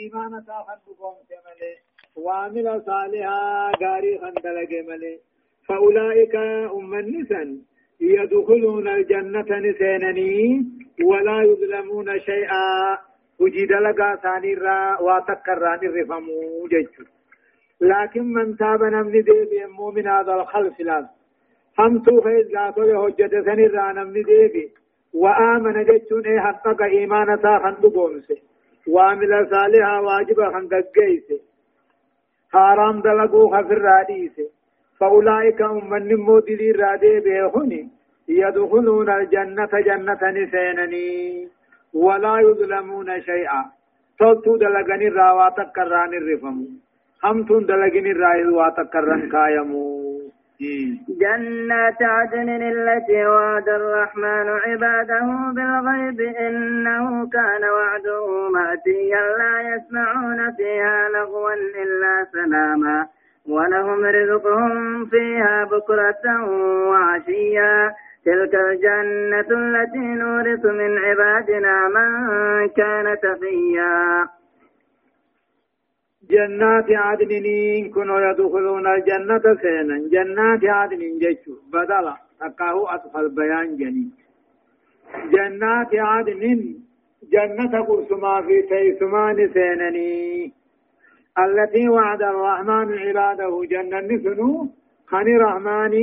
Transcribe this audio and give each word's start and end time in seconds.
إيمان 0.00 0.32
تاخن 0.46 0.78
بقوم 0.86 1.16
ملي 1.46 1.74
وعمل 2.24 2.82
صالحا 2.86 3.72
غاري 3.82 4.18
خندلق 4.18 4.72
ملي 4.88 5.14
فأولئك 5.68 6.34
أم 6.76 6.94
النسن 6.94 7.48
يدخلون 8.00 8.88
الجنة 8.88 9.50
نسينني 9.66 10.64
ولا 11.04 11.42
يظلمون 11.42 12.18
شيئا. 12.18 12.98
وجد 13.40 13.72
لقى 13.72 14.18
ثاني 14.22 14.54
را 14.54 15.00
واتكران 15.00 15.78
الرفمو 15.88 16.68
جيجو 16.70 17.04
لكن 17.80 18.32
من 18.32 18.56
تاب 18.56 18.82
نمني 18.82 19.22
دي 19.22 19.44
بيمو 19.50 19.90
من 19.90 20.06
هذا 20.06 20.34
الخلف 20.34 20.80
لازم 20.80 21.08
هم 21.78 22.02
تو 22.02 22.20
خيز 22.20 22.46
لا 22.50 22.70
تو 22.70 22.82
هجة 22.82 23.42
سني 23.46 23.66
را 23.66 23.92
نمني 23.92 24.22
دي 24.22 24.48
بي 24.48 24.72
وآمن 25.14 25.84
جيجون 25.84 26.26
اي 26.26 26.40
حقق 26.40 26.82
إيمان 26.82 27.40
تا 27.42 27.76
بومسي 27.82 28.42
وعمل 28.88 29.46
صالحا 29.50 29.98
واجب 30.00 30.38
خندقيسي 30.52 31.40
حرام 32.52 33.00
دلقو 33.00 33.48
خفر 33.48 33.78
راديسي 33.78 34.48
فأولئك 35.00 35.62
هم 35.62 35.90
من 35.90 36.16
مودلي 36.16 36.70
رادي 36.72 37.20
بيهوني 37.20 37.88
يدخلون 38.28 39.10
الجنة 39.10 39.72
جنة 39.86 40.22
نسينني 40.36 41.48
ولا 41.94 42.34
يظلمون 42.40 43.20
شيئا. 43.20 43.62
توتو 44.18 44.56
دلقني 44.56 45.08
راواتك 45.08 45.72
كران 45.76 46.14
الرفم. 46.14 46.58
همتون 47.24 47.66
دلقني 47.66 48.12
راواتك 48.12 48.90
كران 48.92 49.28
كايمو 49.28 50.09
جنات 50.60 52.02
عدن 52.02 52.48
التي 52.48 53.26
وعد 53.26 53.68
الرحمن 53.68 54.48
عباده 54.48 55.52
بالغيب 55.54 56.20
إنه 56.20 57.28
كان 57.28 57.64
وعده 57.64 58.48
مأتيا 58.48 59.20
لا 59.38 59.74
يسمعون 59.74 60.52
فيها 60.56 61.08
لغوا 61.08 61.54
إلا 61.54 62.26
سلاما 62.32 63.06
ولهم 63.48 64.04
رزقهم 64.04 65.06
فيها 65.06 65.64
بكرة 65.64 66.44
وعشيا. 66.90 67.92
تلك 68.24 68.54
الجنة 68.54 69.50
التي 69.50 69.98
نورث 69.98 70.64
من 70.64 70.98
عبادنا 70.98 71.88
من 71.88 72.68
كان 72.68 73.16
تقيا. 73.22 74.28
جنات 76.30 76.88
عدن 76.90 77.46
كنوا 77.94 78.20
يدخلون 78.20 78.86
الجنة 78.94 79.44
سينا. 79.62 79.96
جنات 80.14 80.64
عدن 80.64 81.02
جيشو. 81.22 81.54
بدلا. 81.72 82.14
تقاه 82.40 82.94
أطفال 82.94 83.28
بيان 83.34 83.76
جني 83.76 84.06
جنات 85.34 85.92
عدن 85.94 86.42
جنة 87.32 87.74
قرسما 87.88 88.42
في 88.46 88.62
تيسمان 88.62 89.38
سينني 89.54 90.52
التي 91.44 91.88
وعد 91.88 92.22
الرحمن 92.22 92.88
عباده 92.98 93.52
جنة 93.72 94.00
نسنو. 94.00 94.68
خني 95.10 95.36
رحمن 95.44 95.94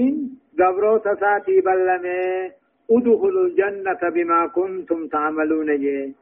دبرو 0.59 0.97
تساتي 0.97 1.61
بلمي. 1.61 2.51
ادخلوا 2.91 3.45
الجنة 3.47 4.01
بما 4.15 4.47
كنتم 4.47 5.07
تعملون 5.07 5.69
جي. 5.83 6.15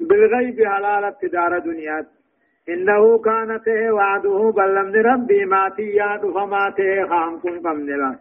بالغيب 0.00 0.58
حلالة 0.72 1.20
دار 1.32 1.58
دنيا 1.58 2.06
إنه 2.68 3.18
كانت 3.18 3.68
وعده 3.68 4.52
بلمن 4.56 4.96
ربي 5.10 5.44
ماتيا 5.44 6.18
فماته 6.18 7.08
خامكم 7.08 7.60
قمن 7.64 7.86
له 7.86 8.18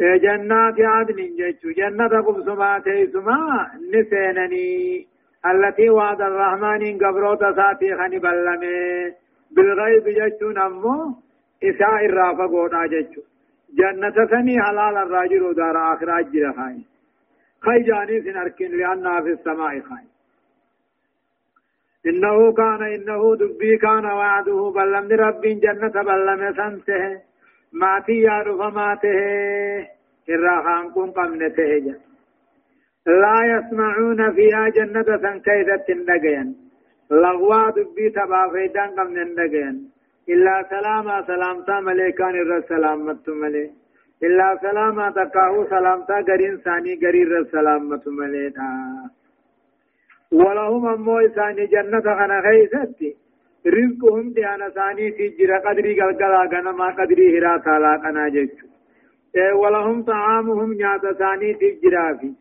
جنات 0.00 0.80
عدن 0.80 1.16
جيتشو 1.38 1.70
جنة 1.70 2.22
قبسماتي 2.26 3.06
سما 3.06 3.70
نسينني. 3.92 5.06
التي 5.46 5.90
وعد 5.90 6.20
الرحمن 6.20 6.98
قبروت 6.98 7.40
ساتي 7.56 7.96
خني 7.96 8.18
بلمي 8.18 9.12
بالغيب 9.56 10.04
جيتشو 10.04 10.50
نمو 10.50 11.14
إساء 11.64 12.06
الرافة 12.06 12.46
قونا 12.46 12.86
جيتشو 12.86 13.22
جنة 13.78 14.26
سني 14.30 14.62
حلال 14.62 14.96
الراجل 14.96 15.54
دار 15.54 15.76
آخر 15.92 16.18
أجل 16.18 16.54
خاين 16.56 16.84
خي 17.64 17.78
جاني 17.88 18.22
سنركن 18.22 18.70
لأنها 18.78 19.20
في 19.20 19.28
السماء 19.28 19.80
خاين 19.80 20.08
إنه 22.08 22.52
كان 22.52 22.82
إنه 22.96 23.36
دبي 23.40 23.76
كان 23.76 24.04
وعده 24.04 24.60
بلم 24.76 25.08
رب 25.24 25.42
جنة 25.64 25.94
بلم 26.08 26.40
سنته 26.58 27.02
ماتي 27.72 28.20
يا 28.28 28.36
رفماته 28.46 29.18
الراحان 30.28 30.84
كن 30.94 31.10
قمنته 31.10 31.84
لا 33.22 33.36
يسمعون 33.52 34.20
فيها 34.36 34.68
جنة 34.68 35.08
سنكيدة 35.24 35.86
النجين 35.96 36.48
لغوا 37.10 37.70
دبي 37.76 38.10
تبا 38.16 38.42
فيدان 38.52 38.90
قمن 38.96 39.18
النجين 39.26 39.76
إلا 40.32 40.54
سلاما 40.70 41.16
سلامتا 41.26 41.80
مليكان 41.80 42.34
الرسلامة 42.44 43.24
ملي. 43.28 43.70
إلا 44.26 44.48
سلاما 44.62 45.10
تقاو 45.10 45.64
سلامتا 45.64 46.16
غرين 46.28 46.56
ثاني 46.64 46.92
غرير 47.04 47.38
السلامة 47.38 48.04
مليتا 48.06 48.68
ولهم 50.32 50.86
أمو 50.86 51.18
إساني 51.18 51.66
جنة 51.66 52.00
خنا 52.00 52.42
خيستي 52.42 53.16
رزقهم 53.66 54.32
ديانا 54.32 54.68
ثاني 54.68 55.12
في 55.12 55.28
جرى 55.28 55.58
قدري 55.58 56.00
قلقلا 56.00 56.42
غنما 56.52 56.88
قدري 56.98 57.38
هرا 57.38 57.56
تالا 57.58 57.96
قنا 57.96 58.28
جيشو 58.28 58.66
إيه 59.36 59.52
ولهم 59.52 60.02
طعامهم 60.02 60.72
نياتا 60.72 61.12
ثاني 61.12 61.54
في 61.54 61.68
جرافي 61.82 62.32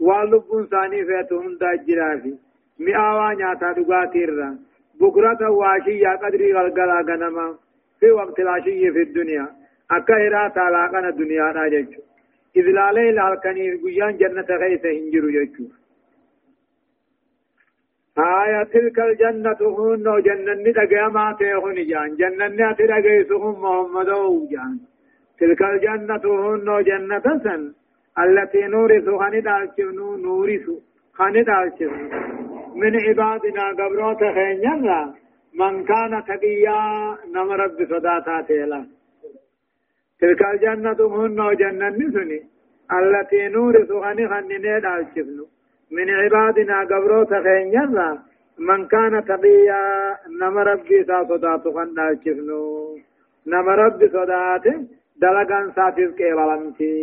واللبون 0.00 0.66
ثاني 0.66 1.04
فيتهم 1.04 1.56
دا 1.60 1.74
جرافي 1.86 2.34
مئاوا 2.78 3.34
نياتا 3.34 3.72
دقاتي 3.72 4.24
الرا 4.24 4.58
بكرة 5.00 5.50
واشي 5.50 5.98
يا 5.98 6.12
قدري 6.22 6.52
قلقلا 6.52 7.00
غنما 7.08 7.54
في 8.00 8.10
وقت 8.10 8.40
العشي 8.40 8.92
في 8.92 9.02
الدنيا. 9.02 9.46
أكا 9.90 10.14
هرا 10.14 10.48
تالا 10.48 10.86
قنا 10.92 11.10
دنيا 11.10 11.52
نا 11.52 11.68
جيشو 11.68 12.02
إذ 12.56 12.66
لا 12.76 12.92
ليل 12.92 13.18
هلكني 13.18 13.74
قيان 13.82 14.16
جنة 14.16 14.48
خيسة 14.60 14.90
هنجرو 14.98 15.28
جيشو 15.36 15.64
آية 18.18 18.62
تلك 18.62 18.98
الجنة 18.98 19.60
هن 19.78 20.22
جنة 20.26 20.54
ندقى 20.54 21.10
ما 21.12 21.36
تيهن 21.38 21.86
جان 21.90 22.16
جنة 22.16 22.46
ندقى 22.48 23.24
سهم 23.28 23.54
محمد 23.62 24.10
جان۔ 24.50 24.78
تلك 25.38 25.62
الجنة 25.62 26.24
هن 26.24 26.82
جنة 26.82 27.26
سن 27.44 27.74
التي 28.18 28.66
نورث 28.66 29.08
خند 29.20 29.46
الشنو 29.48 30.16
نورث 30.16 30.66
خند 31.12 31.48
الشنو 31.48 32.08
من 32.80 32.92
عبادنا 33.06 33.64
قبروت 33.78 34.22
خينيا 34.34 35.14
من 35.60 35.84
كان 35.84 36.22
تقيا 36.28 36.80
نم 37.34 37.52
رب 37.52 37.78
صداتا 37.90 38.40
تيلا 38.48 38.86
تلك 40.20 40.42
الجنة 40.52 41.00
هن 41.16 41.56
جنة 41.60 41.98
سني 42.14 42.40
التي 42.98 43.48
نورث 43.48 43.90
خند 44.04 44.20
خند 44.30 44.52
الشنو 44.98 45.46
من 45.96 46.10
عبادنا 46.10 46.76
قبرو 46.90 47.24
تخين 47.24 47.66
يرى 47.76 48.08
من 48.58 48.86
كان 48.86 49.24
تقيا 49.28 49.82
نما 50.40 50.62
ربي 50.62 51.04
سا 51.04 51.24
صداتو 51.28 51.72
خنا 51.76 52.06
شفنو 52.24 52.62
نما 53.46 53.74
ربي 53.74 54.06
صداته 54.08 54.74
دلقان 55.22 55.72
ساتيس 55.76 56.10
كيبالمتي. 56.18 56.94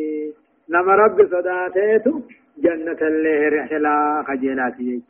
نما 0.70 0.96
ربي 0.96 1.24
صداتيتو 1.34 2.14
جنة 2.64 3.02
الله 3.02 3.50
رحلا 3.56 4.24
خجلاتي 4.28 5.02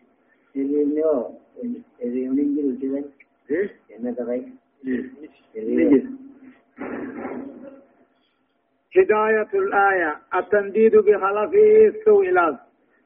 هداية 8.96 9.52
الآية 9.54 10.12
التنديد 10.36 10.96
بخلف 10.96 11.54
السوء 11.56 12.30
الأرض 12.30 12.58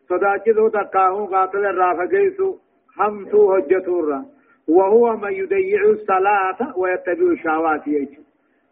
صداجلو 0.10 0.70
تقاهو 0.70 1.26
قاتل 1.26 1.66
الرافقيسو 1.66 2.56
همتو 2.98 3.54
هجتورا 3.54 4.26
وهو 4.68 5.18
من 5.18 5.34
يضيع 5.34 5.82
الصلاة 5.84 6.78
ويتبع 6.78 7.32
الشهوات 7.32 7.88
يجي 7.88 8.20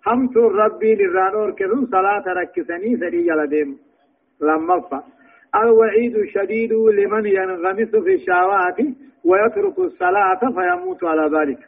همتو 0.07 0.47
ربي 0.47 0.95
للرانور 0.95 1.51
كذو 1.51 1.85
صلاة 1.85 2.23
ركسني 2.27 2.97
سري 2.97 3.27
يلديم 3.27 3.77
لما 4.41 4.79
فا 4.79 5.03
الوعيد 5.55 6.15
الشديد 6.15 6.73
لمن 6.73 7.25
ينغمس 7.25 7.91
في 8.05 8.13
الشهوات 8.13 8.77
ويترك 9.25 9.79
الصلاة 9.79 10.39
فيموت 10.39 11.03
على 11.03 11.25
ذلك 11.37 11.59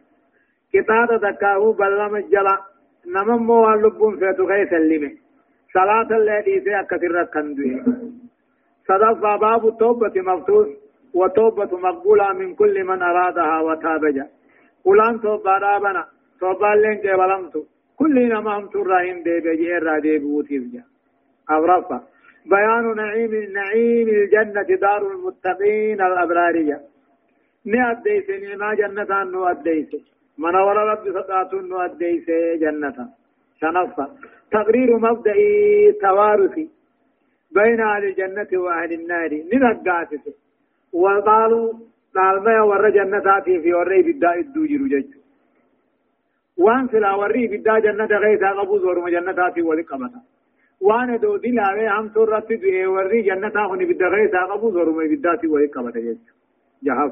كتاب 0.73 1.09
تقاهو 1.21 1.71
بلما 1.71 2.17
الجلا 2.17 2.57
نمم 3.15 3.45
موالبون 3.47 4.19
فيتو 4.19 4.43
غيث 4.51 4.73
اللمه 4.73 5.11
صلاة 5.73 6.09
الذي 6.17 6.61
في 6.61 6.79
أكثر 6.79 7.23
كندوه 7.33 7.83
صدق 8.87 9.21
باب 9.41 9.67
التوبة 9.67 10.13
مفتوح 10.21 10.67
وتوبة 11.13 11.77
مقبولة 11.77 12.33
من 12.33 12.55
كل 12.55 12.83
من 12.83 13.01
أرادها 13.03 13.59
وتابجا 13.61 14.25
قلان 14.85 15.21
توبة 15.21 15.51
رابنا 15.57 16.03
توبة 16.39 16.75
لين 16.75 16.97
جبلمتو 17.05 17.61
كل 17.99 18.15
نما 18.29 18.57
هم 18.57 18.65
تراهن 18.73 19.23
دي 19.23 19.39
بجي 19.45 19.71
را 19.85 19.99
دي 19.99 20.17
بوتيف 20.19 20.63
جا. 20.73 20.83
أغرفة 21.51 22.01
بيان 22.51 22.95
نعيم 22.95 23.31
نعيم 23.59 24.07
الجنة 24.09 24.69
دار 24.81 25.01
المتقين 25.11 26.01
الأبرارية 26.01 26.77
ني 27.65 27.91
أديس 27.91 28.27
نعما 28.43 28.73
جنة 28.75 29.23
نو 29.23 29.45
أديس 29.45 29.91
من 30.37 30.55
ورى 30.55 30.83
رب 30.91 31.03
صدات 31.15 31.53
نو 31.53 31.77
أديس 31.85 32.27
جنة 32.61 32.97
شنفة 33.61 34.05
تقرير 34.51 34.97
مبدأ 34.97 35.33
توارث 36.01 36.55
بين 37.55 37.81
أهل 37.81 38.03
الجنة 38.03 38.51
وأهل 38.63 38.93
النار. 38.93 39.31
من 39.53 39.63
القاسس 39.71 40.25
وقالوا 40.93 41.73
نالما 42.15 42.61
ورى 42.61 42.91
جنتاتي 42.91 43.61
في 43.61 43.73
ورى 43.73 44.01
بداء 44.07 44.39
الدوجر 44.39 44.81
جج. 44.93 45.11
وأن 46.57 46.87
سلا 46.87 47.11
ورى 47.15 47.47
بداء 47.47 47.79
جنة 47.79 48.11
غيثا 48.23 48.49
قبوز 48.49 48.83
ورم 48.85 49.09
جنتاتي 49.09 49.61
ولقبتا 49.61 50.21
وأن 50.81 51.19
دو 51.19 51.37
دلاوي 51.37 51.87
هم 51.89 52.09
سورة 52.13 52.39
دوئي 52.39 52.85
ورى 52.85 53.21
جنتا 53.21 53.67
خني 53.67 53.85
بداء 53.85 54.09
غيثا 54.09 54.41
قبوز 54.51 54.75
ورم 54.75 54.97
بداء 55.11 55.47
ولقبتا 55.47 55.99
جج. 55.99 56.25
جهاز. 56.83 57.11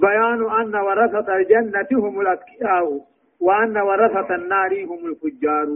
بيان 0.00 0.40
أن 0.60 0.74
ورثة 0.86 1.36
الجنة 1.36 1.90
هم 1.92 2.20
الأتقياء. 2.20 3.00
وأن 3.40 3.76
ورثة 3.78 4.34
النار 4.34 4.84
هم 4.84 5.00
الفجار. 5.10 5.68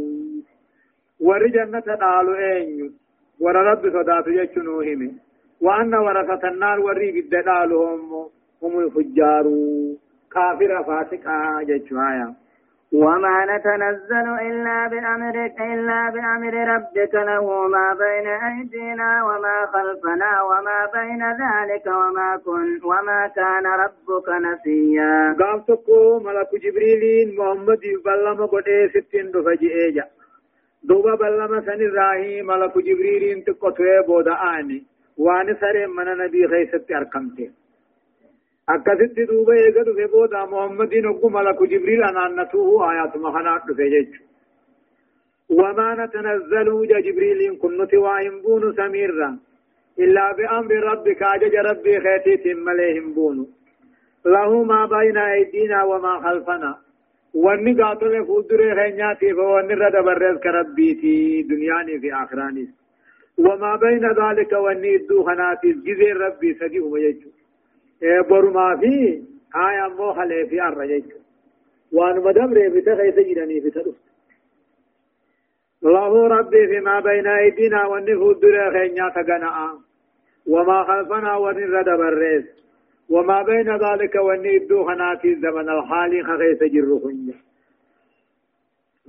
ور 1.21 1.47
جنة 1.47 1.89
قالوا 2.05 2.37
أين 2.37 2.93
ور 3.41 3.57
رب 3.57 3.83
صدات 3.97 4.27
يجنوهم 4.27 5.13
وأن 5.61 5.95
ورثة 5.95 6.49
النار 6.49 6.81
ور 6.81 6.99
بد 7.15 7.35
قالوا 7.49 7.99
هم 8.63 8.79
الفجار. 8.79 9.45
كافر 10.35 10.83
فاسق 10.83 11.25
ججوايا. 11.69 12.35
وما 12.93 13.37
نتنزل 13.51 14.27
إلا 14.49 14.89
بأمرك 14.89 15.61
إلا 15.61 16.11
بأمر 16.15 16.55
ربك 16.75 17.15
له 17.15 17.69
ما 17.69 17.87
بين 18.03 18.27
أيدينا 18.27 19.25
وما 19.25 19.67
خلفنا 19.73 20.43
وما 20.43 20.79
بين 20.95 21.23
ذلك 21.43 21.87
وما 21.87 22.37
كن 22.45 22.81
وما 22.85 23.21
كان 23.37 23.67
ربك 23.67 24.29
نسيا. 24.29 25.37
قام 25.41 25.61
تكو 25.61 26.19
ملك 26.19 26.51
جبريل 26.65 27.03
محمد 27.39 27.81
بلما 28.05 28.47
قد 28.47 28.65
ستين 28.95 29.33
إيجا 29.63 30.05
دوبا 30.83 31.15
بلما 31.15 31.61
سن 31.67 31.81
الراهي 31.89 32.43
ملك 32.43 32.79
جبريل 32.79 33.45
تكو 33.45 33.71
توي 33.71 34.03
بودا 34.07 34.33
آني 34.33 34.85
وان 35.19 35.57
سر 35.61 35.87
من 35.87 36.09
نبي 36.19 36.49
خيست 36.49 36.91
أركمته 36.93 37.51
أكثت 38.69 39.21
دوبا 39.31 39.53
إيغا 39.53 39.83
دفه 39.83 40.07
بودا 40.13 40.45
محمدين 40.45 41.07
وقو 41.07 41.29
ملك 41.29 41.63
جبريل 41.63 42.03
أنانته 42.03 42.91
آيات 42.91 43.17
مخنات 43.17 43.67
جيش 43.79 44.31
وما 45.51 45.89
نتنزل 45.95 46.69
جبريل 47.07 47.59
كنت 47.63 47.95
وإن 47.95 48.33
سميرا 48.77 49.39
إلا 49.99 50.33
بأمر 50.33 50.73
ربك 50.75 51.23
أجج 51.23 51.55
ربي 51.57 52.01
خيتي 52.01 52.37
تم 52.37 52.71
لهم 52.71 53.15
بونو. 53.15 53.47
له 54.27 54.63
ما 54.65 54.87
بين 54.87 55.17
أيدينا 55.17 55.85
وما 55.85 56.21
خلفنا. 56.25 56.79
واني 57.35 57.83
قاتل 57.83 58.25
فودر 58.27 58.75
خينياتي 58.75 59.33
فواني 59.35 59.75
رد 59.75 60.05
برز 60.05 60.39
كربيتي 60.39 61.43
دنياني 61.43 61.99
في 62.01 62.15
آخراني 62.15 62.69
وما 63.39 63.77
بين 63.77 64.05
ذلك 64.21 64.53
واني 64.53 64.97
الدو 64.97 65.25
خناتي 65.25 65.73
جزير 65.73 66.17
ربي 66.17 66.55
سديه 66.55 66.81
ويجو 66.81 67.31
برما 68.31 68.77
في 68.81 69.23
آية 69.57 69.89
مو 69.97 70.13
خلي 70.13 70.47
في 70.47 70.63
الرجيك 70.69 71.05
وان 71.93 72.17
مدبر 72.17 72.69
بتخي 72.69 73.13
سجدني 73.13 73.61
في 73.61 73.71
تدف 73.71 73.95
الله 75.85 76.27
ربي 76.29 76.67
فيما 76.67 77.01
بين 77.01 77.27
أيدينا 77.27 77.87
والنفود 77.87 78.41
در 78.41 78.73
خينيا 78.73 79.09
تقنعا 79.09 79.71
وما 80.47 80.85
خلفنا 80.85 81.37
ونرد 81.37 81.89
بريس 81.99 82.45
وما 83.11 83.43
بين 83.43 83.77
ذلك 83.77 84.15
ونيدو 84.15 84.85
خناتي 84.85 85.33
الزمن 85.33 85.69
الحالي 85.69 86.23
خغيث 86.23 86.63
جرخنيا 86.63 87.35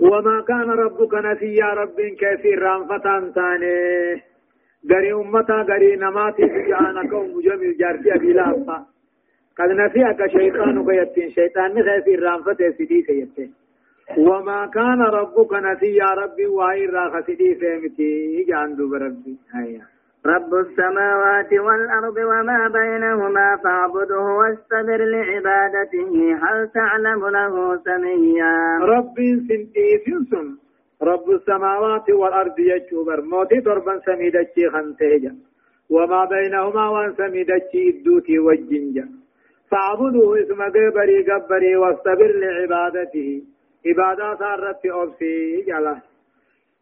وما 0.00 0.40
كان 0.48 0.70
ربك 0.70 1.14
نسيا 1.14 1.66
رب 1.66 2.00
كثير 2.20 2.62
رانفتان 2.62 3.32
تانيه 3.34 4.22
غري 4.90 5.12
أمتا 5.12 5.54
غري 5.54 5.96
نماتي 5.96 6.46
جانك 6.68 7.12
ومجمل 7.12 7.76
جارتي 7.76 8.14
أبي 8.14 8.32
لافا 8.32 8.86
قد 9.58 9.70
نسيك 9.70 10.26
شيطان 10.26 10.86
كيتين 10.86 11.30
شيطان 11.30 11.74
نخيسي 11.74 12.14
الرانفة 12.14 12.70
سيدي 12.78 13.02
كيتين 13.02 13.52
وما 14.18 14.66
كان 14.66 15.00
ربك 15.02 15.52
نسيا 15.52 16.14
ربي 16.14 16.46
وهي 16.46 16.86
راخ 16.86 17.26
سيدي 17.26 17.54
فهمتي 17.54 18.44
جاندو 18.48 18.88
بربي. 18.88 19.36
هيا. 19.54 19.91
رب 20.26 20.54
السماوات 20.54 21.52
والأرض 21.52 22.16
وما 22.16 22.68
بينهما 22.68 23.56
فاعبده 23.64 24.20
واستبر 24.20 25.04
لعبادته 25.04 26.12
هل 26.42 26.68
تعلم 26.74 27.28
له 27.28 27.76
سميا. 27.76 28.78
رب 28.82 29.14
سنتي 29.48 29.88
سنسن. 30.06 30.46
رب 31.02 31.30
السماوات 31.30 32.10
والأرض 32.10 32.58
يجوبر 32.58 33.20
موتي 33.20 33.60
ضربا 33.60 33.98
سميدتي 34.06 34.70
خنتيجا. 34.70 35.34
وما 35.90 36.24
بينهما 36.24 36.88
وان 36.88 37.14
سميدتي 37.14 37.90
الدوتي 37.90 38.38
والجنجا 38.38 39.08
فاعبدوه 39.70 40.42
اسم 40.42 40.62
قبري 40.62 41.18
قبري 41.30 41.76
واستبر 41.76 42.30
لعبادته. 42.42 43.42
عبادات 43.86 44.40
الرب 44.42 44.84
أبسي 44.86 45.64
جلا 45.66 45.96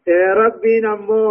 إيه 0.07 0.33
ربي 0.33 0.79
نمو 0.79 1.23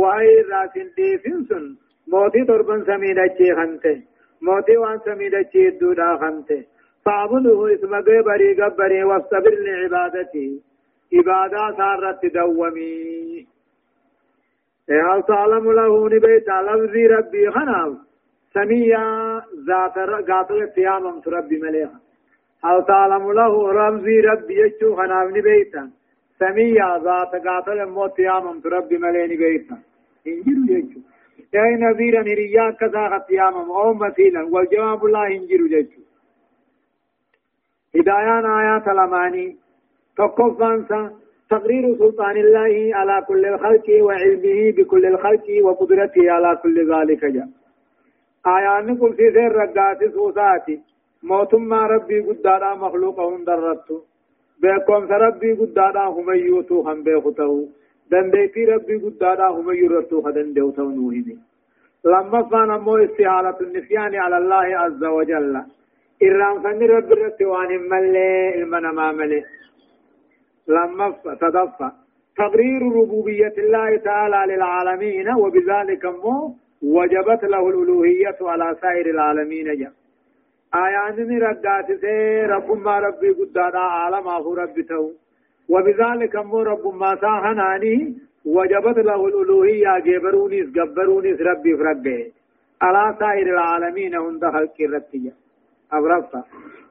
وأي 0.00 0.42
ذات 0.50 0.74
ديفنسن 0.96 1.76
موتي 2.08 2.42
ضربا 2.42 2.84
سميدتي 2.84 3.54
خنته 3.54 4.02
موتي 4.42 4.76
وان 4.76 4.98
سميدتي 5.04 5.68
الدودا 5.68 6.16
خنته 6.16 6.64
فاعبدوه 7.04 7.74
اسم 7.74 7.94
قبري 7.94 8.62
قبري 8.62 9.04
واستبر 9.04 9.54
لعبادته 9.66 10.60
عبادة 11.12 11.76
سارت 11.76 12.26
دومي 12.34 13.46
هل 14.90 15.22
تعلم 15.22 15.72
له 15.72 16.08
نبيت 16.08 16.48
لفظي 16.48 17.06
ربي 17.06 17.50
خناف 17.50 17.92
سميا 18.54 19.42
ذات 19.66 19.98
قاتل 20.30 20.66
قياما 20.76 21.22
ربي 21.26 21.58
مليها 21.58 22.00
هل 22.64 22.84
تعلم 22.84 23.32
له 23.32 23.72
رمزي 23.72 24.20
ربي 24.20 24.54
يجو 24.60 24.96
خناف 24.96 25.28
نبيتا 25.28 25.90
سميا 26.42 26.88
ذات 27.04 27.32
قاتل 27.46 27.78
موت 27.96 28.16
قياما 28.16 28.52
ربي 28.74 28.96
مليها 29.04 29.26
نبيتا 29.32 29.76
انجلو 30.26 30.64
يجو 30.74 31.00
يا 31.54 31.64
نذيرا 31.82 32.22
نريا 32.28 32.66
كذا 32.80 33.18
قياما 33.28 33.62
أو 33.82 33.94
مثيلا 34.04 34.42
والجواب 34.52 35.00
الله 35.06 35.26
انجلو 35.36 35.66
يجو 35.76 36.00
هدايان 37.96 38.44
آيات 38.60 38.86
الأماني 38.94 39.46
تقفانسا 40.16 41.00
تقرير 41.50 41.84
سلطان 41.98 42.36
الله 42.36 42.96
على 42.98 43.24
كل 43.28 43.42
الخلق 43.52 43.86
وعلمه 44.06 44.60
بكل 44.76 45.06
الخلق 45.06 45.46
وقدرته 45.64 46.30
على 46.30 46.50
كل 46.62 46.76
ذلك 46.92 47.24
جاء 47.24 47.48
آيان 48.56 48.96
كل 48.96 49.12
في 49.18 49.26
سير 49.34 49.52
رقات 49.62 50.00
سوساتي 50.14 50.80
موتما 51.22 51.80
ربي 51.94 52.20
قدادا 52.20 52.74
مخلوقهم 52.74 53.44
درتو 53.44 53.96
بكم 54.60 55.02
ربي 55.12 55.52
قدادا 55.52 56.00
هم 56.00 56.30
يوتو 56.30 56.80
هم 56.80 57.02
بيختو 57.02 57.66
دنديتي 58.10 58.64
ربي 58.64 58.96
قدادا 58.96 59.46
هم 59.46 59.70
يرتو 59.70 60.22
خدن 60.22 60.52
دوتو 60.52 60.90
نوهني 60.90 61.36
لما 62.04 62.42
فان 62.42 62.70
مو 62.80 62.96
استعالة 62.96 63.56
النسيان 63.60 64.14
على 64.14 64.36
الله 64.38 64.66
عز 64.82 65.04
وجل 65.04 65.62
إرام 66.22 66.62
فن 66.62 66.82
رب 66.82 67.12
الرتوان 67.12 67.88
ملي 67.90 68.54
المنما 68.62 69.12
ملي 69.12 69.44
لما 70.68 71.14
تدفى 71.40 71.90
تقرير 72.36 72.82
ربوبية 72.82 73.54
الله 73.58 73.96
تعالى 73.96 74.54
للعالمين 74.54 75.28
وبذلك 75.34 76.04
مو 76.04 76.54
وجبت 76.82 77.44
له 77.44 77.68
الألوهية 77.68 78.36
على 78.40 78.76
سائر 78.82 79.06
العالمين 79.10 79.78
جاء 79.78 79.92
آيات 80.74 81.18
ردات 81.18 81.86
سي 82.00 82.42
رب 82.46 82.70
ما 82.84 82.98
ربي 82.98 83.30
قدادا 83.30 83.78
عالم 83.78 84.28
أخو 84.28 84.54
ربته 84.54 85.12
وبذلك 85.68 86.36
مو 86.36 86.62
رب 86.62 86.94
ما 86.94 87.16
ساهناني 87.20 88.14
وجبت 88.44 88.98
له 88.98 89.26
الألوهية 89.26 89.98
جبرونيس 89.98 90.66
جبرونيس 90.66 91.40
ربي 91.40 91.76
فرقه 91.76 92.30
على 92.82 93.16
سائر 93.18 93.46
العالمين 93.46 94.14
عند 94.14 94.44
خلق 94.44 94.74
الرتية 94.80 95.32
أبرفة 95.92 96.44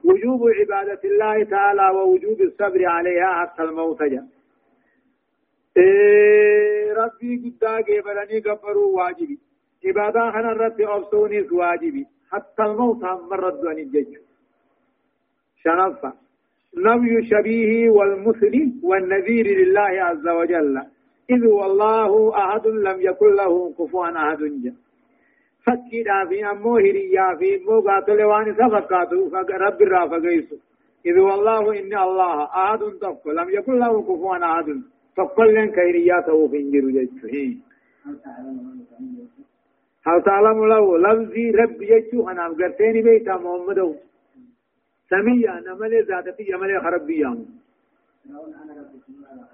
وجوب 0.03 0.41
عبادة 0.59 0.99
الله 1.05 1.43
تعالى 1.43 1.89
ووجوب 1.97 2.41
الصبر 2.41 2.85
عليها 2.85 3.27
حتى 3.41 3.63
الموت 3.63 4.03
جاء 4.03 4.25
إيه 5.77 6.93
ربي 6.93 7.53
قد 7.61 7.83
قبلني 7.87 8.39
قبروا 8.39 8.97
واجبي 8.97 9.39
عبادة 9.85 10.31
خنا 10.31 10.51
رب 10.53 10.81
أبصوني 10.81 11.41
واجبي 11.51 12.05
حتى 12.31 12.63
الموت 12.63 13.03
مرد 13.03 13.65
عن 13.65 13.77
الجج 13.79 14.17
شنفة 15.63 16.13
نبي 16.77 17.25
شبيه 17.29 17.89
والمثل 17.89 18.73
والنذير 18.83 19.47
لله 19.47 20.03
عز 20.07 20.27
وجل. 20.27 20.81
إذ 21.29 21.47
والله 21.47 22.37
أحد 22.37 22.67
لم 22.67 23.01
يكن 23.01 23.35
له 23.35 23.73
كفوا 23.79 24.07
أحد. 24.17 24.37
جاء 24.63 24.73
فكي 25.65 26.03
في 26.29 26.45
أمو 26.51 26.77
هريا 26.77 27.35
في 27.39 27.55
أمو 27.55 27.81
قاتل 27.81 28.23
وان 28.23 28.55
سفقاتو 28.55 29.29
رب 29.65 29.81
الرافة 29.81 30.17
قيسو 30.17 30.55
إذ 31.05 31.19
والله 31.19 31.79
إن 31.79 31.93
الله 31.97 32.43
أحد 32.43 32.79
تقو 33.01 33.31
لم 33.31 33.49
يكن 33.49 33.79
له 33.79 34.01
كفوا 34.01 34.37
أحد. 34.45 34.81
تقو 35.17 35.43
لن 35.43 35.71
كيرياته 35.71 36.47
في 36.47 36.57
انجر 36.57 36.85
جيسو 36.95 37.27
هل 40.07 40.23
تعلم 40.23 40.67
له 40.67 40.97
لفظي 40.97 41.51
رب 41.51 41.77
جيسو 41.79 42.29
أنا 42.29 42.47
أمقرتيني 42.47 43.01
بيتا 43.01 43.35
محمد 43.35 43.95
سميا 45.09 45.63
نملي 45.67 46.01
ذاتتي 46.01 46.45
يملي 46.49 46.81
خربيا 46.81 47.45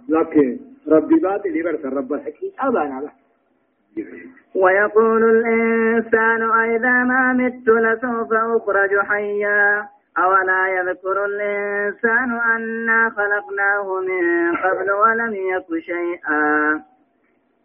لكن 0.10 0.60
ربي 0.88 1.16
باطل 1.16 1.56
يبرس 1.56 1.86
رب 1.86 2.14
الحكيم 2.14 2.52
أبانا 2.60 3.02
له 3.02 3.12
ويقول 4.56 5.24
الإنسان 5.24 6.42
أئذا 6.52 7.04
ما 7.04 7.34
مت 7.34 7.70
لسوف 7.70 8.34
أخرج 8.34 9.00
حيا. 9.00 9.88
أولا 10.18 10.68
يذكر 10.68 11.26
الإنسان 11.26 12.32
أنا 12.32 13.10
خلقناه 13.10 14.02
من 14.02 14.56
قبل 14.56 14.92
ولم 14.92 15.34
يك 15.36 15.84
شيئا. 15.84 16.84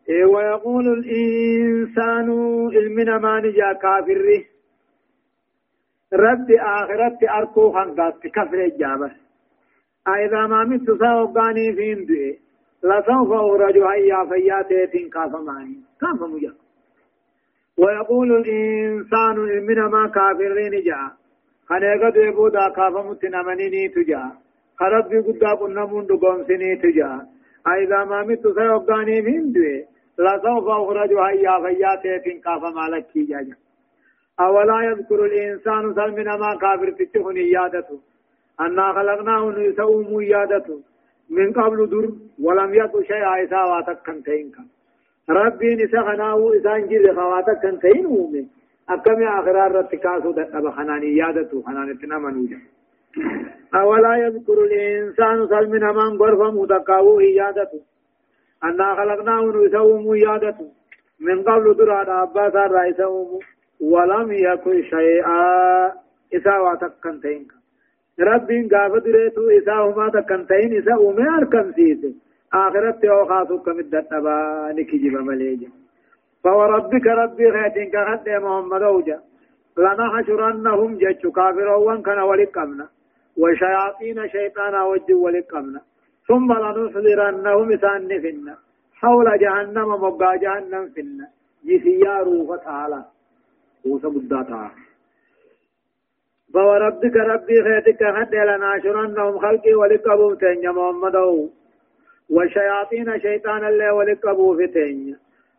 إيه 0.09 0.25
ويقول 0.25 0.89
الإنسان 0.99 2.29
إلمنا 2.69 3.19
ما 3.19 3.41
نجا 3.41 3.73
كافر. 3.73 4.45
رد 6.13 6.51
آخرت 6.51 7.21
أركو 7.31 7.73
خنقات 7.73 8.27
كفر 8.27 8.65
الجابة 8.65 9.11
أئذا 10.09 10.47
ما 10.47 10.65
مت 10.65 10.87
سوقاني 10.87 11.73
في 11.73 11.93
اندئ 11.93 12.39
لسوف 12.85 13.33
أخرج 13.33 13.85
حيا 13.85 14.25
فياتي 14.29 15.09
كاف 15.09 15.33
ماني 15.47 15.77
كاف 16.01 16.23
مجا. 16.23 16.53
ويقول 17.79 18.33
الإنسان 18.33 19.37
من 19.67 19.79
ما 19.95 20.09
كافرين 20.15 20.85
جاء 20.85 21.13
خنيقة 21.69 22.11
ديبودا 22.11 22.69
كاف 22.69 22.95
متنمنيني 23.07 23.89
تجا. 23.89 24.25
خرب 24.79 25.09
بي 25.09 25.19
قد 25.19 25.45
قلنا 25.61 25.87
من 25.87 26.07
دقوم 26.07 26.45
سني 26.49 26.77
تجا. 26.77 27.27
أيضا 27.69 28.05
ما 28.05 28.23
مت 28.23 28.43
سيوقاني 28.59 29.21
من 29.21 29.53
دوي 29.53 29.92
لسوف 30.19 30.69
أخرج 30.69 31.11
حيا 31.19 31.55
فياتي 31.63 32.41
كاف 32.45 32.63
مالك 32.65 33.07
جاجا 33.17 33.57
أولا 34.41 34.83
يذكر 34.83 35.25
الإنسان 35.25 35.95
سلمنا 35.95 36.37
ما 36.37 36.59
كافر 36.63 36.91
تتهن 36.91 37.37
يادته 37.37 37.99
أنا 38.61 38.93
خلقناه 38.93 39.51
نسوم 39.51 40.21
يادته 40.21 40.81
من 41.31 41.53
قبل 41.53 41.87
در 41.93 42.09
ولم 42.45 42.75
يكن 42.75 43.03
شيئا 43.05 43.45
إسا 43.45 43.63
واتكن 43.65 44.23
تينك 44.23 44.57
ربي 45.31 45.75
نسخناه 45.75 46.57
إسا 46.57 46.77
انجل 46.77 47.17
خواتكن 47.17 47.79
تين 47.79 48.07
أومي. 48.07 48.49
أكم 48.89 49.23
آخرار 49.23 49.73
رتكاسو 49.73 50.31
دقب 50.33 50.71
خناني 50.71 51.17
يادتو 51.17 51.63
خناني 51.63 51.95
تنمنوجا 51.95 52.59
أولا 53.75 54.17
يذكر 54.17 54.59
الإنسان 54.65 55.49
سلمنا 55.49 55.93
من 55.93 56.17
غرف 56.21 56.41
متقاوه 56.55 57.23
يادتو 57.23 57.79
أنا 58.65 58.95
خلقناه 58.95 59.43
نسوم 59.43 60.15
يادتو 60.15 60.67
من 61.21 61.43
قبل 61.43 61.75
در 61.75 62.23
أباس 62.23 62.55
الرئيسهم 62.55 63.39
ولم 63.81 64.33
يكن 64.33 64.83
شيئا. 64.83 65.43
إسا 66.35 66.59
واتكن 66.59 67.21
تينك. 67.21 67.51
ربين 68.21 68.69
غافة 68.73 68.99
دريتو 68.99 69.51
إسا 69.59 69.73
هما 69.73 70.09
تكنتين 70.09 70.79
إسا 70.79 70.95
أمي 70.95 71.29
أركم 71.39 71.73
سيسي. 71.73 72.15
آخرت 72.53 73.05
أو 73.05 73.25
خاصو 73.25 73.59
كمدة 73.59 74.01
تبا 74.01 74.37
نكجب 74.77 75.15
مليجا 75.29 75.69
فوربك 76.45 77.07
ربي 77.07 77.53
خيتين 77.53 77.91
كخد 77.91 78.29
محمد 78.29 78.83
أوجا. 78.83 79.19
لنحشرنهم 79.79 80.99
جتشو 80.99 81.31
كافرون 81.33 82.03
كان 82.03 82.19
ولقمنا 82.19 82.89
وشياطين 83.37 84.29
شيطانا 84.29 84.85
وجه 84.85 85.15
ولقمنا 85.15 85.81
ثم 86.33 86.53
لنحضرنهم 86.53 87.73
إسان 87.73 88.09
نفنا 88.09 88.55
حول 89.01 89.39
جهنم 89.39 89.89
مبقى 90.05 90.39
جهنم 90.39 90.85
فينا 90.95 91.27
جسيا 91.65 92.17
روح 92.27 92.49
تعالى. 92.65 93.05
روح 93.87 94.03
بدا 94.15 94.43
تعالى. 94.43 94.83
فوربك 96.53 97.17
ربي 97.17 97.57
خيتك 97.67 98.03
حتى 98.17 98.41
لناشرنهم 98.49 99.39
خلقي 99.39 99.75
ولقبوا 99.75 100.35
تنيا 100.35 100.71
محمد. 100.71 101.17
والشياطين 102.35 103.09
شيطان 103.21 103.65
الله 103.71 103.95
ولقبوا 103.95 104.57
في 104.57 104.67
تنيا 104.67 105.17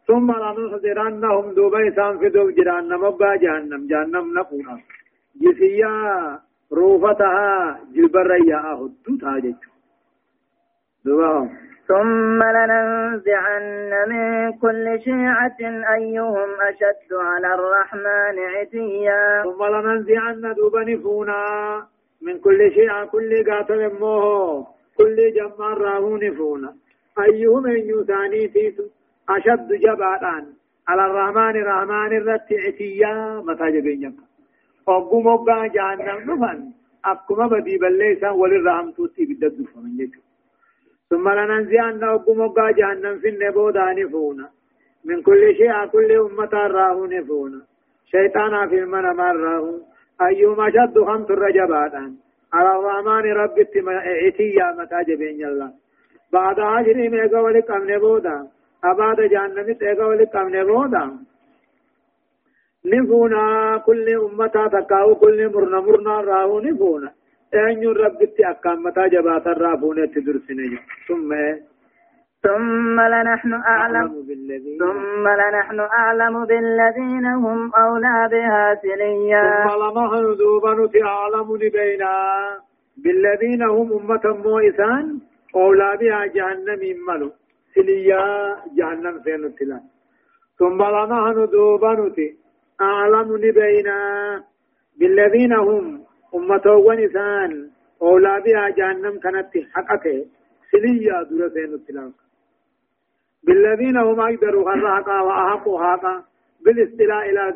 ثم 0.08 0.28
لنحضرنهم 0.44 1.46
دوبي 1.58 1.92
سان 1.96 2.18
في 2.20 2.30
دوب 2.30 2.50
جران 2.58 2.92
مبا 3.04 3.36
جهنم. 3.36 3.82
جهنم 3.92 4.26
نفونا 4.40 4.76
جسيا 5.42 5.96
روفتها 6.72 7.80
جبريا 7.96 8.60
أهدو 8.72 9.14
تاجج 9.22 9.73
دوبهم 11.06 11.50
ثم 11.88 12.40
لننزعن 12.44 13.92
من 14.10 14.52
كل 14.52 15.00
شيعة 15.04 15.60
أيهم 15.96 16.50
أشد 16.70 17.12
على 17.14 17.50
الرحمن 17.54 18.38
عتيا. 18.56 19.44
ثم 19.44 19.64
لننزعن 19.66 20.54
دوبا 20.54 21.00
فونا 21.04 21.44
من 22.22 22.40
كل 22.40 22.72
شيعة 22.76 23.06
كل 23.06 23.52
قاتل 23.52 24.00
موه 24.00 24.68
كل 24.98 25.18
جمار 25.36 25.78
راهون 25.78 26.36
فونا. 26.36 26.74
أيهم 27.20 27.68
يثاني 27.68 28.48
فيتو 28.48 28.84
أشد 29.30 29.70
جباران 29.74 30.46
على 30.88 31.06
الرحمن 31.06 31.56
الرحمن 31.62 32.18
الرت 32.18 32.50
عتيا 32.64 33.44
متى 33.48 33.72
جبين 33.72 34.16
أقوم 34.88 35.28
أبقى 35.28 35.70
جهنم 35.70 36.20
نفن. 36.32 36.60
أقوم 37.06 37.48
بدي 37.50 37.78
بليسا 37.78 38.30
وللرحم 38.30 38.92
توتي 38.92 39.26
بدد 39.26 39.66
فمن 39.74 40.00
يجب 40.00 40.23
ثم 41.14 41.30
لننزعن 41.30 42.04
أقوم 42.04 42.40
وقا 42.40 42.72
جهنم 42.72 43.20
في 43.20 43.30
النبودا 43.30 43.86
نفونا. 43.94 44.50
من 45.06 45.22
كل 45.22 45.56
شيء 45.60 45.86
كل 45.94 46.12
أمة 46.12 46.54
راه 46.54 46.98
نفونا. 47.14 47.62
شيطانا 48.12 48.68
في 48.68 48.80
المنام 48.80 49.22
راه 49.22 49.66
أيما 50.22 50.70
شد 50.76 51.00
خمس 51.08 51.32
الرجبات 51.32 51.94
على 52.54 52.72
الرحمن 52.78 53.26
رب 53.42 53.58
اتيا 54.28 54.68
متى 54.78 55.00
جبين 55.08 55.46
الله 55.46 55.72
بعد 56.34 56.60
عشر 56.60 56.98
ميغا 57.14 57.40
ولك 57.40 57.72
أمن 57.72 57.98
بودا 58.04 58.48
أباد 58.84 59.20
جهنم 59.34 59.74
تيغا 59.74 60.06
ولك 60.06 60.36
أمن 60.36 60.64
بودا 60.64 61.06
نفونا 62.86 63.44
كل 63.86 64.08
أمة 64.26 64.56
تكاو 64.74 65.16
كل 65.16 65.40
مرنا 65.54 65.80
مرنا 65.80 66.16
راه 66.22 66.62
نفونا. 66.66 67.12
أن 67.56 67.88
ربك 67.88 68.42
أكام 68.42 68.84
متى 68.84 69.10
جبات 69.10 69.48
الرافون 69.48 70.12
تدرسني 70.12 70.78
ثم 71.08 71.30
ثم 72.44 73.00
لنحن 73.00 73.54
أعلم 73.54 74.08
ثم 74.80 75.28
لنحن 75.28 75.80
أعلم 75.80 76.46
بالذين 76.46 77.26
هم 77.26 77.72
أولى 77.76 78.30
بها 78.32 78.76
سليا 78.82 79.64
ثم 79.64 79.84
لنحن 79.84 80.26
ذوبا 80.42 80.90
أعلم 81.06 81.58
بينا 81.58 82.14
بالذين 82.98 83.64
هم 83.64 83.94
أمة 83.94 84.38
موئسان 84.46 85.20
أولى 85.56 85.98
بها 86.02 86.26
جهنم 86.26 86.82
ملو 87.08 87.32
سليا 87.76 88.56
جهنم 88.78 89.22
سينتلا 89.24 89.80
ثم 90.60 90.82
لنحن 90.96 91.38
ذوبا 91.54 92.12
أعلم 92.82 93.38
بينا 93.38 94.00
بالذين 95.00 95.54
هم 95.54 96.04
أمتوان 96.36 97.00
إسان 97.04 97.70
أولى 98.02 98.42
بها 98.46 98.70
جهنم 98.70 99.20
كانت 99.20 99.50
حقته 99.74 100.26
سليا 100.72 101.24
دور 101.24 101.50
سين 101.50 101.74
التلاق 101.74 102.12
بالذين 103.44 103.98
هم 103.98 104.20
أقدروا 104.20 104.72
خرحقا 104.72 105.22
وأحقوا 105.22 105.84
حقا 105.84 106.24
بالاستلاء 106.66 107.30
إلى 107.30 107.54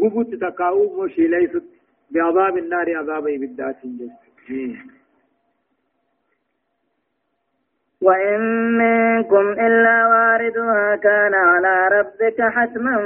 قبوت 0.00 0.34
تقاوم 0.34 0.98
وشي 0.98 1.26
ليست 1.26 1.64
بعذاب 2.10 2.58
النار 2.58 2.96
عذاب 2.96 3.24
بالذات 3.24 3.76
جزء 3.86 4.72
وإن 8.02 8.40
منكم 8.78 9.46
إلا 9.66 10.06
واردها 10.06 10.96
كان 10.96 11.34
على 11.34 11.88
ربك 11.96 12.38
حتما 12.54 12.96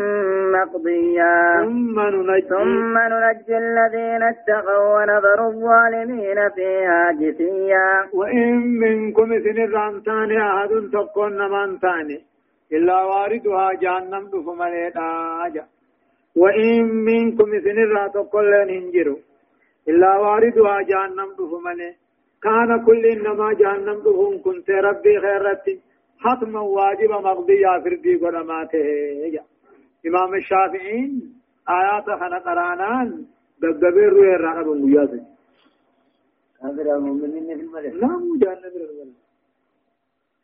مقضيا. 0.57 1.37
ثم 1.65 2.01
ننجي. 2.01 2.49
ثم 2.49 2.95
ننجي 2.99 3.57
الذين 3.59 4.23
اتقوا 4.23 4.85
ونذر 4.97 5.41
الظالمين 5.49 6.39
فيها 6.55 7.13
جثيا. 7.21 7.89
وإن 8.15 8.53
منكم 8.85 9.29
سن 9.45 9.59
الرانتان 9.69 10.31
أحد 10.37 10.71
تكون 10.93 11.39
من 11.39 11.79
إلا 12.73 13.03
واردها 13.03 13.73
جهنم 13.83 14.25
دفم 14.33 14.63
ليتاجا 14.63 15.65
وإن 16.37 16.83
منكم 17.11 17.49
سن 17.65 17.79
الرانتان 17.87 18.45
لن 18.53 18.71
إلا 19.89 20.17
واردها 20.17 20.81
جهنم 20.81 21.29
دفم 21.39 21.69
ليتاجا 21.69 22.06
كان 22.47 22.85
كل 22.87 23.07
إنما 23.07 23.53
جهنم 23.53 23.99
دهون 24.05 24.39
كنت 24.39 24.71
ربي 24.71 25.21
خيرتي 25.21 25.81
حتما 26.19 26.61
واجب 26.61 27.11
مقضية 27.11 27.73
فردي 27.85 28.15
قدماته 28.23 28.87
إمام 30.07 30.35
الشافعين 30.35 31.11
آيات 31.79 32.07
خنا 32.21 32.39
قرانان 32.47 33.09
دقبير 33.63 34.13
روي 34.13 34.35
الرعب 34.35 34.69
مجاز 34.69 35.13
كافر 36.61 36.87
المؤمنين 36.97 37.47
في 37.59 37.63
الملك. 37.67 37.93
لا 38.03 38.13
مجاز 38.29 38.59
نبر 38.65 38.81
الملك 38.91 39.19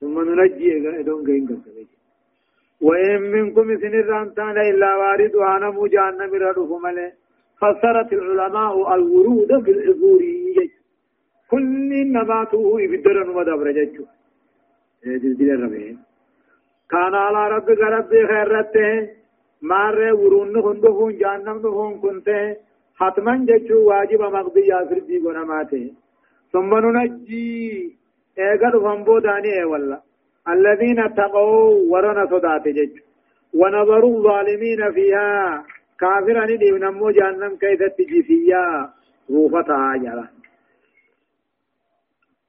ثم 0.01 0.15
ننجي 0.29 1.01
إدون 1.01 1.27
قين 1.27 1.47
قبل 1.47 1.87
وإن 2.87 3.21
منكم 3.35 3.67
سنر 3.81 4.07
رانتان 4.07 4.57
إلا 4.71 4.91
وارد 5.01 5.35
وأنا 5.41 5.69
مجاز 5.71 6.15
نبر 6.23 6.43
رفمله 6.59 7.13
فسرت 7.61 8.13
العلماء 8.13 8.95
الورود 8.95 9.51
في 9.65 9.73
كل 11.53 11.91
نباته 12.17 12.81
يبدرن 12.81 13.29
مدبر 13.39 13.69
ججو 13.79 14.05
دل 15.39 15.51
الربيع 15.57 15.95
كان 16.93 17.15
على 17.25 17.43
ربك 17.55 17.81
ربي 17.97 18.21
خيرته 18.31 19.09
مار 19.71 19.99
ورون 20.21 20.57
هندفون 20.67 21.13
جانم 21.21 21.59
دفون 21.65 21.93
كنته 22.03 22.57
حتما 22.99 23.35
جچو 23.49 23.77
واجب 23.89 24.23
مقضي 24.37 24.63
ياسر 24.73 24.99
دي 25.09 25.17
غنماته 25.25 25.85
ثم 26.53 26.71
ننجي. 26.79 27.97
اگر 28.39 28.73
فنبو 28.85 29.19
داني 29.19 29.65
والله. 29.65 29.99
الذين 30.49 30.99
اتقوا 31.01 31.93
ورنا 31.93 32.27
صدات 32.27 32.69
جچ. 32.69 32.95
ونظر 33.55 34.05
الظالمين 34.05 34.93
فيها. 34.93 35.65
كافرا 36.01 36.47
دي 36.47 36.71
نمو 36.71 37.11
جهنم 37.11 37.57
كيف 37.57 37.83
تجفيا 37.99 38.91
روفتها 39.31 39.97
جرا 39.97 40.27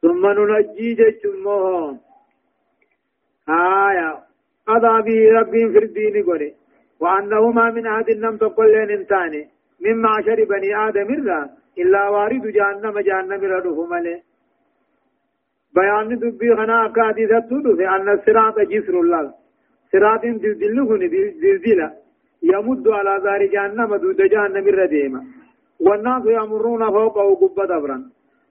ثم 0.04 0.24
ننجي 0.38 0.98
مو 1.44 1.98
آية. 3.50 4.10
قضى 4.68 4.96
به 5.08 5.20
رب 5.40 5.54
في 5.74 5.80
الدين 5.86 6.24
قولي. 6.24 6.54
وأنه 7.00 7.52
ما 7.52 7.72
من 7.72 7.88
أحد 7.88 8.10
لم 8.10 8.38
تقل 8.38 8.72
لين 8.72 8.90
انتاني. 9.00 9.44
من 9.84 9.96
معشر 10.02 10.40
بني 10.52 10.70
آدم 10.88 11.10
الرا 11.14 11.50
إلا 11.82 12.10
وارد 12.10 12.46
جهنم 12.58 13.00
جهنم 13.00 13.42
ردف 13.54 13.78
ملي. 13.92 14.16
بيان 15.76 16.10
دبي 16.20 16.56
خنا 16.56 16.86
أكادي 16.86 17.26
ذاتو 17.26 17.76
في 17.78 17.86
أن 17.96 18.10
الصراط 18.10 18.60
جسر 18.60 18.96
الله. 19.00 19.34
صراط 19.92 20.24
دلدلهن 20.44 21.02
دلدلا 21.44 21.90
يمد 22.44 22.88
على 22.88 23.14
ذار 23.24 23.42
جهنم 23.46 23.96
دود 23.96 24.22
جهنم 24.34 24.66
الرديمة. 24.68 25.22
والناس 25.86 26.24
يمرون 26.26 26.84
فوقه 26.92 27.36
قبة 27.42 27.66
دبرا. 27.66 27.98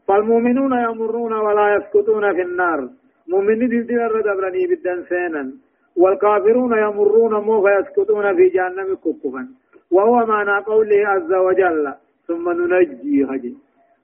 فالمؤمنون 0.09 0.73
يمرون 0.73 1.33
ولا 1.33 1.67
يسكتون 1.77 2.35
في 2.35 2.43
النار. 2.43 2.89
مؤمنين 3.29 3.69
دلدلا 3.69 4.07
ردبرني 4.07 4.67
بالدن 4.67 5.03
سينا 5.09 5.53
والكافرون 5.97 6.73
يمرون 6.79 7.35
مو 7.47 7.63
فيسكتون 7.65 8.37
في 8.37 8.49
جهنم 8.49 8.89
كففا. 9.05 9.43
وهو 9.91 10.27
معنى 10.27 10.65
قوله 10.65 11.09
عز 11.09 11.33
وجل 11.33 11.95
ثم 12.27 12.45
ننجي 12.59 13.25
هجي. 13.31 13.53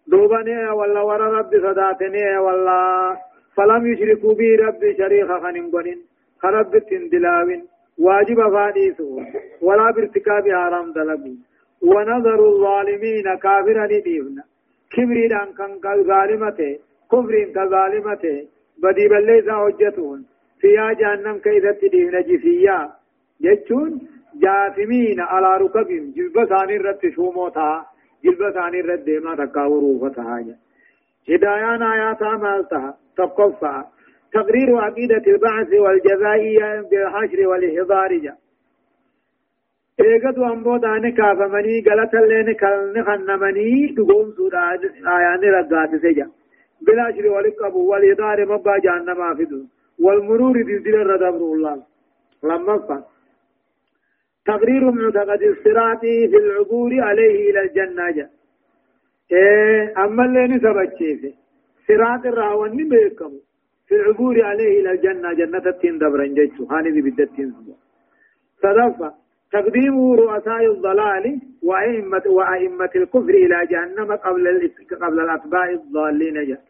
دوبني 0.07 0.69
ولا 0.78 1.00
ورا 1.00 1.28
رب 1.38 1.52
صداتني 1.64 2.38
ولا. 2.38 2.81
فلم 3.57 3.87
يشركوا 3.93 4.35
بي 4.35 4.57
رب 4.57 4.83
شريخا 4.99 5.37
خننقنين 5.43 5.99
خرب 6.43 6.78
تندلاوين. 6.78 7.62
واجب 7.99 8.38
فاديسو 8.55 9.21
ولا 9.62 9.90
بارتكاب 9.90 10.45
حرام 10.49 10.93
دلبو 10.93 11.33
ونظر 11.83 12.40
الظالمين 12.50 13.26
كافرا 13.43 13.87
لديونا 13.87 14.43
كبريدان 14.92 15.49
كان 15.59 15.73
كظالمته 15.85 16.78
كفرين 17.12 17.49
كظالمته 17.57 18.37
بدي 18.83 19.09
بليسا 19.09 19.54
حجتون 19.62 20.21
فيها 20.61 20.92
جهنم 20.92 21.38
كيف 21.38 21.64
تدين 21.80 22.14
جفيا 22.28 22.78
جتون 23.40 23.90
جاثمين 24.42 25.21
على 25.21 25.57
ركبهم 25.64 26.12
جلب 26.16 26.45
ثاني 26.45 26.76
رت 26.76 27.02
شوموتا 27.14 27.87
جلب 28.25 28.50
ثاني 28.50 28.80
رت 28.80 29.00
ديما 29.00 29.35
تكاورو 29.37 29.99
فتها 30.02 30.45
هدايان 31.28 31.83
آيات 31.83 32.23
مالتها 32.23 32.96
تقفى 33.16 33.85
تقرير 34.33 34.77
عقيدة 34.77 35.22
البعث 35.27 35.72
والجزائية 35.72 36.81
بالحشر 36.90 37.48
والإحضار 37.48 38.20
eegatu 40.06 40.44
ammoo 40.50 40.78
taane 40.84 41.11
kaafamanii 41.18 41.80
galata 41.88 42.20
illee 42.24 42.54
kalni 42.62 43.02
kannamanii 43.11 43.78
dhugoomsuudhaan 43.96 44.84
aayaanni 45.14 45.54
raggaatise 45.56 46.14
jira 46.18 46.28
bila 46.88 47.06
shiri 47.14 47.28
wali 47.37 47.52
qabu 47.61 47.88
wal 47.90 48.04
hidaare 48.11 48.44
mabbaa 48.52 48.78
jaannamaa 48.87 49.34
fidu 49.40 49.61
wal 50.06 50.20
muruuri 50.28 50.64
dildila 50.68 51.00
irra 51.04 51.18
dabru 51.26 51.52
ullaan 51.58 51.80
lammaffaa 52.50 53.00
تقرير 54.48 54.84
معتقد 54.90 55.42
الصراط 55.42 56.00
في 56.30 56.37
العبور 56.42 56.90
عليه 57.08 57.50
إلى 57.50 57.61
الجنة 57.66 58.11
جاء 58.16 58.30
إيه 59.32 60.04
أما 60.04 60.24
اللي 60.24 60.44
نسبت 60.52 60.90
شيء 60.98 61.34
صراط 61.88 62.22
الراوان 62.26 62.76
بيكم 62.92 63.32
في 63.88 63.94
العبور 63.98 64.37
عليه 64.50 64.80
إلى 64.80 64.90
الجنة 64.96 65.32
جنة 65.40 65.64
التين 65.72 65.98
دبرن 65.98 66.34
جيتو 66.38 66.64
هاني 66.72 66.90
دي 66.94 67.00
بدتين 67.06 67.48
صدفة 68.62 69.08
تقديم 69.52 70.12
رؤساء 70.12 70.66
الضلال 70.72 71.40
وأئمة 71.62 72.22
وأئمة 72.26 72.90
الكفر 72.96 73.34
إلى 73.44 73.66
جهنم 73.70 74.12
قبل 74.12 74.70
قبل 75.02 75.20
الأتباع 75.20 75.70
الضالين 75.70 76.46
جاء 76.48 76.62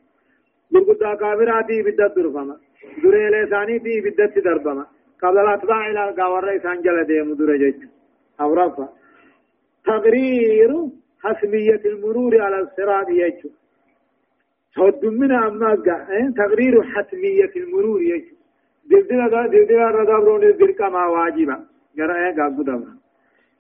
برقدا 0.73 1.15
كافراتي 1.15 1.83
بدت 1.83 2.17
درفما 2.17 2.57
دري 3.03 3.31
لساني 3.31 3.81
في 3.81 4.01
بدت 4.01 4.39
دربما 4.45 4.87
قبل 5.23 5.39
الأتباع 5.39 5.91
إلى 5.91 6.15
قاور 6.19 6.57
إسان 6.57 6.83
جل 6.83 7.05
ديم 7.05 7.35
درجت 7.35 7.81
أو 8.41 8.55
رفع 8.55 8.89
تقرير 9.87 10.71
حسمية 11.25 11.83
المرور 11.85 12.41
على 12.41 12.59
الصراط 12.61 13.09
يجو 13.09 13.51
تود 14.75 15.05
من 15.05 15.33
أما 15.33 15.71
تقرير 16.37 16.83
حتمية 16.83 17.53
المرور 17.57 18.03
يجو 18.03 18.35
دلدل 18.91 19.31
دلدل 19.31 19.81
الردابرون 19.81 20.43
الدرك 20.45 20.81
ما 20.81 21.07
واجبا 21.07 21.65
جرى 21.99 22.33
قابو 22.39 22.63
دبر 22.63 22.89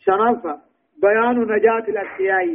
شرفة 0.04 0.54
بيان 1.02 1.36
نجاة 1.52 1.86
الأشياء 1.92 2.46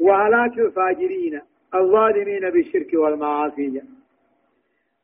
وهلاك 0.00 0.58
الفاجرين 0.58 1.40
الظالمين 1.74 2.44
بالشرك 2.50 2.90
والمعاصي. 2.94 3.82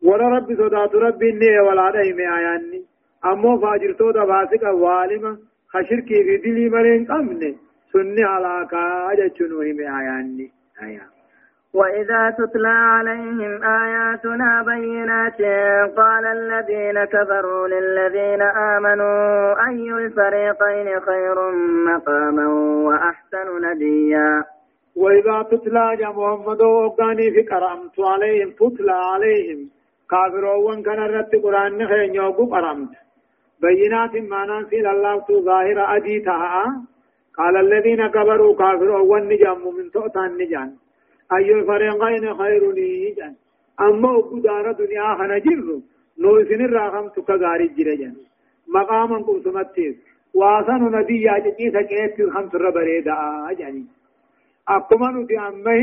ورا 0.03 0.29
ربي 0.37 0.57
صدات 0.57 0.95
ربي 0.95 1.31
إني 1.31 1.59
ولا 1.67 1.91
دهم 1.91 2.19
آياني 2.37 2.81
أمو 3.25 3.59
فاجر 3.61 3.93
تودا 3.93 4.25
باسك 4.25 4.65
الظالمة 4.65 5.39
خشركي 5.73 6.25
في 6.27 6.37
دلي 6.37 6.69
ملين 6.69 7.05
قمني 7.11 7.57
سني 7.93 8.25
علاقا 8.25 9.15
جتشنوهم 9.19 9.79
آياني 9.81 10.47
آيان 10.83 11.16
وإذا 11.77 12.31
تتلى 12.39 12.69
عليهم 12.69 13.65
آياتنا 13.65 14.63
بينات 14.67 15.41
قال 15.97 16.25
الذين 16.27 17.05
كفروا 17.05 17.69
للذين 17.69 18.43
آمنوا 18.43 19.55
أي 19.69 19.89
الفريقين 19.93 21.01
خير 21.01 21.37
مقاما 21.89 22.47
وأحسن 22.89 23.49
نديا 23.65 24.45
وإذا 24.97 25.43
تتلى 25.51 25.97
يا 26.01 26.09
محمد 26.09 26.61
وقاني 26.63 27.31
في 27.31 27.43
قرأمت 27.43 28.01
عليهم 28.01 28.51
تتلى 28.51 28.93
عليهم 29.13 29.71
كافرون 30.11 30.83
كان 30.83 30.99
رت 30.99 31.33
قرآن 31.45 31.87
خين 31.89 32.15
يوقو 32.15 32.45
قرأمت 32.55 32.93
بينات 33.63 34.15
ما 34.31 34.47
ننسل 34.47 34.87
الله 34.87 35.25
ظاهر 35.31 35.97
أديتها 35.97 36.65
قال 37.39 37.57
الذين 37.57 38.07
كفروا 38.07 38.57
كافرون 38.57 39.29
نجام 39.29 39.63
من 39.77 39.91
تؤتان 39.91 40.31
نجان 40.41 40.71
أي 41.33 41.53
الفريقين 41.55 42.35
خير 42.35 42.73
نيجان 42.73 43.35
أما 43.81 44.11
أقدار 44.19 44.73
دنيا 44.73 45.15
خنجر 45.19 45.81
نو 46.19 46.45
سن 46.49 46.61
الرحم 46.65 47.09
تكغاري 47.09 47.69
جرجان 47.77 48.15
مقاما 48.75 49.19
قمتمتيس 49.27 49.97
واسن 50.35 50.83
نبي 50.97 51.23
ياجي 51.23 51.71
سكيت 51.75 52.17
خمس 52.35 52.55
ربريدا 52.55 53.17
جاني. 53.59 53.85
أكما 54.69 55.09
نتي 55.13 55.39
أمه 55.39 55.81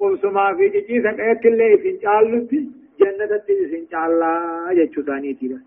قمسما 0.00 0.54
في 0.56 0.68
جي 0.68 1.02
سكيت 1.06 1.46
اللي 1.46 1.68
سنجالتي 1.82 2.60
جنة 3.00 3.32
سنجالا 3.72 4.32
يجتاني 4.72 5.34
تيرا 5.34 5.60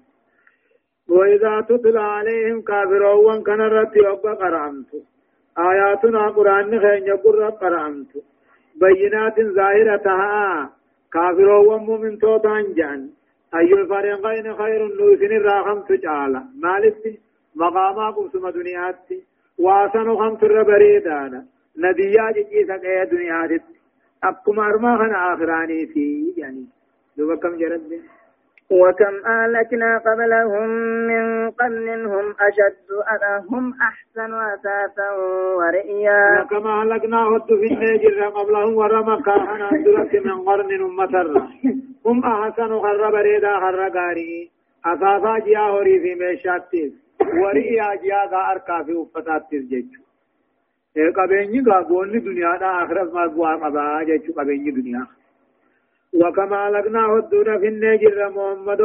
وإذا 1.09 1.61
تتلى 1.69 1.99
عليهم 2.01 2.61
كافرون 2.61 3.43
كان 3.43 3.61
رتي 3.61 4.07
أبقى 4.07 4.33
قرأمت 4.41 4.91
آياتنا 5.57 6.29
قرآن 6.29 6.79
خين 6.83 7.03
يقر 7.07 7.49
قرأمت 7.49 8.11
بينات 8.79 9.37
ظاهرتها 9.41 10.69
كافر 11.13 11.49
ومؤمن 11.49 12.17
توتان 12.17 12.73
جان. 12.73 13.09
أي 13.55 13.73
الفريقين 13.73 14.53
خير 14.53 14.87
نوسن 14.97 15.31
الراخم 15.39 15.79
تجعل. 15.89 16.33
مالك 16.63 17.19
مقاماكم 17.55 18.29
ثم 18.33 18.49
دنياتي 18.49 19.23
واسن 19.59 20.15
خمس 20.15 20.43
الربريدانا 20.43 21.45
نبيا 21.77 22.31
جيسا 22.31 22.77
قيا 22.77 23.03
دنياتي 23.03 23.75
أبكم 24.23 24.59
أرما 24.59 24.97
خن 24.97 25.13
يعني 26.37 26.65
كم 27.43 27.57
جرد. 27.57 28.01
وكم 28.71 29.15
أهلكنا 29.25 29.97
قبلهم 29.97 30.69
من 31.09 31.49
قرن 31.51 32.05
هم 32.05 32.35
أشد 32.47 32.89
هم 33.51 33.73
أحسن 33.81 34.33
أثاثا 34.33 35.09
ورئيا. 35.57 36.41
وكم 36.41 36.67
أهلكنا 36.67 37.21
هد 37.23 37.47
في 37.47 37.73
النجر 37.73 38.29
قبلهم 38.29 38.75
ورمى 38.77 39.23
كاهنا 39.25 39.69
أدرك 39.73 40.25
من 40.25 40.41
قرن 40.41 40.81
أمتر 40.81 41.27
هم 42.05 42.25
أحسن 42.25 42.79
خر 42.79 43.11
بريدا 43.11 43.59
خر 43.59 43.89
قاري 43.89 44.51
أثاثا 44.85 45.39
جيا 45.45 45.59
هوري 45.59 45.99
في 45.99 46.15
ميشاتيس 46.15 46.91
ورئيا 47.41 47.95
جيا 47.95 48.25
غا 48.31 48.51
أركا 48.51 48.83
في 48.83 48.93
أفتاتيس 49.03 49.63
جيجو 49.63 50.01
qabeenyi 51.17 51.61
gaabonni 51.67 52.19
duniyaadha 52.25 52.69
akhiras 52.81 53.09
maal 53.13 53.29
bu'aa 53.35 53.57
qabaa 53.63 54.05
jechuu 54.09 54.33
qabeenyi 54.39 54.71
duniyaa 54.77 55.07
وكما 56.13 56.69
لقنا 56.69 57.07
ودونا 57.07 57.57
في 57.57 57.67
النجر 57.67 58.29
محمد. 58.29 58.81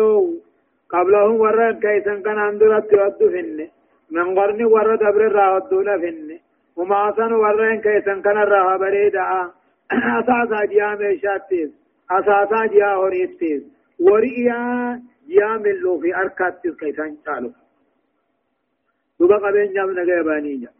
قبلهم 0.90 1.40
ورد 1.40 1.78
كيسا 1.82 2.14
كان 2.24 2.38
اندرت 2.38 2.92
ود 2.94 3.30
فين 3.32 3.68
من 4.10 4.38
قرن 4.38 4.64
ورد 4.64 4.98
دبر 4.98 5.32
را 5.32 5.56
ودونا 5.56 5.98
فين 5.98 6.40
وما 6.76 7.12
سن 7.16 7.32
ورد 7.32 7.80
كيسا 7.80 8.14
كان 8.24 8.36
را 8.36 8.76
بريدا 8.76 9.50
أساسا 9.92 10.64
جيا 10.64 10.88
مشاتيس 11.00 11.70
أساسا 12.10 12.66
جيا 12.66 12.90
هوريتيس 12.94 13.62
وريا 14.00 14.62
جيا 15.28 15.48
ملو 15.64 16.00
في 16.00 16.16
اركاتيس 16.16 16.74
كيسا 16.80 17.16
چالو 17.24 17.50
دوبا 19.20 19.36
قبين 19.36 19.72
جام 19.72 19.90
نگه 19.90 20.20
جا. 20.62 20.70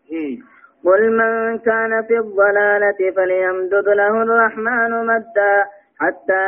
قل 0.85 1.03
من 1.11 1.59
كان 1.59 2.03
في 2.03 2.19
الضلالة 2.19 3.11
فليمدد 3.17 3.89
له 3.89 4.23
الرحمن 4.23 5.07
مدا. 5.07 5.65
حتى 6.01 6.45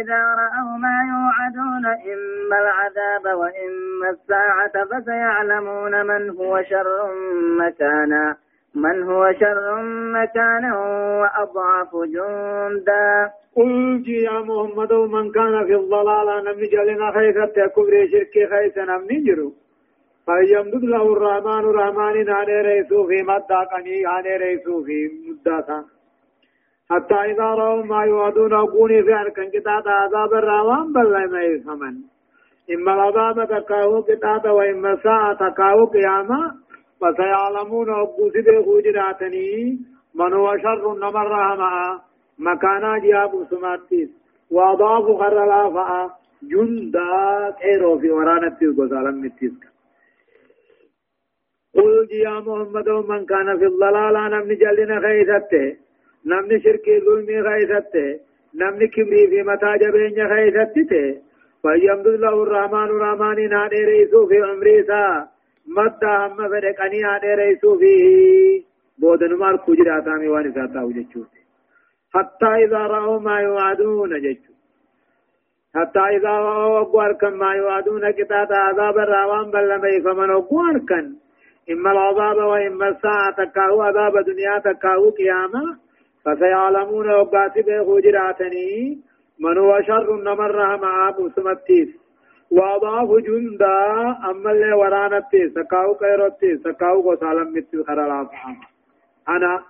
إذا 0.00 0.22
رأوا 0.42 0.76
ما 0.84 0.96
يوعدون 1.12 1.86
إما 1.86 2.56
العذاب 2.64 3.38
وإما 3.38 4.10
الساعة 4.10 4.84
فسيعلمون 4.90 6.06
من 6.06 6.30
هو 6.30 6.62
شر 6.62 7.10
مكانا. 7.60 8.36
من 8.74 9.02
هو 9.02 9.32
شر 9.40 9.82
مكانا 10.12 10.78
وأضعف 11.20 11.90
جندا. 11.94 13.30
قل 13.56 14.04
يا 14.08 14.40
محمد 14.40 14.92
من 14.92 15.32
كان 15.32 15.66
في 15.66 15.74
الضلال 15.74 16.44
نمني 16.44 16.66
جلنا 16.66 17.10
خيثة 17.12 17.66
كبر 17.66 18.06
شرك 18.12 18.34
خيثة 18.50 18.84
نمني 18.84 19.24
جرو 19.26 19.52
فيمدد 20.26 20.84
له 20.84 21.12
الرحمن 21.12 22.24
ناني 22.24 22.60
ريسو 22.60 23.06
في 23.06 23.22
مدى 23.22 23.60
قني 23.72 24.06
ريسو 24.36 24.84
في 24.84 25.10
مدى 25.26 25.95
حتى 26.90 27.14
إذا 27.14 27.44
رأوا 27.44 27.82
ما 27.82 28.04
يوعدون 28.04 28.52
أقوني 28.52 29.02
في 29.02 29.14
أركان 29.14 29.50
كتاب 29.50 29.88
عذاب 29.88 30.34
الروان 30.34 30.92
بل 30.92 31.30
ما 31.32 31.42
يفهمن. 31.42 31.94
إما 32.74 32.92
العذاب 32.94 33.48
تكاو 33.48 34.02
كتاب 34.02 34.44
وإما 34.50 34.96
ساعة 35.02 35.34
تكاو 35.34 35.86
قيامة 35.86 36.54
فسيعلمون 37.00 37.90
أبو 37.90 38.30
سيدي 38.30 38.62
خوجراتني 38.64 39.78
من 40.14 40.32
هو 40.32 40.58
شر 40.58 40.94
نمر 40.94 41.26
رحمة. 41.30 42.00
مكانا 42.38 42.98
جياب 42.98 43.46
سماتيس 43.50 44.10
وأضاف 44.50 45.04
خر 45.20 45.46
لافا 45.46 46.10
جندا 46.42 47.50
كيرو 47.60 47.98
في 47.98 48.10
ورانا 48.10 48.48
تيس 48.48 48.78
غزالا 48.78 49.10
متيس 49.10 49.52
قل 51.74 52.08
يا 52.10 52.40
محمد 52.40 52.88
من 52.88 53.26
كان 53.26 53.58
في 53.58 53.64
الضلال 53.64 54.16
أنا 54.16 54.38
من 54.44 54.56
جلنا 54.56 55.00
خيثته. 55.00 55.85
نمني 56.26 56.60
شركي 56.60 57.00
ظلمي 57.00 57.40
غيثته 57.40 58.20
نمني 58.60 58.86
كبري 58.94 59.26
في 59.30 59.42
متى 59.42 59.70
جبين 59.82 60.26
غيثته 60.32 61.26
فيمدد 61.62 62.16
له 62.24 62.42
الرحمن 62.42 62.88
الرحمن 62.94 63.38
نادي 63.50 63.80
ريسو 63.90 64.26
في 64.26 64.38
عمريسا 64.50 65.28
مدى 65.76 66.14
هم 66.22 66.36
فرقني 66.52 67.00
نادي 67.00 67.34
ريسو 67.40 67.78
فيه 67.78 68.62
بودن 68.98 69.34
مار 69.34 69.56
كجرا 69.56 70.00
تامي 70.00 70.28
واني 70.28 70.52
ساتا 70.52 70.80
وجچوت 70.82 71.32
حتى 72.14 72.50
إذا 72.64 72.82
رأوا 72.94 73.20
ما 73.20 73.40
يوعدون 73.40 74.10
جچو 74.24 74.52
حتى 75.76 76.00
إذا 76.16 76.28
رأوا 76.28 76.80
أقوار 76.80 77.12
كم 77.12 77.32
ما 77.38 77.54
يوعدون 77.54 78.10
كتاب 78.10 78.52
عذاب 78.52 78.98
الروان 78.98 79.50
بل 79.50 79.68
لم 79.68 79.84
يفمن 79.84 80.30
أقوار 80.30 80.78
كان 80.88 81.06
إما 81.70 81.90
العذاب 81.92 82.36
وإما 82.36 82.88
الساعة 82.88 83.30
تكاو 83.38 83.82
عذاب 83.82 84.24
دنيا 84.24 84.58
تكاو 84.58 85.10
قيامة 85.10 85.85
فسيعلمون 86.26 87.10
وقات 87.10 87.58
بيخو 87.58 87.98
جراتني 87.98 89.00
من 89.40 89.58
هو 89.58 89.80
شر 89.82 90.16
نمر 90.16 90.76
مع 90.76 91.14
مسمتيس 91.18 91.88
وأضاف 92.50 93.08
جندا 93.26 93.76
أما 94.30 94.50
اللي 94.50 94.72
ورانتي 94.72 95.48
سكاو 95.48 95.94
كيروتي 95.94 96.56
سكاو 96.56 97.12
وسالم 97.12 97.48
مثل 97.56 97.84
خرال 97.84 98.28
أنا 99.28 99.62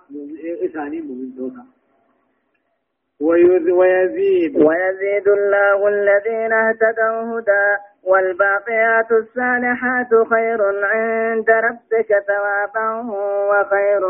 إساني 0.65 1.01
مؤمن 1.01 1.35
دوكا 1.37 1.65
ويزيد. 3.21 4.55
ويزيد 4.55 5.27
الله 5.27 5.87
الذين 5.87 6.53
اهتدوا 6.53 7.39
هدى. 7.39 7.65
والباقيات 8.09 9.11
الصالحات 9.11 10.11
خير 10.31 10.59
عند 10.93 11.49
ربك 11.67 12.09
ثوابا 12.27 12.89
وخير 13.49 14.01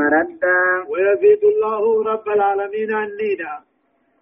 مردا. 0.00 0.62
ويزيد 0.90 1.42
الله 1.44 1.82
رب 2.12 2.28
العالمين 2.28 2.90
النيدا 3.04 3.54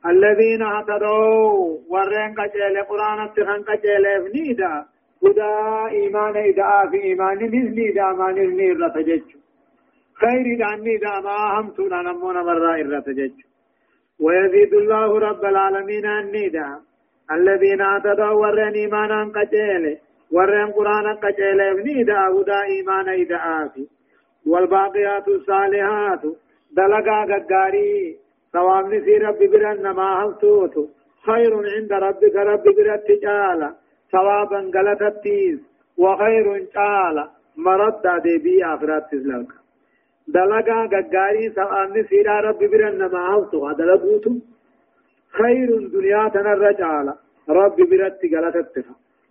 الذين 0.06 0.62
اهتدوا 0.62 1.78
ورين 1.88 2.34
قجل 2.40 2.74
قرآن 2.90 3.18
التخن 3.26 3.62
قجل 3.62 4.06
افنيدا 4.06 4.84
هدى 5.24 5.54
إيمان 5.96 6.36
إدعاء 6.36 6.90
في 6.90 7.02
إيمان 7.02 7.36
نزنيدا 7.36 8.06
ما 8.18 8.30
نزني 8.32 8.72
الرتجج 8.72 9.22
خير 10.20 10.58
دعني 10.58 10.98
ما 11.24 11.60
هم 11.60 11.70
تونا 11.70 12.02
نمون 12.02 12.34
مرة 12.34 12.74
الرتجج 12.74 13.32
ويزيد 14.20 14.74
الله 14.74 15.18
رب 15.18 15.44
العالمين 15.44 16.06
النيدا 16.06 16.80
الذين 17.32 17.80
اعتدوا 17.80 18.30
ورن 18.30 18.74
ايمانا 18.74 19.32
قجيل 19.36 19.98
ورن 20.32 20.70
قرانا 20.72 21.12
قجيل 21.14 21.60
ابني 21.60 22.04
داودا 22.04 22.62
ايمانا 22.62 23.12
ايدعافي 23.12 23.86
والباقيات 24.46 25.28
الصالحات 25.28 26.22
دلقا 26.76 27.20
قداري 27.30 28.16
ثواب 28.52 28.94
نسي 28.94 29.18
رب 29.18 29.38
برن 29.52 29.90
ما 29.90 30.08
هفتوت 30.20 30.74
خير 31.26 31.52
عند 31.74 31.92
ربك 31.92 32.36
رب 32.36 32.64
برت 32.76 33.08
جالا. 33.22 33.74
ثوابا 34.12 34.60
قلتتيز 34.74 35.58
وخير 35.98 36.46
جالا. 36.74 37.28
مرد 37.56 38.02
دي 38.24 38.64
آخرات 38.64 39.04
تزلق. 39.12 39.48
دلقا 40.28 40.80
قداري 40.92 41.48
ثواب 41.50 41.96
نسي 41.96 42.22
رب 42.22 42.58
برن 42.58 42.98
ما 43.12 43.22
هفتو 43.30 43.72
دلقوتو 43.72 44.32
خير 45.32 45.88
دنيا 45.88 46.28
تنرجال 46.28 47.14
رب 47.48 47.76
برت 47.76 48.20
قلتت 48.22 48.84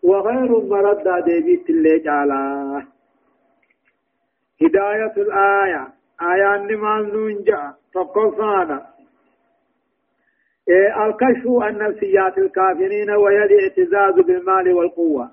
وخير 0.04 0.60
مرد 0.60 1.24
ديبيت 1.26 1.70
اللي 1.70 2.00
جالا. 2.00 2.84
هداية 4.62 5.14
الآية. 5.18 5.88
آية 6.22 6.58
نمان 6.58 7.04
نونجا 7.14 7.74
فقصانا 7.94 8.86
إيه 10.70 11.06
الكشف 11.06 11.48
عن 11.62 11.78
نفسيات 11.78 12.38
الكافرين 12.38 13.10
وهي 13.12 13.44
الاعتزاز 13.44 14.26
بالمال 14.26 14.74
والقوة. 14.74 15.32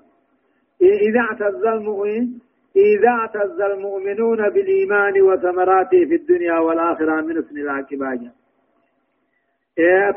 إيه 0.81 1.09
إذا 1.09 1.19
اعتز 1.19 1.65
المؤمن 1.65 2.27
إذا 2.75 3.09
اعتز 3.09 3.61
المؤمنون 3.61 4.49
بالإيمان 4.49 5.21
وثمراته 5.21 6.05
في 6.05 6.15
الدنيا 6.15 6.59
والآخرة 6.59 7.21
من 7.21 7.37
اسم 7.37 7.57
العاقبة. 7.57 8.31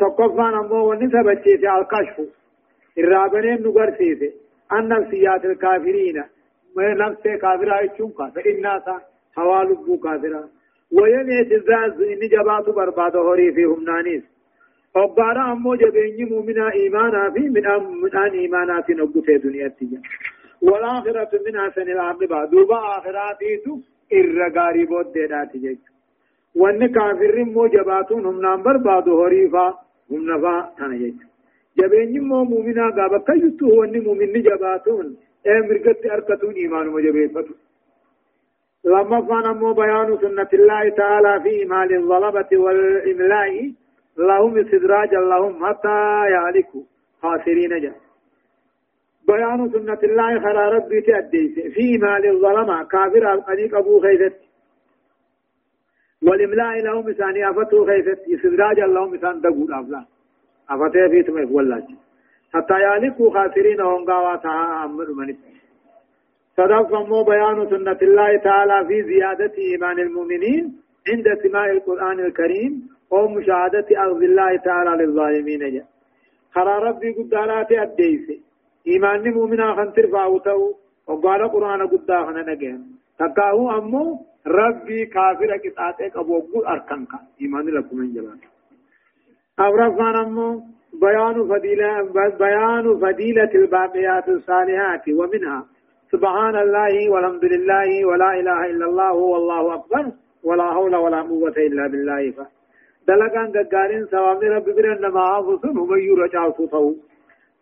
تقفان 0.01 0.55
أمو 0.55 0.91
ونسبة 0.91 1.35
في 1.35 1.55
الكشف 1.55 2.17
الرابنين 2.99 3.63
نقرسيسي 3.63 4.33
عن 4.71 4.89
نفسيات 4.89 5.45
الكافرين 5.45 6.25
نفس 6.79 7.23
كافرة 7.23 7.81
يتشون 7.81 8.13
فإناس 8.35 8.83
حوالبو 9.37 9.99
كافرة 9.99 10.49
ويمي 10.93 11.45
تزاز 11.45 12.03
إن 12.03 12.29
جبات 12.29 12.69
برباد 12.77 13.17
هوري 13.17 13.53
فيهم 13.53 13.85
نانيس 13.85 14.23
أبارا 14.97 15.53
أمو 15.53 15.75
جبيني 15.75 16.25
مؤمنا 16.25 16.73
إيمانا 16.73 17.31
في 17.31 17.41
من 17.41 17.67
أم 17.67 18.01
من 18.03 18.17
أن 18.17 18.33
إيمانا 18.33 18.81
في 18.83 18.93
نبو 18.93 19.23
في 19.23 19.39
دنيا 19.39 19.69
تيجا 19.69 20.01
والآخرة 20.63 21.31
من 21.47 21.61
حسن 21.61 21.83
العاقبة 21.83 22.45
دوبا 22.45 22.79
آخراتيتو 22.99 23.79
إرغاري 24.13 24.85
بود 24.85 25.13
ديناتي 25.13 25.79
جيجو 26.59 26.65
wanni 26.65 26.89
kaafirri 26.89 27.43
immoo 27.43 27.69
jabaatuun 27.69 28.27
humnaan 28.27 28.63
barbaadu 28.63 29.17
horiifaa 29.17 29.75
humnafaa 30.11 30.73
tana 30.77 30.99
jechuudha. 30.99 31.27
Jabeenyi 31.77 32.17
immoo 32.17 32.45
muuminaa 32.45 32.91
gaa 32.91 33.09
bakka 33.09 33.37
jirtu 33.37 33.79
wanni 33.79 34.01
muuminni 34.01 34.43
jabaatuun 34.43 35.17
ee 35.47 35.61
mirgatti 35.61 36.09
harkatuun 36.09 36.57
imaanuma 36.57 37.03
jabeeffatu. 37.03 37.55
لما 38.85 39.51
أمو 39.51 39.73
بيان 39.73 40.19
سنة 40.21 40.49
الله 40.55 40.89
تعالى 40.89 41.41
في 41.43 41.63
إمال 41.63 41.97
الظلمة 41.97 42.49
والإملاء 42.53 43.73
لهم 44.19 44.59
استدراجا 44.59 45.19
لهم 45.19 45.67
حتى 45.67 46.25
يهلكوا 46.35 46.83
خاسرين 47.23 47.81
جاء 47.81 47.97
بيان 49.29 49.71
سنة 49.71 49.99
الله 50.05 50.41
خرى 50.41 50.65
ربي 50.77 51.01
تأديس 51.01 51.75
في 51.75 51.99
مال 51.99 52.27
الظلمة 52.27 52.83
كافر 52.83 53.33
القديق 53.33 53.77
أبو 53.77 54.01
خيثت 54.01 54.48
والإملاء 56.23 56.83
لهم 56.87 57.09
إساني 57.09 57.51
أفتو 57.51 57.87
خيثت 57.87 58.21
إسدراج 58.35 58.81
لهم 58.81 59.15
إسان 59.15 59.41
دقود 59.41 59.71
أفلا 59.71 60.05
أفتو 60.71 61.09
في 61.11 61.23
تمه 61.23 61.53
والله. 61.53 61.87
حتى 62.55 62.75
يالكوا 62.81 63.31
خاسرين 63.35 63.81
هم 63.81 64.05
قاواتها 64.05 64.85
أمر 64.85 65.13
من 65.13 65.37
مو 67.09 67.23
بيان 67.23 67.71
سنة 67.71 67.99
الله 68.03 68.37
تعالى 68.37 68.87
في 68.89 69.03
زيادة 69.03 69.53
إيمان 69.59 69.99
المؤمنين 69.99 70.65
عند 71.09 71.27
سماع 71.43 71.71
القرآن 71.71 72.21
الكريم 72.21 72.73
ومشاهدة 73.11 73.89
أرض 74.05 74.23
الله 74.23 74.57
تعالى 74.57 75.05
للظالمين. 75.05 75.61
جاء 75.75 75.87
خرى 76.55 76.75
ربي 76.89 77.11
قدالات 77.13 77.73
أديسي. 77.73 78.41
إيمان 78.87 79.35
مؤمنا 79.35 79.75
خنتر 79.77 80.07
فاوتو 80.13 80.75
وقال 81.09 81.49
قرآن 81.53 81.87
قد 81.87 82.11
خنا 82.27 82.43
نجهم 82.53 82.98
تكاهو 83.19 83.79
أمو 83.79 84.05
ربي 84.47 85.07
كافر 85.07 85.57
كتاتك 85.65 86.17
أبو 86.17 86.35
قول 86.51 86.65
أركنك 86.67 87.13
إيمان 87.41 87.67
لكم 87.77 87.97
من 87.97 88.13
جلال 88.15 88.39
أورفان 89.61 90.17
أمو 90.25 90.63
بيان 91.03 91.37
فضيلة 91.49 91.91
بيان 92.45 92.85
فضيلة 93.03 93.53
الباقيات 93.55 94.29
الصالحات 94.29 95.05
ومنها 95.09 95.61
سبحان 96.13 96.57
الله 96.65 97.11
والحمد 97.13 97.45
لله 97.45 97.89
ولا 98.09 98.31
إله 98.41 98.61
إلا 98.71 98.87
الله 98.91 99.13
والله 99.13 99.75
أكبر 99.75 100.05
ولا 100.45 100.67
حول 100.75 100.97
ولا 100.97 101.21
قوة 101.23 101.57
إلا 101.69 101.87
بالله 101.93 102.31
ف 102.37 102.39
دلقان 103.09 103.53
قارين 103.73 104.05
سوامي 104.07 104.49
رب 104.55 104.65
برن 104.77 105.07
ما 105.15 105.23
حافظن 105.31 105.77
هم 105.79 105.91
يرجع 106.09 106.51
صوته 106.59 106.85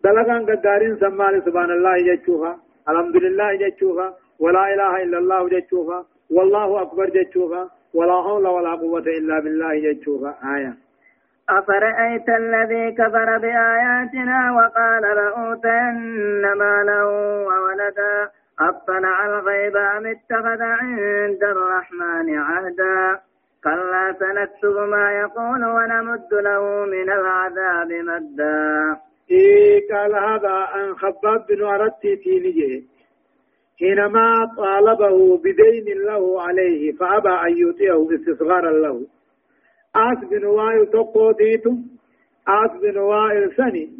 دلقان 0.04 0.42
قدارين 0.50 0.94
سمال 1.02 1.34
سبحان 1.46 1.70
الله 1.76 1.94
جتشوها 2.08 2.52
الحمد 2.90 3.16
لله 3.24 3.48
جتشوها 3.62 4.08
ولا 4.40 4.74
إله 4.74 5.02
إلا 5.02 5.18
الله 5.18 5.48
جتشوها 5.48 6.04
والله 6.30 6.82
أكبر 6.82 7.06
جتشوها 7.08 7.70
ولا 7.94 8.22
حول 8.22 8.46
ولا 8.46 8.74
قوة 8.74 9.06
إلا 9.18 9.40
بالله 9.40 9.92
جتشوها 9.92 10.38
آية. 10.56 10.74
أفرأيت 11.50 12.28
الذي 12.28 12.92
كفر 12.92 13.38
بآياتنا 13.38 14.52
وقال 14.56 15.02
لأوتين 15.02 16.42
مالا 16.58 17.04
وولدا؟ 17.48 18.30
أطلع 18.60 19.26
الغيب 19.26 19.76
أم 19.76 20.06
اتخذ 20.06 20.62
عند 20.62 21.42
الرحمن 21.44 22.38
عهدا؟ 22.38 23.20
كلا 23.64 24.14
سنكتب 24.20 24.76
ما 24.88 25.12
يقول 25.12 25.64
ونمد 25.64 26.34
له 26.34 26.84
من 26.84 27.10
العذاب 27.10 27.92
مدا. 27.92 28.96
إيه 29.30 29.88
قال 29.92 30.14
هذا 30.14 30.66
أن 30.74 30.94
خباب 30.94 31.46
بن 31.48 31.64
أردت 31.64 32.02
تينيه 32.24 32.82
حينما 33.78 34.54
طالبه 34.56 35.38
بدين 35.38 35.98
له 35.98 36.42
عليه 36.42 36.92
فأبى 36.92 37.28
أن 37.28 37.68
يطيعه 37.68 38.08
استصغارا 38.14 38.70
له. 38.70 39.06
آس 39.96 40.18
بن 40.30 40.44
وائل 40.44 40.86
تقوتيت 40.86 41.66
آس 42.48 42.80
بن 42.82 42.98
وائل 42.98 43.52
سني. 43.56 43.90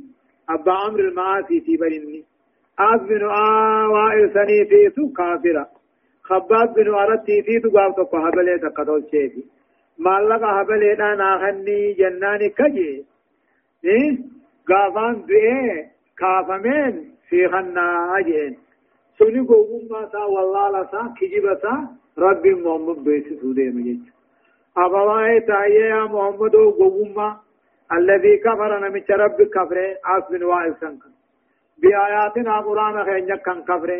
أبا 0.50 0.72
عمرو 0.72 1.08
المعاصي 1.08 1.60
في 1.60 1.76
برني 1.76 2.24
آس 2.78 3.00
بن 3.00 3.24
وائل 3.94 4.30
سني 4.34 4.64
تيتو 4.64 5.08
كافرة 5.12 5.68
خباب 6.22 6.74
بن 6.74 6.94
أردت 6.94 7.26
تيتو 7.26 7.70
قاب 7.70 7.94
تقو 7.96 8.16
هبلي 8.18 8.58
تقتل 8.58 9.04
شيفي 9.10 9.44
مالك 9.98 10.42
هبلي 10.42 10.94
دانا 10.94 11.38
خني 11.38 11.92
جناني 11.92 12.48
كجي. 12.48 13.04
إيه؟ 13.84 14.18
غافان 14.70 15.22
بيه 15.22 15.90
كافمين 16.18 17.10
في 17.28 17.48
خنا 17.48 18.18
أجين 18.18 18.56
سوني 19.18 19.40
قوم 19.40 19.88
ما 19.90 20.08
سا 20.12 20.24
والله 20.34 20.64
لا 20.70 20.82
سا 20.92 21.14
كجيبا 21.20 21.54
سا 21.62 21.72
ربي 22.18 22.54
محمد 22.54 23.04
بيس 23.04 23.26
سودي 23.40 23.70
مجيج 23.76 24.00
أبواي 24.84 25.40
تايي 25.40 25.74
يا 25.74 26.04
محمد 26.04 26.56
قوم 26.56 27.14
ما 27.16 27.28
الذي 27.96 28.36
كفر 28.44 28.70
نمچ 28.84 29.08
رب 29.22 29.38
كفر 29.56 29.78
آسبن 30.14 30.42
وائل 30.50 30.74
سنك 30.80 31.02
بآياتنا 31.82 32.54
قرآن 32.66 32.96
خينجا 33.04 33.36
كان 33.36 33.58
كفر 33.68 33.90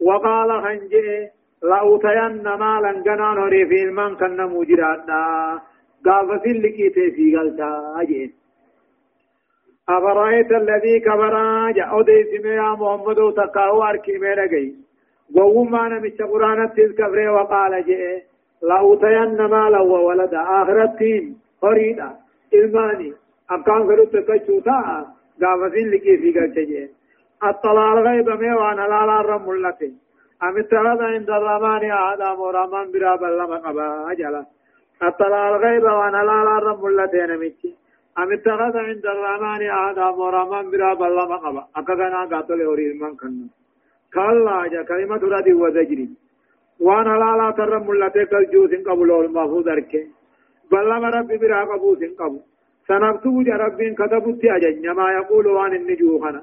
وقال 0.00 0.50
خنجي 0.64 1.28
لأوتين 1.62 2.42
مالا 2.62 2.92
جنان 3.06 3.38
هري 3.42 3.66
في 3.66 3.82
المن 3.82 4.16
كان 4.16 4.38
مجرات 4.54 5.10
غافة 6.06 6.46
لكي 6.62 6.88
تيسي 6.94 7.36
غلتا 7.36 7.70
أجين 8.00 8.32
أفرأيت 9.98 10.50
الذي 10.52 11.00
كبر 11.00 11.34
جاء 11.76 12.00
أديس 12.00 12.44
يا 12.44 12.70
محمد 12.80 13.18
تقاو 13.36 13.82
أركي 13.82 14.18
ميرا 14.18 14.46
جي. 14.46 14.74
وهما 15.36 15.88
نمشى 15.88 16.22
قرآن 16.22 16.72
تلك 16.76 17.00
وقال 17.36 17.84
جئ 17.88 18.02
لأوتين 18.68 19.36
مالا 19.52 19.80
وولدا 19.80 20.40
آخرتين 20.60 21.36
فريدا. 21.62 22.10
إلماني. 22.54 23.12
أكان 23.50 23.86
فرد 23.88 24.06
تكشوتا 24.06 25.06
غافزين 25.42 25.90
لكي 25.90 26.16
في 26.16 26.30
قلت 26.38 26.90
اطلع 27.42 27.92
الغيب 27.92 28.28
ميوان 28.28 28.76
لا 28.76 29.06
لا 29.06 29.20
رم 29.20 29.50
اللتي 29.50 29.92
أم 30.42 30.58
اتخذ 30.58 31.02
عند 31.02 31.30
الرحمن 31.30 31.90
آدم 31.90 32.40
ورمان 32.40 32.92
برا 32.92 33.16
بلما 33.16 33.56
قبا 33.56 34.12
أجلا 34.12 34.44
اطلع 35.02 35.48
الغيب 35.48 35.82
وأنا 35.82 36.16
لا 36.16 36.38
لا 36.46 36.58
رم 36.58 36.86
اللتي 36.86 37.20
نمشي. 37.30 37.81
أم 38.18 38.32
اتخذ 38.32 38.74
عند 38.88 39.06
الرحمن 39.06 39.62
أحدا 39.78 40.10
مرمان 40.20 40.70
برا 40.70 40.94
بلا 40.94 41.24
مقبا. 41.32 41.62
أكغنا 41.76 42.24
قاتل 42.30 42.60
أوري 42.62 42.92
من 43.00 43.16
كنا 43.20 43.48
كلا 44.14 44.66
جا 44.72 44.82
كلمة 44.82 45.22
ردي 45.34 45.52
وزجري. 45.52 46.08
وأنا 46.86 47.14
لا 47.22 47.30
لا 47.40 47.50
ترم 47.58 47.86
ملتك 47.88 48.32
الجوز 48.34 48.72
قبل 48.88 49.10
المفروض 49.24 49.68
أركي 49.68 50.02
بلا 50.70 50.96
رب 51.16 51.30
برا 51.40 51.64
قبوس 51.70 52.02
قبو 52.18 52.40
سنكتب 52.88 53.44
جا 53.46 53.56
رب 53.62 53.80
كتبت 53.98 54.44
أجن 54.44 54.90
ما 54.98 55.06
يقول 55.18 55.46
وان 55.46 55.74
النجوخنا 55.74 56.42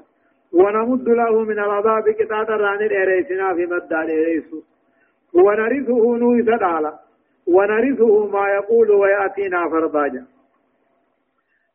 ونمد 0.52 1.08
له 1.08 1.44
من 1.50 1.58
العذاب 1.58 2.08
كتاب 2.20 2.50
ران 2.50 2.82
الإريسنا 2.90 3.54
في 3.54 3.66
مدى 3.72 3.98
الإريسو 4.04 4.58
ونرثه 5.34 6.16
نوي 6.16 6.42
سدالا 6.42 6.92
ونرثه 7.46 8.26
ما 8.26 8.44
يقول 8.48 8.90
ويأتينا 8.90 9.68
فرضاجا 9.68 10.24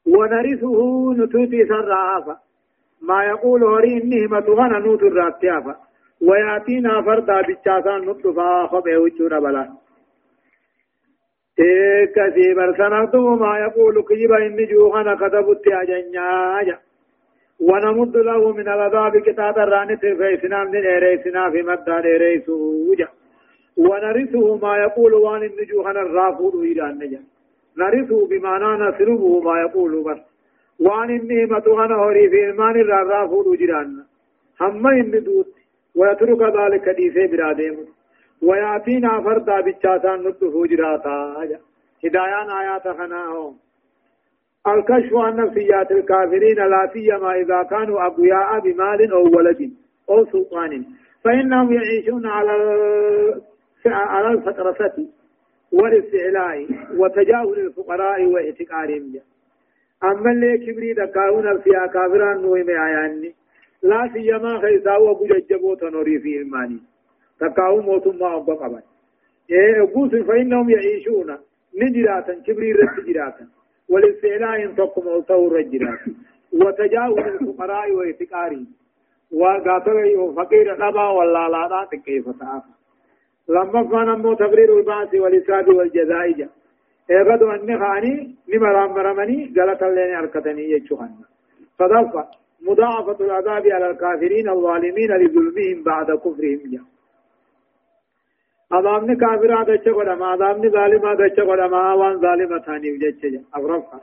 ونرثه 0.07 1.13
نتوتي 1.17 1.65
سرعافا. 1.65 2.35
ما 3.01 3.23
يقول 3.25 3.63
هري 3.63 3.93
إنه 3.97 4.37
متغنى 4.37 4.79
نوت 4.79 5.03
الراتيافا 5.03 5.75
ويأتينا 6.21 7.01
فردا 7.01 7.41
بچاسان 7.41 8.01
نطفا 8.05 8.67
خبه 8.67 8.97
وچونا 8.97 9.39
بلا. 9.39 9.65
كسي 12.15 12.53
برسنتم 12.53 13.39
ما 13.39 13.59
يقول 13.59 14.03
كيبا 14.07 14.37
إني 14.45 14.65
جوغنا 14.65 15.15
كتبت 15.15 15.67
أجنيا 15.67 16.79
ونمد 17.59 18.17
له 18.17 18.53
من 18.53 18.67
العذاب 18.67 19.17
كتاب 19.17 19.59
الرانت 19.59 20.01
فيسنا 20.01 20.63
من 20.63 20.85
إريسنا 20.85 21.49
في 21.51 21.61
مدى 21.61 21.91
إريسوجا 22.15 23.07
ونرثه 23.77 24.57
ما 24.57 24.77
يقول 24.77 25.13
وان 25.13 25.43
النجوهنا 25.43 26.01
الرافور 26.01 26.53
إلى 26.53 26.89
النجا 26.89 27.21
نرثه 27.77 28.27
بمعنى 28.27 28.89
نسلبه 28.89 29.41
ما 29.41 29.61
يقول 29.61 30.03
بس. 30.03 30.21
وان 30.79 31.09
النعمة 31.09 31.63
غنى 31.67 31.93
هوري 31.93 32.29
في 32.29 32.45
إيمان 32.45 32.75
الرافع 32.75 33.27
فود 33.27 33.57
جيران 33.57 34.03
هم 34.61 34.87
إن 34.87 35.11
دوت. 35.11 35.55
ويترك 35.95 36.41
ذلك 36.41 36.89
ديسه 36.89 37.27
برادهم 37.31 37.85
ويأتينا 38.41 39.21
فردا 39.21 39.61
بچاسان 39.61 40.23
نطفو 40.23 40.65
جراتا 40.65 41.17
هدايان 42.05 42.49
آيات 42.49 42.87
خناهم 42.97 43.55
الكشف 44.67 45.15
عن 45.15 45.35
نفسيات 45.35 45.91
الكافرين 45.91 46.55
لا 46.55 46.89
سيما 46.93 47.31
إذا 47.41 47.63
كانوا 47.63 48.05
أقوياء 48.07 48.59
بمال 48.59 49.11
أو 49.11 49.23
ولد 49.37 49.71
أو 50.09 50.25
سلطان. 50.25 50.85
فإنهم 51.23 51.73
يعيشون 51.73 52.25
على 52.25 52.51
على 53.85 54.27
الفترة 54.27 54.75
والإستعلاء 55.75 56.67
وتجاهل 56.99 57.59
الفقراء 57.59 58.25
واحتقارهم 58.25 59.13
أما 60.03 60.31
اللي 60.31 60.57
كبري 60.57 60.93
دكاون 60.93 61.59
فيها 61.61 61.85
كافران 61.87 62.41
نوي 62.41 62.63
ميعياني 62.63 63.35
لا 63.83 64.09
سيما 64.13 64.59
خيسا 64.61 64.95
وبججبو 64.97 65.75
تنوري 65.75 66.19
في 66.19 66.37
إيماني 66.37 66.79
تكاو 67.39 67.81
موتم 67.81 68.15
ما 68.19 68.35
أبقى 68.35 68.55
قبل. 68.55 68.81
إيه 69.51 69.83
أقوس 69.83 70.15
فإنهم 70.15 70.69
يعيشون. 70.69 71.37
نجراتا 71.81 72.33
كبري 72.45 72.71
رد 72.71 73.05
جراتا. 73.05 73.45
والإستعلاء 73.89 74.67
تقم 74.67 75.07
ألتو 75.17 75.47
رجراتا 75.47 76.11
وتجاهل 76.53 77.19
الفقراء 77.19 77.91
واحتقارهم 77.91 78.67
وقاتل 79.31 80.33
فقير 80.37 80.67
نبا 80.87 81.09
ولا 81.09 81.49
لا 81.49 81.67
لا 81.67 81.99
كيف 82.05 82.25
تعافى 82.39 82.74
لما 83.49 83.83
كان 83.91 84.21
مو 84.21 84.33
تقرير 84.33 84.77
البعث 84.77 85.15
والإسراب 85.15 85.67
والجزاء 85.67 86.31
جاء 86.31 86.49
إيغدو 87.11 87.51
أن 87.51 87.79
خاني 87.79 88.35
لما 88.47 88.67
رام 88.67 88.93
رمني 88.97 89.53
غلط 89.57 89.83
اللين 89.83 90.15
أركتني 90.15 90.71
يجوهن 90.71 91.15
صدفة 91.79 92.27
مضاعفة 92.67 93.25
العذاب 93.25 93.67
على 93.67 93.89
الكافرين 93.91 94.49
الظالمين 94.49 95.11
لظلمهم 95.11 95.83
بعد 95.83 96.11
كفرهم. 96.11 96.61
جاء 96.71 96.85
عذابني 98.71 99.15
كافر 99.15 99.61
هذا 99.61 99.83
شغل 99.85 100.13
ما 100.13 100.25
عذابني 100.25 100.69
ظالم 100.69 101.05
هذا 101.05 101.35
شغل 101.37 101.65
ما 101.65 101.93
وان 101.93 102.19
ظالم 102.19 102.59
ثاني 102.59 102.91
وجدت 102.91 103.43
أغرفها 103.55 104.01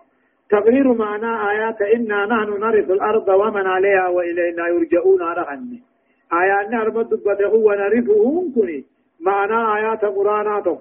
تقرير 0.50 0.92
معنى 0.92 1.50
آيات 1.50 1.82
إنا 1.82 2.26
نحن 2.26 2.50
نرث 2.60 2.90
الأرض 2.90 3.28
ومن 3.28 3.66
عليها 3.66 4.08
وإلينا 4.08 4.68
يرجعون 4.68 5.22
رغني 5.22 5.82
آيات 6.32 6.72
أربد 6.74 7.08
دبته 7.08 7.54
ونرثه 7.54 8.24
كني 8.54 8.84
معنى 9.22 9.58
آيات 9.76 10.04
قرآناته 10.04 10.78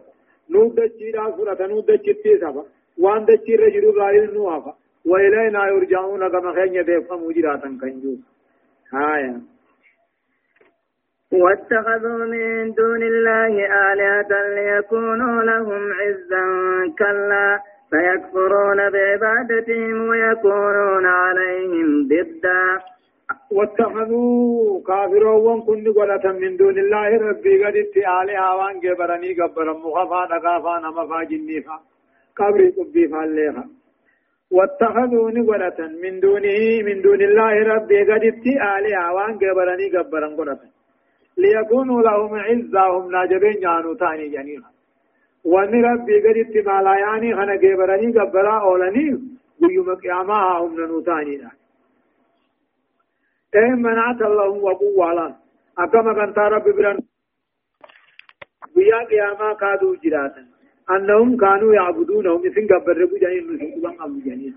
نود 0.49 0.79
الجيرا 0.79 1.31
سورة 1.37 1.67
نود 1.67 1.89
الجتي 1.89 2.37
سبا 2.41 2.63
وان 2.99 3.25
دجي 3.25 3.55
رجل 3.55 3.85
غير 4.01 4.33
نوافا 4.33 4.73
وإلينا 5.05 5.67
يرجعون 5.67 6.27
كما 6.29 6.53
خين 6.53 6.75
يدفع 6.75 7.15
مجراتا 7.15 7.77
كنجو 7.81 8.15
آية 8.93 9.35
واتخذوا 11.31 12.25
من 12.25 12.71
دون 12.73 13.03
الله 13.03 13.53
آلهة 13.91 14.31
ليكونوا 14.55 15.43
لهم 15.43 15.93
عزا 15.93 16.45
كلا 16.99 17.59
فيكفرون 17.89 18.89
بعبادتهم 18.89 20.07
ويكونون 20.09 21.05
عليهم 21.05 22.07
ضدا. 22.07 22.79
واتخذوا 23.51 24.81
كافرون 24.87 25.61
كن 25.67 25.93
قلة 25.97 26.25
من 26.43 26.57
دون 26.57 26.77
الله. 26.83 27.09
ربي 27.27 27.53
قد 27.63 27.75
اتعالي 27.75 28.35
آوان 28.51 28.79
جبرني 28.79 29.31
قبرا 29.39 29.73
مخفا 29.73 30.21
نقافا 30.31 30.73
نمفا 30.83 31.23
جنيفا. 31.23 31.77
قبري 32.37 32.67
قبي 32.77 33.07
فالليها 33.07 33.65
واتخذوا 34.51 35.31
نقلة 35.31 35.79
من 36.03 36.19
دونه 36.19 36.59
من 36.87 37.01
دون 37.01 37.21
الله. 37.21 37.53
ربي 37.73 37.99
قد 38.09 38.23
اتعالي 38.31 38.91
آوان 39.09 39.37
جبرني 39.37 39.87
قبرا 39.95 40.27
قلة 40.37 40.59
ليكونوا 41.37 42.01
لهم 42.01 42.35
عزا 42.35 42.83
هم 42.93 43.11
ناجبين 43.11 43.57
جانو 43.63 43.93
تاني 43.93 44.27
جنيها 44.35 44.69
وأن 45.45 45.73
ربي 45.89 46.15
قد 46.25 46.37
اتمالا 46.43 46.93
يعني 47.05 47.35
خنا 47.35 47.55
جبرني 47.55 48.07
قبرا 48.19 48.55
أولاني. 48.67 49.31
ويوم 49.61 49.95
قياما 49.95 50.57
هم 50.59 50.71
ننوتاني 50.79 51.35
إيه 53.55 53.69
منعت 53.85 54.21
الله 54.21 54.49
وقوة 54.49 55.13
لا 55.13 55.35
أكما 55.79 56.13
كانت 56.13 56.37
رب 56.39 56.63
بران 56.77 56.97
بيا 58.75 58.99
قياما 59.09 59.53
كادوا 59.61 59.95
جراتا 60.03 60.43
أنهم 60.95 61.37
كانوا 61.37 61.73
يعبدونهم 61.73 62.41
إذن 62.47 62.67
قبرقوا 62.71 63.19
جانين 63.21 63.43
نسيبا 63.53 63.91
أبو 64.03 64.19
جانين. 64.25 64.55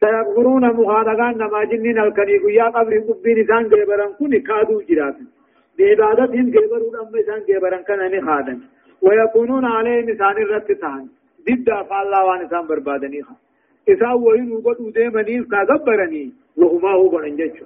سيغفرون 0.00 0.64
مخادقان 0.78 1.34
نما 1.38 1.64
جنين 1.70 1.98
الكني 1.98 2.38
بيا 2.44 2.64
قبر 2.76 2.94
قبين 3.08 3.38
إسان 3.44 3.64
قبران 3.72 4.12
كن 4.18 4.32
كادوا 4.48 4.82
جراتا 4.88 5.24
بعبادتهم 5.78 6.46
قبرون 6.54 6.94
أما 7.02 7.20
إسان 7.20 7.40
قبران 7.48 7.82
كان 7.88 8.26
خادن 8.26 8.58
ويكونون 9.06 9.64
عليهم 9.64 10.08
إسان 10.14 10.36
الرتتان 10.44 11.02
ضد 11.46 11.68
أفعال 11.80 12.06
الله 12.06 12.24
وان 12.26 12.40
إسان 12.46 12.66
بربادني 12.66 13.22
خادن 13.22 13.40
إسان 13.92 14.12
وين 14.26 14.52
وقد 14.52 14.78
ديمني 14.96 15.36
كغبرني 15.52 16.24
وهما 16.24 16.47
هو 16.64 17.08
بنجج 17.08 17.56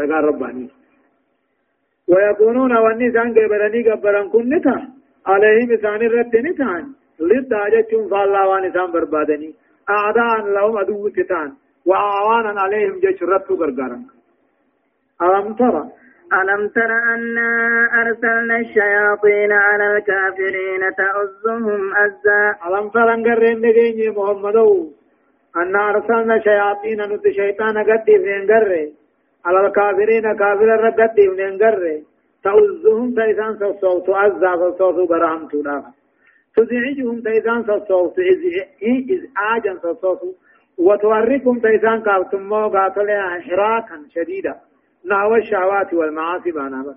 رجع 0.00 0.20
رباني. 0.20 0.68
ويكونون 2.08 2.72
والنسان 2.76 3.28
قبرني 3.36 3.90
قبرن 3.90 4.28
كنتا 4.28 4.76
عليهم 5.26 5.72
إسان 5.72 6.00
الرد 6.08 6.36
نتان 6.36 6.84
لد 7.20 7.52
آجتهم 7.52 8.08
فالله 8.08 8.48
وانسان 8.48 8.92
بربادني. 8.92 9.50
أعداء 9.90 10.46
لهم 10.56 10.78
أدو 10.78 11.08
تتان 11.08 11.52
وأعوانا 11.86 12.60
عليهم 12.60 13.00
جيش 13.00 13.22
رد 13.22 13.52
غرغرن 13.60 14.02
ألم 15.22 15.54
ترى 15.54 15.84
ألم 16.32 16.68
تر 16.68 16.92
أنا 17.14 17.50
أرسلنا 18.00 18.56
الشياطين 18.58 19.52
على 19.52 19.96
الكافرين 19.96 20.82
تؤزهم 20.98 21.94
أزا؟ 21.96 22.56
ألم 22.66 22.88
تر 22.88 23.14
أن 23.14 23.24
قرين 23.24 24.14
محمدو؟ 24.16 24.90
أن 25.56 25.76
أرسلنا 25.76 26.38
شياطين 26.38 27.00
نت 27.12 27.28
شيطان 27.28 27.78
قد 27.78 28.10
ننقر 28.10 28.88
على 29.44 29.66
الكافرين 29.66 30.36
كافر 30.36 30.90
قد 30.90 31.20
ننقر 31.20 32.00
تؤذهم 32.44 33.14
تيسان 33.14 33.74
صوت 33.80 34.10
عزا 34.10 34.70
صوت 34.78 35.08
برام 35.08 35.48
تلاف 35.48 35.84
تزعجهم 36.56 37.20
تيسان 37.20 37.62
صوت 37.88 38.16
إزعاجا 39.14 39.74
صوت. 40.02 40.20
وتوركم 40.78 41.58
تيسان 41.58 42.00
قابتم 42.00 42.42
مو 42.42 42.68
قاتل 42.68 43.08
حراكا 43.46 43.96
شديدا. 44.14 44.54
نحو 45.06 45.34
الشهوات 45.34 45.94
والمعاصي 45.94 46.50
بانا. 46.50 46.82
بس 46.86 46.96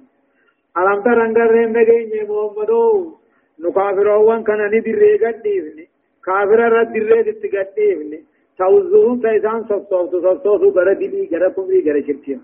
ألم 0.78 1.02
تر 1.04 1.26
أنقر 1.26 1.56
نجيني 1.76 2.22
محمدو 2.30 3.16
نكافرون 3.64 4.44
كان 4.44 4.62
ندر 4.74 5.02
قد 5.24 5.48
كافر 6.26 6.60
رد 6.76 6.94
در 6.94 8.35
قد 8.60 8.66
توزوهم 8.68 9.22
تيسان 9.22 9.64
صفصوف 9.64 10.16
صفصوف 10.16 10.76
بردلي 10.76 11.30
غرا 11.32 11.50
كمري 11.50 11.80
غرا 11.86 12.02
شركيا 12.08 12.40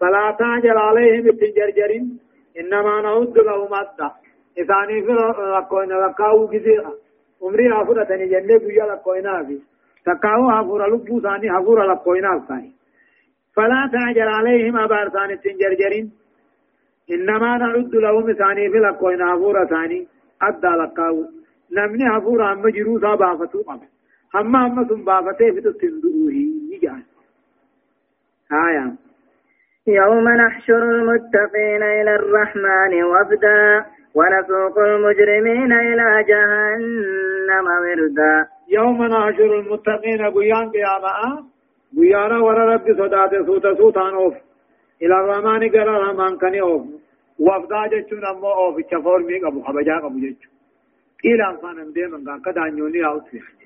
فلا 0.00 0.36
تعجل 0.38 0.78
عليهم 0.78 1.28
التنجرجرين 1.28 2.18
إنما 2.60 3.00
نعود 3.00 3.38
لهم 3.38 3.74
أدى 3.74 4.10
إثاني 4.60 5.02
في 5.02 5.12
لقوين 5.56 5.88
لقاو 5.88 6.48
كثيرا 6.48 6.92
عمري 7.42 7.72
أفورة 7.82 8.04
تاني 8.04 8.26
جنة 8.26 8.58
بيا 8.58 8.84
لقوينا 8.84 9.44
في 9.44 9.58
تقاو 10.06 10.50
أفورة 10.50 10.86
لبو 10.86 11.20
ثاني 11.20 11.58
أفورة 11.58 11.86
لقوينا 11.92 12.44
ثاني 12.48 12.72
فلا 13.56 13.90
تعجل 13.92 14.28
عليهم 14.28 14.76
أبار 14.76 15.08
ثاني 15.08 15.32
التنجرجرين 15.32 16.12
إنما 17.10 17.58
نعد 17.58 17.94
لهم 17.94 18.32
ثاني 18.32 18.70
في 18.70 18.78
لقوين 18.78 19.22
أفورة 19.22 19.64
ثاني 19.64 20.08
أدى 20.42 20.72
لقاو 20.82 21.24
نمني 21.76 22.16
أفورة 22.18 22.52
أم 22.52 22.68
جروسا 22.68 23.14
قبل 23.14 23.88
أما 24.36 24.66
أما 24.66 24.84
ثم 24.84 25.04
بافتي 25.04 25.52
في 25.52 25.60
تندروه 25.60 26.32
يجعل 26.72 27.02
آية 28.52 28.94
يوم 29.86 30.28
نحشر 30.28 30.82
المتقين 30.82 31.82
إلى 31.82 32.14
الرحمن 32.14 33.04
وفدا 33.04 33.84
ونسوق 34.14 34.78
المجرمين 34.78 35.72
إلى 35.72 36.24
جهنم 36.28 37.66
وردا. 37.66 38.46
يوم 38.68 39.04
نحشر 39.04 39.60
المتقين 39.60 40.22
قيان 40.30 40.70
قياما 40.70 41.44
قيانا 41.96 42.38
ورا 42.38 42.74
رب 42.74 42.86
صدات 42.98 43.46
سوتا 43.46 43.74
سوتان 43.74 44.14
أوف. 44.14 44.34
إلى 45.02 45.14
الرحمن 45.20 45.68
قرى 45.68 45.96
الرحمن 45.96 46.38
كني 46.38 46.60
أوف. 46.60 46.82
وفدا 47.38 47.86
جتشون 47.86 48.24
أمو 48.24 48.52
أوف. 48.52 48.78
الشفور 48.78 49.22
ميق 49.22 49.46
أبو 49.46 49.62
حبجاق 49.64 50.04
أبو 50.04 50.18
جتشو 50.18 50.50
إلى 51.24 51.50
أنفان 51.50 51.78
أمدين 51.78 52.10
من 52.10 52.28
قان 52.28 52.40
كدانيوني 52.40 53.06
أوتفح 53.06 53.57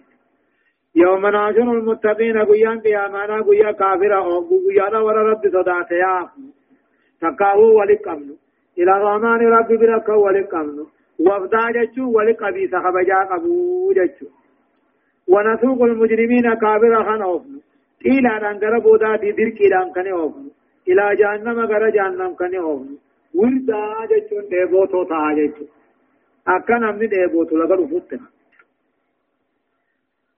يوم 0.95 1.27
ناشر 1.27 1.73
المتقين 1.73 2.39
قيان 2.39 2.81
قيامانا 2.81 3.43
قيا 3.43 3.73
كافرا 3.73 4.21
قيانا 4.69 4.99
ورا 5.01 5.23
رب 5.31 5.45
صدات 5.55 5.91
يا 5.91 6.29
تقاو 7.21 7.79
ولقمن. 7.79 8.31
إلى 8.79 8.93
الرحمن 8.97 9.41
رب 9.57 9.71
برك 9.81 10.09
ولقمن. 10.09 10.79
وفدا 11.19 11.65
جچو 11.77 12.05
ولقبي 12.17 12.69
صحبجا 12.73 13.19
قبو 13.31 13.93
جچو 13.93 14.27
ونسوق 15.29 15.83
المجرمين 15.83 16.55
كافرا 16.55 17.03
خان 17.03 17.23
أوفن. 17.23 17.61
إلى 18.07 18.51
أن 18.51 18.81
بودا 18.81 19.17
دي 19.17 19.33
دير 19.33 19.49
كيلان 19.49 19.93
كن 19.95 20.07
أوفن. 20.07 20.47
إلى 20.89 21.17
جهنم 21.17 21.61
غرا 21.61 21.91
جهنم 21.91 22.35
كن 22.35 22.55
أوفن. 22.55 22.97
وردا 23.35 23.85
جچو 24.11 24.41
ديبو 24.51 24.85
تو 24.85 25.05
تا 25.05 25.35
جچو 25.39 25.65
أكن 26.49 26.85
أمني 26.85 27.07
ديبو 27.07 27.45
تو 27.45 27.57
لغا 27.57 27.77
رفوتنا 27.77 28.32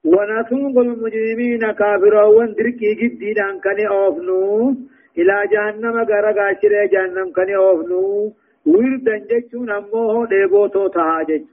ونسوق 0.05 0.77
المجرمين 0.77 1.71
كافرا 1.79 2.23
وندركي 2.25 2.93
جديدا 3.01 3.59
كان 3.63 3.79
أوفنو. 3.87 4.75
إلى 5.17 5.35
جهنم 5.51 5.95
غرا 6.09 6.31
غاشر 6.37 6.73
جهنم 6.93 7.31
كان 7.35 7.49
أوفنو. 7.55 8.31
وردا 8.65 9.17
جچون 9.29 9.69
أمو 9.69 10.25
ديبو 10.25 10.67
تو 10.67 10.87
تاجج 10.87 11.43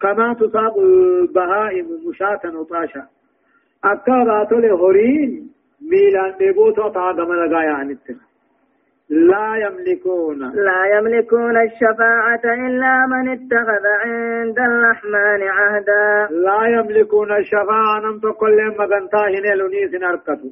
كما 0.00 0.34
تصاب 0.40 0.78
البهائم 0.78 1.86
مشاة 2.06 2.42
وطاشا. 2.60 3.04
أكا 3.84 4.46
هورين 4.80 5.50
ميلان 5.90 6.32
ديبو 6.38 6.70
تو 6.70 6.88
تا 6.88 7.00
غمل 7.00 7.54
غايا 7.54 7.82
انتنا 7.82 8.27
لا 9.10 9.56
يملكون. 9.56 10.38
لا 10.38 10.98
يملكون 10.98 11.56
الشفاعة 11.56 12.44
إلا 12.44 13.06
من 13.06 13.28
اتخذ 13.28 13.84
عند 14.04 14.58
الرحمن 14.58 15.42
عهدا. 15.48 16.28
لا 16.30 16.66
يملكون 16.66 17.36
الشفاعة 17.36 18.00
نم 18.00 18.18
تقول 18.18 18.76
مغنتا 18.78 19.24
هنا 19.34 19.54
لنيس 19.62 19.94
نركتو. 19.94 20.48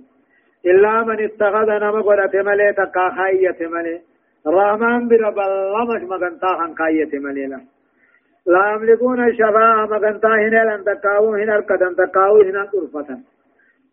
إلا 0.67 1.03
من 1.03 1.25
اتخذ 1.25 1.69
نم 1.83 2.03
قرأت 2.03 2.37
ملي 2.37 2.73
تقا 2.73 3.11
خاية 3.17 3.69
ملي 3.69 4.01
رحمن 4.47 5.09
برب 5.09 5.39
الله 5.39 5.85
مش 5.95 6.03
مغنتا 6.03 6.47
خان 6.59 6.75
خاية 6.79 7.19
ملي 7.19 7.47
لا. 7.47 7.61
لا 8.47 8.73
يملكون 8.73 9.29
الشفاعة 9.29 9.87
مغنتا 9.87 10.29
هنا 10.29 10.77
لن 10.77 10.85
تقاو 10.85 11.35
هنا 11.35 11.55
أركتن 11.55 11.97
تقاو 11.97 12.43
هنا 12.43 12.63
قرفة 12.73 13.19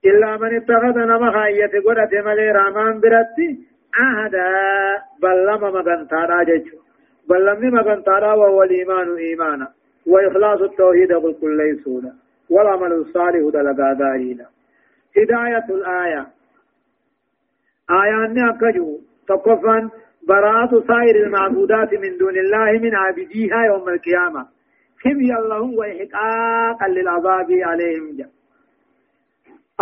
إلا 0.06 0.38
من 0.38 0.56
اتخذ 0.56 0.98
نما 1.00 1.32
خاية 1.32 1.74
قرأت 1.86 2.14
ملي 2.26 2.52
رامان 2.52 3.00
برتي 3.00 3.73
عهدا 3.96 4.50
بلما 5.22 5.70
مغنطارا 5.70 6.44
جيشو 6.44 6.78
بلمني 7.30 7.72
مغنطارا 7.72 8.34
وهو 8.34 8.64
الإيمان 8.64 9.16
إيمانا. 9.18 9.68
وإخلاص 10.08 10.62
التوحيد 10.62 11.14
قل 11.14 11.36
كل 11.42 11.58
ليسونا. 11.58 12.14
والعمل 12.50 12.92
الصالح 12.92 13.50
دلقا 13.54 13.94
دارينا 13.94 14.46
هداية 15.18 15.66
الآية. 15.70 16.28
آية 17.92 18.26
أني 18.26 18.50
أكجو. 18.50 19.00
تقفا 19.28 19.90
براءة 20.28 20.84
سائر 20.88 21.16
المعبودات 21.16 21.94
من 21.94 22.18
دون 22.18 22.38
الله 22.38 22.72
من 22.72 22.96
عابديها 22.96 23.66
يوم 23.66 23.90
القيامة. 23.90 24.46
خزي 25.04 25.34
اللهم 25.40 25.74
وإحقاقا 25.78 26.88
للعذاب 26.88 27.52
عليهم 27.52 28.18
جاء 28.18 28.33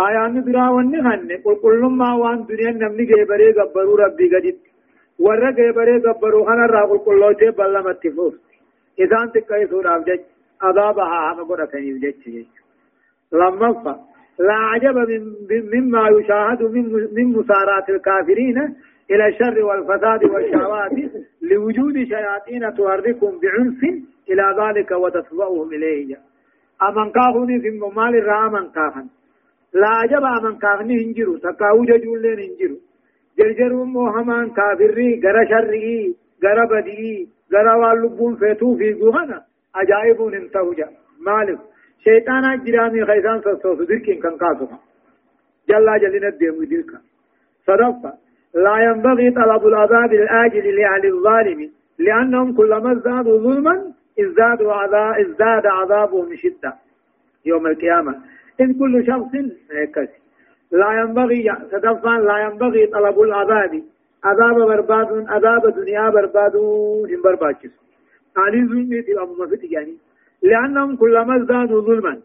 آيان 0.00 0.40
برا 0.44 0.68
ونغن 0.70 1.28
قل 1.44 1.56
كل 1.62 1.80
ما 2.00 2.14
وان 2.14 2.46
دنيا 2.48 2.70
نمني 2.70 3.04
جبري 3.04 3.50
غبرو 3.58 3.94
ربي 3.96 4.26
قدت 4.32 4.58
ورى 5.18 5.52
جبري 5.52 5.96
غبرو 6.06 6.44
خنا 6.44 6.66
را 6.66 6.82
قل 6.90 6.98
كل 6.98 7.20
لوتي 7.20 7.50
بلا 7.50 7.82
متفوس 7.82 8.34
إذا 8.98 9.16
أنت 9.22 9.38
كيف 9.38 9.72
رابج 9.72 10.20
عذابها 10.62 11.32
هم 11.32 11.44
قرأتني 11.48 11.92
بجد 11.92 12.46
لما 13.32 13.72
فا 13.72 13.94
لا 14.38 14.54
عجب 14.54 14.96
من 14.96 15.62
مما 15.74 16.08
يشاهد 16.08 16.62
من 16.62 16.84
من 17.16 17.26
مسارات 17.38 17.90
الكافرين 17.90 18.58
إلى 19.10 19.26
الشر 19.28 19.64
والفساد 19.64 20.24
والشهوات 20.24 20.92
لوجود 21.42 21.94
شياطين 22.04 22.74
تحركهم 22.74 23.40
بعنف 23.42 23.82
إلى 24.30 24.46
ذلك 24.60 24.90
وتتبعهم 24.90 25.68
إليه 25.72 26.16
أمن 26.82 27.10
كافني 27.10 27.60
في 27.60 27.70
مال 27.96 28.30
أمن 28.30 28.70
كافن 28.70 29.06
لا 29.74 29.88
عجب 29.88 30.24
أمن 30.24 30.58
كافني 30.58 31.04
هنجرو 31.04 31.36
تكاو 31.36 31.84
ججولين 31.84 32.38
هنجرو. 32.38 32.76
جرجروا 33.38 33.84
موهمان 33.84 34.50
كافري 34.50 35.20
غر 35.24 35.38
شري 35.50 36.16
غر 36.44 36.58
بدي 36.70 37.28
غر 37.52 37.76
واللبون 37.76 38.36
فيتو 38.36 38.76
في 38.76 38.92
جوهنا. 38.92 39.42
أجائب 39.76 40.20
انتهجا 40.22 40.88
مالك 41.26 41.58
شيطان 42.04 42.64
جرامي 42.64 43.04
خيسان 43.04 43.40
سوسوس 43.40 43.88
دركين 43.88 44.20
كان 44.22 44.36
كاسوها 44.38 44.78
جلا 45.68 45.96
جلنا 46.02 46.28
الديم 46.28 46.64
ديركا 46.64 46.98
صدفة. 47.66 48.12
لا 48.54 48.76
ينبغي 48.86 49.30
طلب 49.30 49.66
العذاب 49.66 50.12
الآجل 50.12 50.76
لأهل 50.76 51.06
الظالم 51.06 51.70
لأنهم 51.98 52.56
كلما 52.56 52.92
ازدادوا 52.92 53.38
ظلما 53.38 53.92
ازداد 54.20 55.66
عذابهم 55.66 56.36
شدة. 56.36 56.72
يوم 57.46 57.66
القيامة. 57.66 58.14
إن 58.62 58.74
كل 58.74 59.06
شخص 59.06 59.32
هكذا 59.82 60.16
لا 60.72 61.00
ينبغي 61.00 61.48
تدفع 61.72 62.18
لا 62.18 62.38
ينبغي 62.38 62.86
طلب 62.86 63.20
العذاب. 63.20 63.82
عذاب 64.24 64.54
برباد 64.54 65.24
عذاب 65.28 65.74
دنيا 65.76 66.10
برباد 66.10 66.56
هم 66.56 67.22
برباكس 67.24 67.70
علي 68.36 68.64
ظلمي 68.66 69.02
في 69.02 69.12
أبو 69.22 69.44
مفتي 69.44 69.66
يعني. 69.66 69.96
لأنهم 70.42 70.96
كلما 70.96 71.36
ازدادوا 71.36 71.80
ظلما 71.80 72.20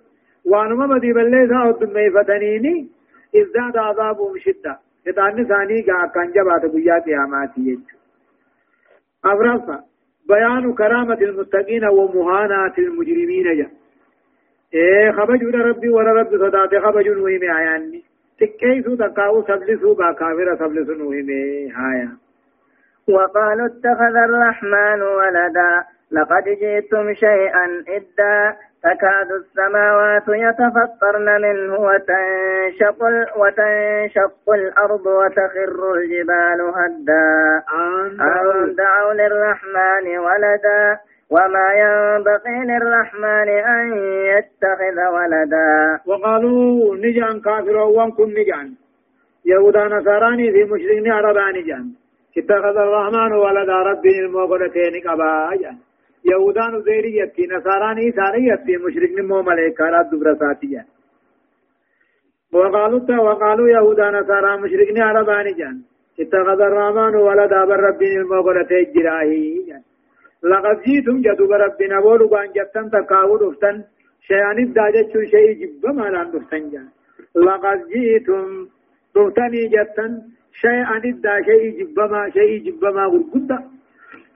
وانما 0.45 0.85
بدي 0.87 1.13
بليسا 1.13 1.55
أو 1.55 1.71
دمي 1.71 2.09
فتنيني 2.15 2.87
ازداد 3.35 3.77
عذابهم 3.77 4.37
شدة. 4.37 4.79
شيطان 5.07 5.47
ثاني 5.47 5.81
كان 6.13 6.31
جبات 6.35 6.65
بيا 6.73 6.99
قياماتي 7.05 7.79
أبرفا 9.25 9.83
بيان 10.29 10.73
كرامة 10.73 11.19
المتقين 11.21 11.85
ومهانات 11.85 12.79
المجرمين 12.79 13.57
جا 13.57 13.67
إيه 14.73 15.11
خبجون 15.11 15.61
ربي 15.61 15.89
ولا 15.89 16.11
رب 16.11 16.37
صدات 16.37 16.75
خبجون 16.75 17.17
وهم 17.17 17.57
آياني 17.57 18.03
تكيسو 18.39 18.95
تقاو 18.95 19.43
سبلسو 19.43 19.93
با 19.93 20.11
كافر 20.11 20.55
سبلسو 20.59 21.09
وهم 21.09 21.29
آيان 21.29 22.17
وقالوا 23.09 23.65
اتخذ 23.65 24.15
الرحمن 24.27 25.01
ولدا 25.01 25.83
لقد 26.11 26.43
جئتم 26.43 27.13
شيئا 27.13 27.83
إدا 27.87 28.55
تكاد 28.83 29.31
السماوات 29.31 30.23
يتفطرن 30.27 31.41
منه 31.41 31.79
وتنشق, 31.79 33.03
وتنشق 33.37 34.53
الأرض 34.53 35.05
وتخر 35.05 35.93
الجبال 35.95 36.61
هدا 36.61 37.63
أن 37.79 38.75
دعوا 38.75 39.13
للرحمن 39.13 40.17
ولدا 40.17 40.99
وما 41.29 41.67
ينبغي 41.83 42.57
للرحمن 42.69 43.49
أن 43.75 43.83
يتخذ 44.31 44.97
ولدا. 45.15 45.99
وقالوا 46.05 46.95
نجان 46.95 47.41
كافر 47.41 47.77
وانكم 47.77 48.29
نجان. 48.29 48.73
يهودا 49.45 49.83
نصاراني 49.87 50.51
في 50.51 50.63
مشركين 50.63 51.11
عرباني 51.11 51.61
جان 51.61 51.85
اتخذ 52.37 52.77
الرحمن 52.77 53.31
ولدا 53.33 53.77
ربي 53.89 54.19
الموقنتين 54.19 54.93
قبا 55.05 55.55
جان. 55.61 55.77
يهودان 56.25 56.81
زيري 56.81 57.17
يتي 57.17 57.47
نصاران 57.47 57.97
إيساني 57.97 58.47
يتي 58.47 58.77
مشرك 58.77 59.11
نمو 59.19 59.41
ملائكة 59.41 60.01
دبر 60.11 60.35
ساتيا 60.39 60.85
وقالوا 62.53 63.19
وقالوا 63.27 63.69
يهودا 63.69 64.11
نصارى 64.11 64.57
مشركني 64.57 65.01
عرباني 65.01 65.53
جان 65.53 65.77
اتخذ 66.19 66.61
الرحمن 66.61 67.15
ولدا 67.15 67.65
بر 67.65 67.79
ربين 67.79 68.19
المغلة 68.21 68.71
الجراهي 68.71 69.65
جان. 69.67 69.81
لقد 70.43 70.81
جيتم 70.85 71.21
جدو 71.21 71.47
بربنا 71.47 72.01
بولو 72.01 72.27
بان 72.27 72.47
جتن 72.55 72.89
تقاود 72.91 73.41
افتن 73.43 73.83
شيئا 74.27 74.51
الداجة 74.51 75.13
شيء 75.33 75.51
جب 75.61 75.85
ما 75.85 76.01
لأن 76.13 76.35
افتن 76.35 76.69
جان. 76.71 76.87
لقد 77.35 77.79
جيتم 77.93 78.67
تفتني 79.15 79.67
جتن. 79.73 80.11
شيئا 80.61 80.97
الدا 81.05 81.41
شيء 81.47 81.65
جب 81.79 81.99
ما 81.99 82.29
شيء 82.29 82.53
جب 82.65 82.85
ما 82.85 83.05
غرقودة 83.05 83.57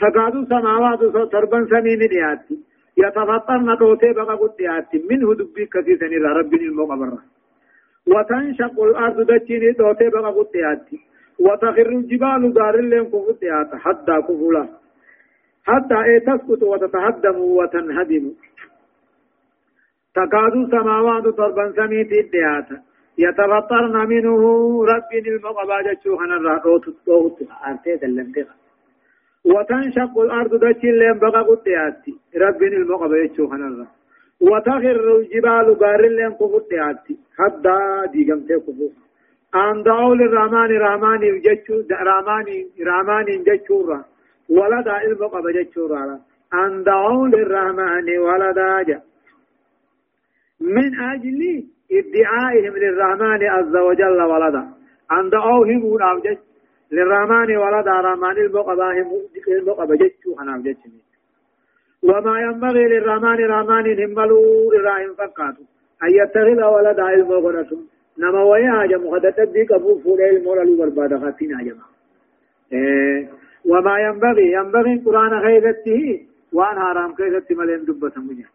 تكاد 0.02 0.34
سماوات 0.50 1.00
تربا 1.32 1.60
سمين 1.72 2.00
دياتي 2.14 2.56
يتفطرن 2.98 3.78
توتي 3.80 4.14
بقى 4.14 4.36
قد 4.42 4.54
دياتي 4.58 4.98
منه 5.10 5.34
دبي 5.40 5.66
كثيرا 5.66 6.08
إلى 6.08 6.28
رب 6.40 6.54
المقبرة. 6.54 7.20
وتنشق 8.08 8.84
الأرض 8.84 9.18
دجيني 9.32 9.74
توتي 9.74 10.10
بقى 10.10 10.32
قد 10.38 10.48
دياتي 10.54 10.98
وتخر 11.40 11.90
الجبال 11.90 12.54
دار 12.54 12.76
اللين 12.80 13.06
كفت 13.06 13.42
حتى 13.84 14.16
كفلا. 14.28 14.81
حتى 15.64 15.98
إيه 16.04 16.20
تسقط 16.20 16.64
وتتهدم 16.64 17.38
وتنهدم. 17.40 18.32
تكاد 20.16 20.54
سماوات 20.72 21.24
تربا 21.38 21.74
سمين 21.76 22.08
دياتا 22.08 22.78
يتفطرن 23.18 24.08
منه 24.10 24.42
رب 24.86 25.12
المقبرة 25.28 25.98
شوهنا 26.04 26.36
الرأوت 26.38 26.86
توت 27.06 27.38
أرتي 27.68 27.96
دلنتها 27.96 28.56
وتنشق 29.46 30.20
الأرض 30.20 30.56
دجين 30.56 30.96
لين 31.00 31.20
بقى 31.20 31.42
قدياتي 31.50 32.14
رب 32.36 32.64
المقبة 32.64 33.18
يتشوخنا 33.18 33.68
الله 33.68 33.88
وتغر 34.42 35.18
الجبال 35.18 35.76
بار 35.76 36.02
لين 36.18 36.32
قدياتي 36.34 37.18
حتى 37.38 37.78
ديغم 38.14 38.40
تكفو 38.40 38.90
أن 39.56 39.84
دعوا 39.84 40.16
للرحمن 40.16 40.72
رحمن 40.86 41.22
جتشو 41.46 41.76
رحمن 41.92 42.48
رحمن 42.88 43.28
جتشورا 43.48 44.00
ولدا 44.50 45.02
المقبة 45.02 45.52
جتشورا 45.52 46.20
أن 46.54 46.84
دعوا 46.84 47.28
للرحمن 47.28 48.18
ولدا 48.20 48.82
جا 48.88 49.02
من 50.62 51.00
أجل 51.14 51.64
ادعائهم 51.92 52.74
للرحمن 52.78 53.44
عز 53.44 53.76
وجل 53.76 54.22
ولدا 54.22 54.64
أن 55.12 55.30
دعوهم 55.30 55.86
ونعم 55.86 56.22
للرحمن 56.92 57.58
ولد 57.58 57.88
رحمن 57.88 58.38
المقباه 58.46 58.96
المقبة 59.48 59.96
جتشو 59.96 60.30
حناف 60.40 60.62
جتشني 60.62 61.02
وما 62.04 62.40
ينبغي 62.42 62.84
للرحمن 62.88 63.40
رحمن 63.54 63.86
هملو 64.04 64.72
الرحيم 64.74 65.14
فقاتو 65.14 65.64
أن 66.04 66.10
يتخذ 66.20 66.60
ولد 66.76 67.00
المغنة 67.00 67.72
نما 68.18 68.44
ويا 68.44 68.86
جم 68.86 69.10
قد 69.10 69.34
تديك 69.34 69.72
أبو 69.72 70.00
فول 70.00 70.22
المولى 70.22 70.82
والباد 70.82 71.20
خاتين 71.22 71.50
جماعة 71.68 71.90
إيه 72.74 73.30
وما 73.66 74.00
ينبغي. 74.00 74.52
ينبغي 74.52 74.96
قرآن 75.06 75.42
خيرته 75.46 76.28
وان 76.54 76.80
حرام 76.80 77.16
كيست 77.16 77.52
ملين 77.52 77.86
دبة 77.86 78.16
مجا 78.18 78.48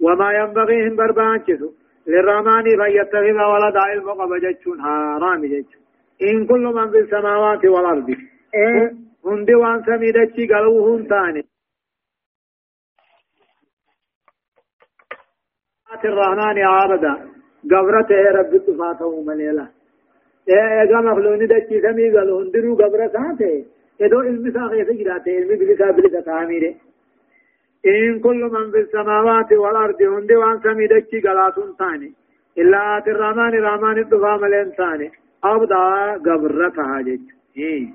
وما 0.00 0.32
ينبغي 0.32 0.88
هم 0.88 0.96
بربانچسو 0.96 1.68
للرحمن 2.06 2.64
فيتخذ 2.80 3.38
ولد 3.52 3.76
المقبة 3.92 4.38
جتشون 4.38 4.82
حرام 4.82 5.40
جتشون 5.52 5.82
إن 6.22 6.46
كل 6.46 6.64
من 6.76 6.90
في 6.90 6.98
السماوات 6.98 7.64
والأرض. 7.64 8.08
إيه 8.54 8.92
هندي 9.26 9.54
وان 9.54 9.82
سميدتشي 9.86 10.46
قالوا 10.46 10.96
هن 10.96 11.08
تاني 11.08 11.42
الرحمن 16.04 16.58
عابدا 16.58 17.14
قبرته 17.70 18.22
رب 18.38 18.52
تفاته 18.66 19.22
مليلا 19.22 19.66
إيه 20.48 20.82
إذا 20.82 21.00
مخلوني 21.00 21.46
دتشي 21.46 21.80
سمي 21.80 22.16
قالوا 22.16 22.42
هندرو 22.42 22.74
قبرته 22.74 23.64
إدو 24.00 24.20
علم 24.20 24.52
ساقية 24.52 25.04
جراته 25.04 25.32
علم 25.36 25.58
بلسا 25.58 25.90
بلسا 25.90 26.20
تعميره 26.20 26.74
إن 27.86 28.20
كل 28.20 28.42
من 28.54 28.70
في 28.70 28.80
السماوات 28.80 29.52
والأرض 29.52 30.02
هندي 30.02 30.36
وان 30.36 30.60
سميدتشي 30.60 31.20
قالوا 31.20 31.74
تاني 31.78 32.12
إلا 32.58 32.98
آت 32.98 33.08
الرحمن 33.08 33.54
الرحمن 33.58 33.98
الدفام 33.98 34.44
الإنسان 34.44 35.10
أبدا 35.44 36.12
قبرتها 36.26 37.00
جج 37.00 37.20
إيه. 37.56 37.86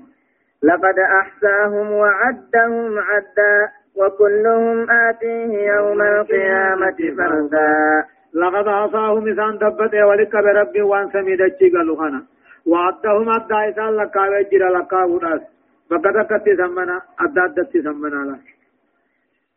لقد 0.62 0.98
أحساهم 0.98 1.92
وعدهم 1.92 2.98
عدا 2.98 3.68
وكلهم 3.96 4.90
آتيه 4.90 5.72
يوم 5.72 6.02
القيامة 6.02 6.98
فردا 7.16 8.04
لقد 8.34 8.66
أحصاهم 8.68 9.28
إسان 9.28 9.58
دبت 9.58 9.94
ولك 9.94 10.32
برب 10.32 10.82
وان 10.82 11.10
سميدتشي 11.10 11.68
قالوا 11.70 11.96
خنا 11.96 12.22
وعدهم 12.66 13.28
أدى 13.28 13.70
إسان 13.70 13.96
لكا 13.96 14.20
وجر 14.28 14.68
لكا 14.68 15.04
وداس 15.90 16.04
بقدكت 16.04 16.46
سمنا 16.56 17.02
أدى 17.20 17.40
أدت 17.44 17.76
سمنا 17.76 18.22
لك 18.30 18.46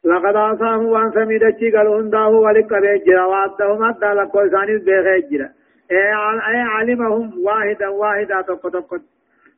لقد 0.05 0.35
أصاهم 0.35 0.85
وان 0.85 1.11
سميد 1.11 1.43
الشي 1.43 1.71
قال 1.71 1.87
هنداه 1.87 2.29
ولك 2.29 2.73
بيجرا 2.73 3.25
وعدهم 3.25 3.83
أدى 3.83 4.05
لكو 4.05 4.39
إسانيس 4.39 4.81
بيغيجرا 4.83 5.49
أي 5.91 6.61
علمهم 6.75 7.31
واحدا 7.45 7.87
واحدا 7.87 8.41
تقو 8.41 8.69
تقو 8.69 8.97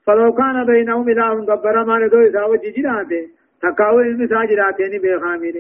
فلو 0.06 0.34
كان 0.34 0.66
بينهم 0.66 1.10
إله 1.10 1.46
قبر 1.46 1.86
ما 1.86 2.00
ندو 2.00 2.28
إسا 2.28 2.44
وجي 2.44 2.72
جراته 2.72 3.24
تقاو 3.62 4.00
المساجراتين 4.00 5.02
بيخامين 5.02 5.58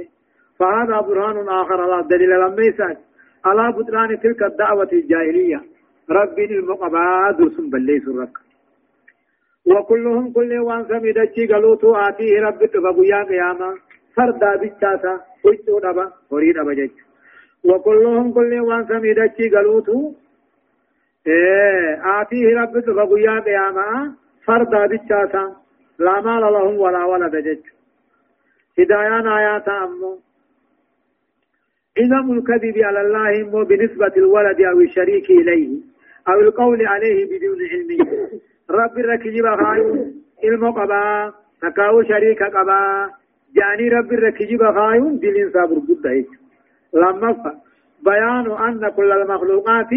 فهذا 0.59 1.01
برهان 1.07 1.49
آخر 1.49 1.81
على 1.81 1.99
الدليل 2.03 2.29
لما 2.29 2.95
على 3.45 3.71
بطلان 3.77 4.19
تلك 4.19 4.43
الدعوة 4.43 4.89
الجاهلية 4.93 5.61
ربي 6.09 6.45
المقبا 6.45 7.31
درسم 7.39 7.69
بليس 7.69 8.07
الرك 8.07 8.42
وكلهم 9.65 10.33
كل 10.33 10.59
وان 10.59 10.85
سميد 10.87 11.17
الشي 11.17 11.47
قالوا 11.47 11.75
تو 11.75 11.95
آتيه 11.95 12.41
ربي 12.41 12.67
تفقيا 12.67 13.23
قياما. 13.23 13.75
فردا 14.15 14.55
بيتاتا 14.55 15.21
ويتو 15.45 15.79
دبا 15.79 16.11
هوري 16.33 16.51
دبا 16.53 16.73
جج. 16.73 16.91
وكلهم 17.63 18.33
كل 18.33 18.59
وان 18.59 18.87
سميدتشي 18.87 19.49
قالوتو. 19.49 20.13
إيه. 21.27 22.21
آتيه 22.21 22.45
ربك 22.59 22.85
فقويا 22.85 23.39
قياما. 23.39 24.15
فردا 24.45 24.85
بيتاتا 24.85 25.55
لا 25.99 26.21
مال 26.21 26.41
لهم 26.53 26.79
ولا 26.79 27.05
ولد 27.05 27.35
جج. 27.35 27.63
هدايان 28.79 29.27
آيات 29.27 29.67
أمو. 29.67 30.19
إذا 31.97 32.17
الكذب 32.17 32.77
على 32.77 33.01
الله 33.01 33.49
مو 33.51 33.63
بنسبة 33.63 34.13
الولد 34.17 34.61
أو 34.61 34.79
الشريك 34.81 35.29
إليه 35.29 35.69
أو 36.27 36.39
القول 36.39 36.87
عليه 36.87 37.25
بدون 37.25 37.59
علم 37.71 37.89
رب 38.71 38.97
الركجب 38.97 39.45
خايو 39.63 40.13
المقبا 40.43 41.33
تكاو 41.61 42.03
شريك 42.03 42.43
قبا 42.43 43.09
جاني 43.55 43.89
رب 43.89 44.13
الركجب 44.13 44.63
خايون 44.75 45.19
دلين 45.19 45.51
صابر 45.53 45.75
قد 45.75 46.25
لما 46.93 47.55
بيان 48.05 48.51
أن 48.51 48.89
كل 48.89 49.11
المخلوقات 49.11 49.91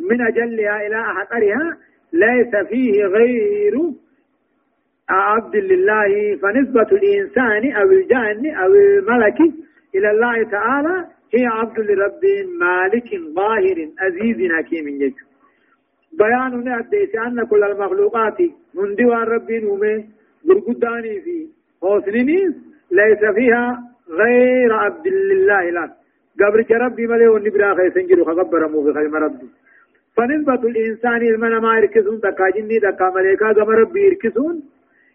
من 0.00 0.20
أجلها 0.20 0.86
إلى 0.86 1.00
أحقرها 1.00 1.76
ليس 2.12 2.68
فيه 2.68 3.04
غير 3.04 3.74
عبد 5.08 5.56
لله 5.56 6.36
فنسبة 6.42 6.88
الإنسان 6.98 7.72
أو 7.72 7.90
الجان 7.90 8.56
أو 8.56 8.74
الملك 8.74 9.38
إلى 9.94 10.10
الله 10.10 10.50
تعالى 10.50 11.06
هي 11.34 11.46
عبد 11.46 11.78
لرب 11.80 12.20
مالك 12.60 13.08
ظاهر 13.34 13.88
عزيز 14.00 14.52
حكيم 14.52 14.88
يجب 14.88 15.31
بيان 16.18 16.68
أديس 16.68 17.14
أن 17.14 17.44
كل 17.44 17.62
المخلوقات 17.64 18.38
من 18.74 18.94
ديوان 18.94 19.22
رب 19.22 19.50
نومه 19.50 20.04
برقداني 20.44 21.20
في 21.20 21.46
حسنين 21.82 22.54
ليس 22.90 23.22
فيها 23.36 23.92
غير 24.10 24.72
عبد 24.72 25.06
الله 25.06 25.70
لا 25.70 25.84
قبر 26.40 26.66
ربي 26.70 27.06
ملي 27.06 27.28
ونبرا 27.28 27.74
خيسن 27.74 28.06
جرو 28.06 28.24
خبر 28.24 28.68
مو 28.68 28.84
في 28.84 28.92
خيم 28.92 29.14
ربي. 29.14 29.48
فنسبة 30.16 30.62
الإنسان 30.70 31.22
المنا 31.22 31.60
ما 31.60 31.78
يركزون 31.78 32.18
دكا 32.18 32.50
جني 32.54 32.78
دكا 32.78 33.10
ملائكة 33.14 33.48
قبر 33.48 33.74
ربي 33.82 34.00
يركزون 34.06 34.62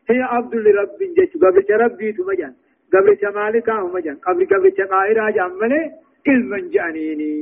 هي 0.10 0.22
عبد 0.22 0.56
لرب 0.56 1.00
جيش 1.18 1.32
قبر 1.44 1.64
ربي 1.84 2.12
تمجان 2.12 2.54
قبر 2.94 3.32
مالكا 3.36 3.74
هم 3.74 3.98
جان 3.98 4.16
قبر 4.16 4.44
قبر 4.52 4.70
قائرا 4.92 5.30
جامله 5.30 5.92
علما 6.28 6.60
جانيني. 6.74 7.34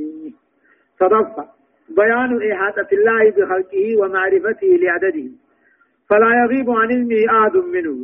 صدفة 1.00 1.55
بيان 1.88 2.52
إحاطة 2.52 2.88
الله 2.92 3.30
بخلقه 3.30 3.96
ومعرفته 4.00 4.66
لعدده. 4.66 5.28
فلا 6.10 6.44
يغيب 6.44 6.70
عن 6.70 6.88
علمه 6.92 7.46
آد 7.46 7.56
منه 7.56 7.96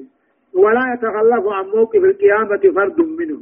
ولا 0.54 0.94
يتخلف 0.94 1.46
عن 1.46 1.64
موقف 1.64 2.04
القيامة 2.04 2.62
فرد 2.76 3.00
منه. 3.00 3.40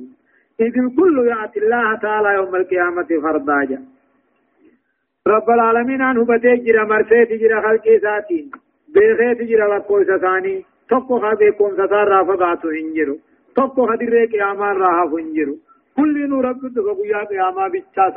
إذ 0.61 0.78
الكل 0.78 1.28
يأتي 1.28 1.59
الله 1.59 1.95
تعالى 1.95 2.34
يوم 2.34 2.57
القيامة 2.57 3.09
فردا. 3.22 3.82
رب 5.26 5.51
العالمين 5.51 6.03
عنه 6.03 6.24
بتجرى 6.24 6.84
مرسيت 6.84 7.28
جرى 7.28 7.62
خلق 7.62 7.99
ساتين 8.03 8.51
بيغيت 8.95 9.43
جرى 9.43 9.76
لقوي 9.76 10.05
ساتاني 10.05 10.64
tokko 10.91 11.20
ha 11.22 11.36
beekumsa 11.36 11.84
isaarraa 11.84 12.24
fagaatu 12.24 12.70
hin 12.76 12.88
jiru 12.95 13.14
tokko 13.55 13.86
ha 13.91 13.97
dirree 14.01 14.26
qiyaamaa 14.32 14.72
irraa 14.74 14.95
hafu 14.97 15.16
hin 15.16 15.28
jiru 15.36 15.55
kullinuu 16.01 16.43
rabbi 16.43 16.68
dhufa 16.74 16.95
guyyaa 17.01 17.26
qiyaamaa 17.26 17.70
bichaa 17.70 18.11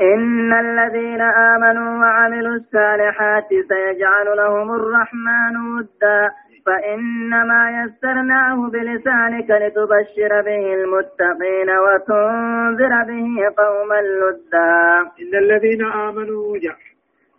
إن 0.00 0.52
الذين 0.52 1.20
آمنوا 1.20 1.90
وعملوا 2.00 2.54
الصالحات 2.54 3.48
سيجعل 3.48 4.36
لهم 4.36 4.74
الرحمن 4.74 5.56
ودا 5.56 6.30
فإنما 6.66 7.62
يسرناه 7.80 8.70
بلسانك 8.70 9.50
لتبشر 9.50 10.42
به 10.42 10.74
المتقين 10.74 11.70
وتنذر 11.84 12.92
به 13.08 13.28
قوما 13.56 14.00
لدا. 14.00 15.00
إن 15.22 15.34
الذين 15.44 15.84
آمنوا 15.84 16.58
جاء 16.58 16.76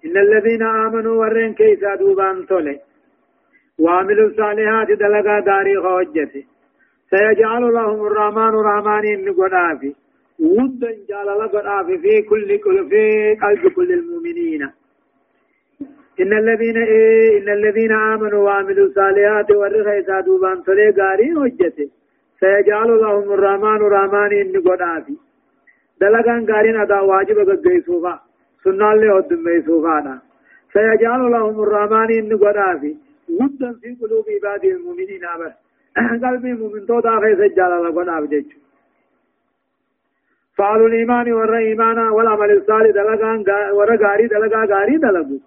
إن 0.05 0.17
الذين 0.17 0.63
آمنوا 0.63 1.15
ورين 1.21 1.53
كيسا 1.53 1.95
دوبان 1.95 2.45
تولي 2.45 2.79
وعملوا 3.79 4.27
الصالحات 4.29 4.87
دلقا 4.87 5.39
داري 5.39 5.77
خوجته 5.81 6.43
سيجعل 7.09 7.73
لهم 7.73 8.07
الرحمن 8.07 8.53
الرحمن 8.59 9.05
إن 9.13 9.33
قدافي 9.33 9.95
ودا 10.39 10.91
جالala 11.09 11.47
godhaaf 11.53 11.87
في 12.01 12.21
كل 12.21 12.57
كل 12.57 12.89
في 12.89 13.35
قلب 13.41 13.67
كل 13.77 13.91
المؤمنين. 13.99 14.69
إن 16.21 16.33
الذين 16.33 16.77
إيه 16.77 17.37
إن 17.39 17.49
الذين 17.49 17.91
آمنوا 17.91 18.41
وعملوا 18.45 18.87
الصالحات 18.87 19.51
ورخي 19.51 20.03
سادوبان 20.03 20.63
تلي 20.63 20.89
غاري 20.97 21.33
وجته 21.35 21.89
سيجعل 22.39 22.89
لهم 23.03 23.31
الرحمن 23.35 23.79
الرحمن 23.87 24.31
إن 24.41 24.53
قدافي 24.67 25.15
دلقان 26.01 26.45
غارين 26.51 26.77
أدا 26.81 26.99
واجب 26.99 27.37
غيسوفا 27.65 28.19
سنة 28.63 28.93
اللي 28.93 29.09
هدم 29.11 29.39
ميسوفانا 29.45 30.15
سيجعل 30.73 31.21
لهم 31.31 31.55
الرحمن 31.63 32.09
إن 32.19 32.31
قدافي 32.43 32.93
ودا 33.39 33.69
في 33.81 33.89
قلوب 34.01 34.25
عباد 34.35 34.63
المؤمنين 34.65 35.23
بس 35.39 35.53
قلبي 36.23 36.53
مؤمن 36.61 36.85
تو 36.87 36.99
داخل 36.99 37.31
سجال 37.41 37.71
الله 37.77 37.91
قداف 37.97 38.23
جيشو 38.31 38.57
فعل 40.57 40.85
الإيمان 40.85 41.33
ور 41.33 41.57
إيمانا 41.57 42.11
والعمل 42.11 42.51
الصالح 42.51 42.91
دلقان 42.99 43.39
ور 43.77 43.89
غاري 44.03 44.27
دلقا 44.27 44.61
غاري 44.71 44.97
دلقو. 44.97 45.37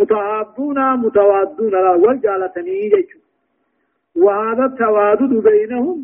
متعابون 0.00 0.78
متوادون 1.02 1.70
لا 1.70 1.90
والجالتني 1.90 2.76
يجو 2.94 3.18
وهذا 4.24 4.64
التوادد 4.64 5.32
بينهم. 5.48 5.98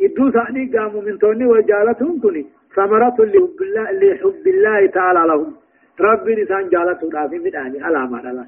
إدو 0.00 0.30
ثاني 0.30 0.62
قاموا 0.74 1.02
من 1.02 1.18
توني 1.18 1.46
وجالتهم 1.46 2.20
كني 2.22 2.46
ثمرة 2.76 3.18
لحب 3.32 3.58
الله, 3.66 3.86
لحب 4.00 4.44
الله 4.54 4.86
تعالى 4.86 5.22
لهم. 5.30 5.52
ربي 6.00 6.32
نسان 6.42 6.68
جالته 6.68 7.10
رافي 7.14 7.38
مداني 7.38 7.82
على 7.84 7.98
ما 8.10 8.46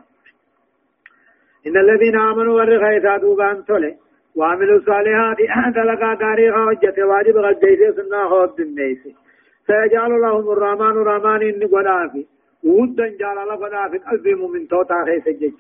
إن 1.67 1.77
الذين 1.77 2.17
آمنوا 2.19 2.55
ورغيثا 2.55 3.17
دوبان 3.17 3.65
تولي. 3.65 3.97
وعملوا 4.37 4.79
الصالحات 4.79 5.37
دلقا 5.75 6.15
غاري 6.23 6.53
حجة 6.53 7.05
واجب 7.07 7.37
غديسي 7.37 7.93
سنة 7.93 8.29
خود 8.29 8.57
دنيسي 8.57 9.15
سيجعل 9.67 10.13
لهم 10.21 10.51
الرحمن 10.51 10.95
الرحمن 11.03 11.43
إني 11.49 11.65
قدافي. 11.75 12.27
ودا 12.65 13.07
جعل 13.21 13.51
قدافي. 13.63 13.99
قلبي 13.99 14.35
مؤمن 14.35 14.69
توتا 14.69 15.05
خيس 15.07 15.27
جج. 15.41 15.59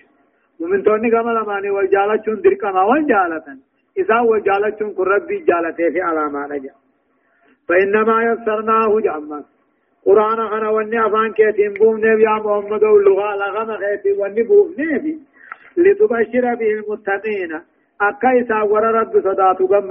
مؤمن 0.60 0.82
توني 0.82 1.10
كما 1.10 1.30
لماني 1.30 1.70
والجالتشون 1.70 2.40
دركما 2.44 2.82
والجالة 2.82 3.46
إذا 4.00 4.18
والجالتشون 4.20 4.90
كن 4.96 5.02
ربي 5.02 5.38
جالته 5.50 5.90
في 5.92 6.00
علامة 6.00 6.46
نجا. 6.46 6.74
فإنما 7.68 8.16
يسرناه 8.28 9.00
جعما. 9.00 9.40
قرآن 10.06 10.48
خنا 10.50 10.68
وني 10.70 11.06
أفان 11.06 11.32
كيتين 11.32 11.72
بوم 11.80 11.96
نبي 11.96 12.22
يا 12.22 12.36
محمد 12.44 12.84
اللغة 12.84 13.28
لغم 13.40 13.70
خيتي. 13.82 14.12
وني 14.12 14.42
بوم 14.42 14.74
نبي. 14.78 15.18
لتبشر 15.76 16.44
به 16.54 16.70
المتقين. 16.78 17.52
أكيسا 18.00 18.62
ور 18.62 18.82
رب 18.82 19.12
صداتو 19.20 19.64
غم 19.66 19.90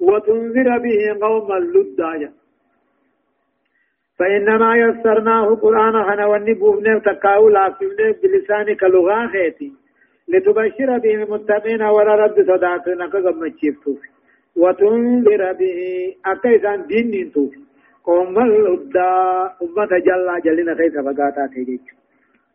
وتنذر 0.00 0.78
به 0.78 1.18
قوم 1.20 1.52
اللدايا 1.52 2.32
فإنما 4.18 4.76
يسرناه 4.76 5.54
قرآن 5.54 6.04
خنا 6.04 6.26
ونبوفنا 6.26 6.98
تقاو 6.98 7.48
لافمنا 7.48 8.14
بلسانك 8.22 8.82
لغا 8.82 9.26
خيتي 9.26 9.72
لتبشر 10.28 10.98
به 10.98 11.14
المتقين 11.14 11.82
ولا 11.82 12.14
رب 12.14 12.36
صداتنا 12.50 13.06
كغم 13.08 13.48
تشيفتوف 13.48 14.00
وتنذر 14.56 15.52
به 15.52 15.78
أكيسان 16.26 16.86
دين 16.86 17.32
توفي 17.32 17.60
قوم 18.04 18.38
الهدى 18.38 19.10
أمة 19.62 19.92
جل 20.06 20.28
جلنا 20.44 20.74
كيف 20.74 20.94
فقاتا 21.06 21.46
تيجيج 21.54 21.80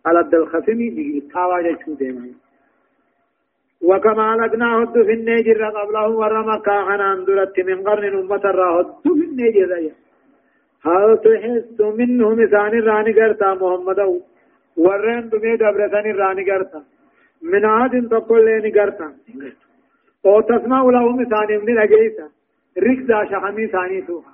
على 0.06 0.20
الد 0.20 0.36
الخصم 0.36 0.80
تاوى 1.34 1.64
جيشو 1.64 1.94
ديما 1.94 2.45
وكما 3.90 4.28
لقنا 4.40 4.70
هد 4.78 4.96
في 5.08 5.14
النجر 5.14 5.62
قبله 5.78 6.08
ورمى 6.22 6.56
كاهنا 6.66 7.14
اندرت 7.14 7.60
من 7.60 7.78
قرن 7.88 8.14
أمة 8.20 8.44
الراهد 8.52 8.88
في 9.04 9.10
النجر 9.28 9.72
هل 10.88 11.18
تحس 11.26 11.82
منهم 12.00 12.46
ثان 12.54 12.74
راني 12.88 13.12
قرتا 13.20 13.50
محمد 13.62 14.00
ورين 14.84 15.30
دمي 15.30 15.56
دبرتان 15.62 16.06
راني 16.22 16.44
قرتا 16.52 16.82
من 17.52 17.66
عاد 17.66 17.94
تقول 18.12 18.46
لين 18.46 18.66
قرتا 18.78 19.08
أو 20.26 20.42
تسمع 20.42 20.82
لهم 20.96 21.18
ثان 21.34 21.50
من 21.66 21.78
اجيسا 21.86 22.28
ركزا 22.88 23.20
شحمي 23.32 23.68
ثاني 23.68 24.02
توها 24.02 24.34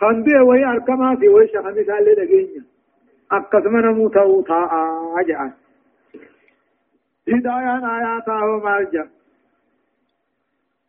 خندي 0.00 0.36
وهي 0.48 0.64
أركماتي 0.64 1.28
وهي 1.28 1.48
شحمي 1.48 1.82
ثان 1.84 2.04
لدقينيا 2.04 2.62
أقسم 3.32 3.76
نموت 3.76 4.16
وطاء 4.16 4.70
أجعل 5.20 5.50
هدايا 7.28 7.76
آياته 7.96 8.58
مالجا 8.64 9.08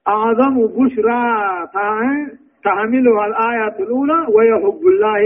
أعظم 0.07 0.67
بشرى 0.67 1.23
تحملها 2.63 3.25
الآية 3.25 3.75
الأولى 3.79 4.25
وهي 4.29 4.53
حب 4.63 4.81
الله 4.87 5.23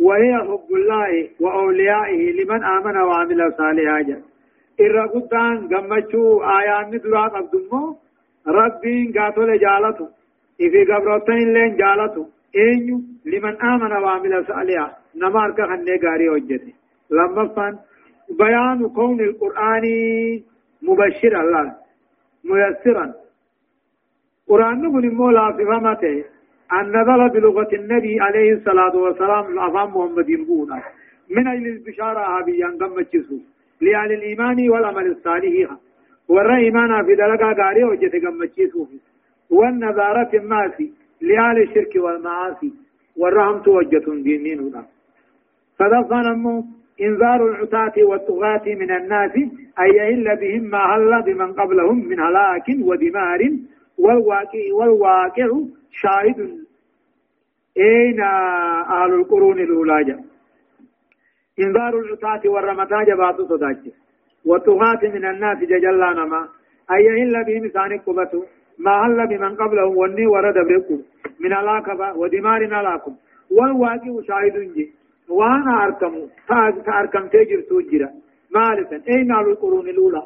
وهي 0.00 0.38
حب 0.38 0.68
الله 0.74 1.28
وأوليائه 1.40 2.32
لمن 2.32 2.64
آمن 2.64 2.96
وعمل 2.96 3.52
صالحا 3.58 4.22
إرى 4.80 5.02
قدان 5.14 5.68
قمتشو 5.74 6.42
آيات 6.58 6.86
ندرات 6.94 7.32
أبدمو 7.34 7.96
ربين 8.46 9.12
قاتل 9.18 9.58
جالته 9.64 10.08
إفي 10.64 10.80
قبرتين 10.92 11.52
لين 11.54 11.76
جالته 11.76 12.26
أينيو 12.56 13.00
لمن 13.32 13.54
آمن 13.72 13.92
وعمل 13.92 14.44
صالحا 14.48 14.88
نمارك 15.22 15.60
خنة 15.70 15.92
غاري 16.04 16.28
وجته 16.28 16.72
لما 17.10 17.48
فان 17.56 17.78
بيان 18.30 18.88
كون 18.88 19.20
القرآن 19.20 19.84
مبشر 20.82 21.40
الله 21.40 21.74
ميسرا. 22.44 23.14
قرآن 24.48 24.82
نقول 24.82 25.14
مولا 25.14 25.52
في 25.52 25.64
فهمته 25.64 26.24
أن 26.72 26.84
نزل 26.88 27.28
بلغة 27.28 27.68
النبي 27.72 28.20
عليه 28.20 28.52
الصلاة 28.52 28.96
والسلام 28.96 29.44
الأفام 29.52 29.88
محمد 29.96 30.26
بونا 30.46 30.82
من 31.30 31.48
أجل 31.48 31.66
البشارة 31.66 32.38
هابيا 32.38 32.66
قم 32.80 33.00
تشسو 33.02 33.38
لأهل 33.80 34.12
الإيمان 34.12 34.70
والعمل 34.70 35.06
الصالح. 35.06 35.76
ورى 36.28 36.56
إيمانا 36.64 37.02
في 37.02 37.14
دلقا 37.14 37.52
قاري 37.62 37.84
وجت 37.84 38.14
قم 38.24 38.44
تشسو 38.44 38.86
والنظارة 39.50 40.30
الماسي 40.34 40.92
لأهل 41.20 41.62
الشرك 41.62 41.92
والمعاصي 41.96 42.72
ورهم 43.16 43.58
توجة 43.62 44.06
دينين 44.22 44.60
هنا 44.60 44.84
فدفن 45.78 46.26
أمو 46.34 46.64
إنذار 47.00 47.48
العتاة 47.48 48.04
والطغاة 48.04 48.62
من 48.66 48.90
الناس 48.90 49.30
أن 49.78 49.94
يهل 49.94 50.36
بهم 50.36 50.62
ما 50.70 50.78
هل 50.78 51.22
بمن 51.22 51.52
قبلهم 51.52 52.08
من 52.08 52.20
هلاك 52.20 52.66
ودمار 52.80 53.40
والواقع 53.98 54.64
والواقع 54.72 55.48
شاهد. 55.90 56.58
أين 57.76 58.20
أهل 58.20 59.14
القرون 59.14 59.58
الأولى 59.60 60.18
إنذار 61.60 61.98
العتاة 62.00 62.50
والرمتا 62.50 63.02
جبات 63.02 63.40
صداك 63.40 63.82
والطغاة 64.44 65.00
من 65.02 65.24
الناس 65.24 65.58
ججلا 65.58 66.12
نما. 66.12 66.48
أي 66.90 67.22
إلا 67.22 67.42
بهم 67.42 67.68
ثاني 67.68 67.96
قبته 67.96 68.44
ما 68.78 69.06
هل 69.06 69.26
بمن 69.26 69.56
قبلهم 69.56 69.96
وني 69.96 70.26
ورد 70.26 70.54
بركم 70.54 71.02
من 71.40 71.52
علاقة 71.52 72.16
ودمار 72.16 72.74
علاقم 72.74 73.14
والواقع 73.50 74.20
شاهد 74.28 74.72
جي. 74.74 74.97
وأنا 75.28 75.84
أركم 75.84 76.28
تأركم 76.86 77.28
تجر 77.28 77.60
توجرا 77.68 78.10
مالسا 78.50 79.02
أين 79.08 79.32
أهل 79.32 79.48
القرون 79.48 79.88
الأولى 79.88 80.22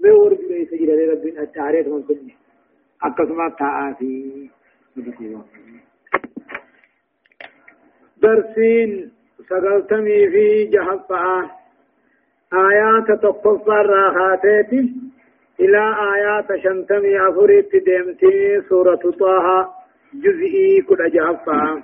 بورد 0.00 0.40
ليس 0.50 0.70
جرى 0.74 1.04
رب 1.12 1.24
التعريف 1.26 1.86
من 1.86 2.02
akkasuma 3.06 3.50
taa'aa 3.58 3.94
fi 3.98 4.10
درسين 8.22 9.10
سقلتمي 9.48 10.30
في 10.30 10.64
جهفاء 10.74 11.44
آيات 12.52 13.08
تقفى 13.22 13.74
الراحاتات 13.84 14.72
إلى 15.60 15.82
آيات 16.14 16.48
شنتمي 16.62 17.28
أفريت 17.28 17.76
ديمتي 17.86 18.60
سورة 18.68 18.94
طه 19.20 19.46
جزئي 20.14 20.82
كل 20.88 21.10
جهفاء 21.10 21.82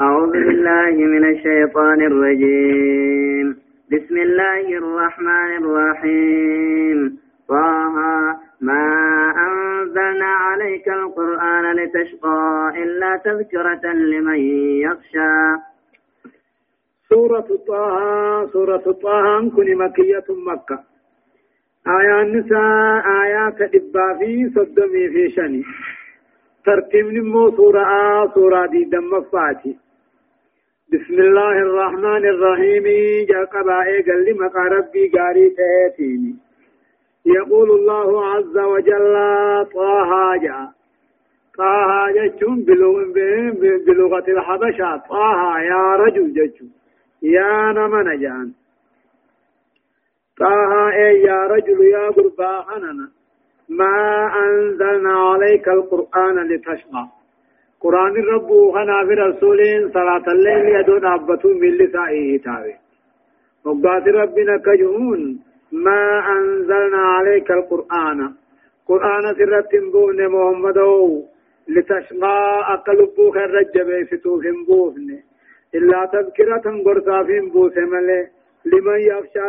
أعوذ 0.00 0.30
بالله 0.30 0.94
من 1.14 1.24
الشيطان 1.24 2.00
الرجيم. 2.00 3.56
بسم 3.92 4.16
الله 4.16 4.64
الرحمن 4.80 5.50
الرحيم. 5.64 6.98
طه 7.48 7.96
ما 8.60 8.84
أنزلنا 9.46 10.26
عليك 10.26 10.88
القرآن 10.88 11.64
لتشقى 11.76 12.72
إلا 12.82 13.16
تذكرة 13.24 13.92
لمن 13.92 14.40
يخشى. 14.84 15.36
سورة 17.08 17.48
طه 17.68 18.46
سورة 18.52 18.86
طه 19.02 19.50
كن 19.56 19.76
مكية 19.76 20.28
مكة. 20.28 20.78
آية 21.88 22.20
النساء 22.22 23.04
آيات 23.22 23.60
إبا 23.60 24.18
في 24.18 24.50
صدمي 24.54 25.08
في 25.08 25.30
شني. 25.30 25.62
ترتيب 26.64 27.06
نمو 27.12 27.50
سورة 27.56 27.80
آ 27.80 28.26
سورة 28.34 28.66
دي 28.66 28.84
دم 28.84 29.20
فاتي. 29.32 29.85
بسم 30.92 31.14
الله 31.14 31.52
الرحمن 31.52 32.24
الرحيم 32.34 32.84
جاء 33.28 33.44
قبائي 33.44 34.02
قال 34.02 34.24
لي 34.24 34.32
مقارب 34.32 34.84
قاري 35.16 35.50
تهتيني 35.50 36.34
يقول 37.26 37.70
الله 37.70 38.26
عز 38.26 38.58
وجل 38.58 39.14
طه 39.74 40.36
جاء 40.42 40.68
طه 41.58 41.90
جتشون 42.16 42.64
بلغة 43.86 44.24
الحبشة 44.28 44.96
طه 44.96 45.58
يا 45.58 45.96
رجل 45.96 46.32
جتشون 46.32 46.70
يا 47.22 47.72
نمن 47.72 48.20
جان 48.20 48.52
طه 50.38 50.90
يا 51.28 51.46
رجل 51.46 51.80
يا 51.82 52.08
قربا 52.10 52.64
ما 53.68 54.30
أنزلنا 54.44 55.14
عليك 55.30 55.68
القرآن 55.68 56.48
لتشقى 56.48 57.15
قرآن 57.80 58.16
الرب 58.16 58.50
خنا 58.74 59.06
في 59.06 59.14
رسولين 59.14 59.90
صلاة 59.92 60.26
الليل 60.32 60.66
يدون 60.76 61.04
أبتو 61.06 61.48
من 61.48 61.70
لسائه 61.80 62.38
تاوي 62.44 62.74
وقات 63.64 64.08
ربنا 64.08 64.56
كجهون 64.56 65.20
ما 65.72 66.02
أنزلنا 66.36 67.02
عليك 67.16 67.50
القرآن 67.50 68.20
قرآن 68.88 69.34
سرت 69.38 69.72
بون 69.92 70.28
محمد 70.28 70.78
لتشقى 71.68 72.38
أقلبو 72.74 73.30
خير 73.30 73.50
رجب 73.50 73.88
فتوف 74.10 74.44
بوفن 74.68 75.08
إلا 75.74 76.00
تذكرة 76.12 76.66
قرصا 76.84 77.22
في 77.22 77.40
بوس 77.40 77.76
ملي 77.76 78.28
لمن 78.64 79.00
يخشى 79.00 79.48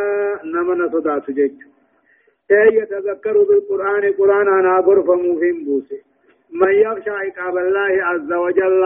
نمن 0.54 0.90
صدات 0.90 1.32
جيج 1.32 1.52
أي 2.52 2.76
يتذكر 2.78 3.36
بالقرآن 3.44 4.14
قرآن 4.20 4.48
أنا 4.48 4.80
غرفة 4.80 5.16
مهم 5.16 5.64
بوس 5.66 5.90
من 6.52 6.74
يخشى 6.74 7.10
عقاب 7.10 7.58
الله 7.58 8.04
عز 8.04 8.34
وجل 8.34 8.84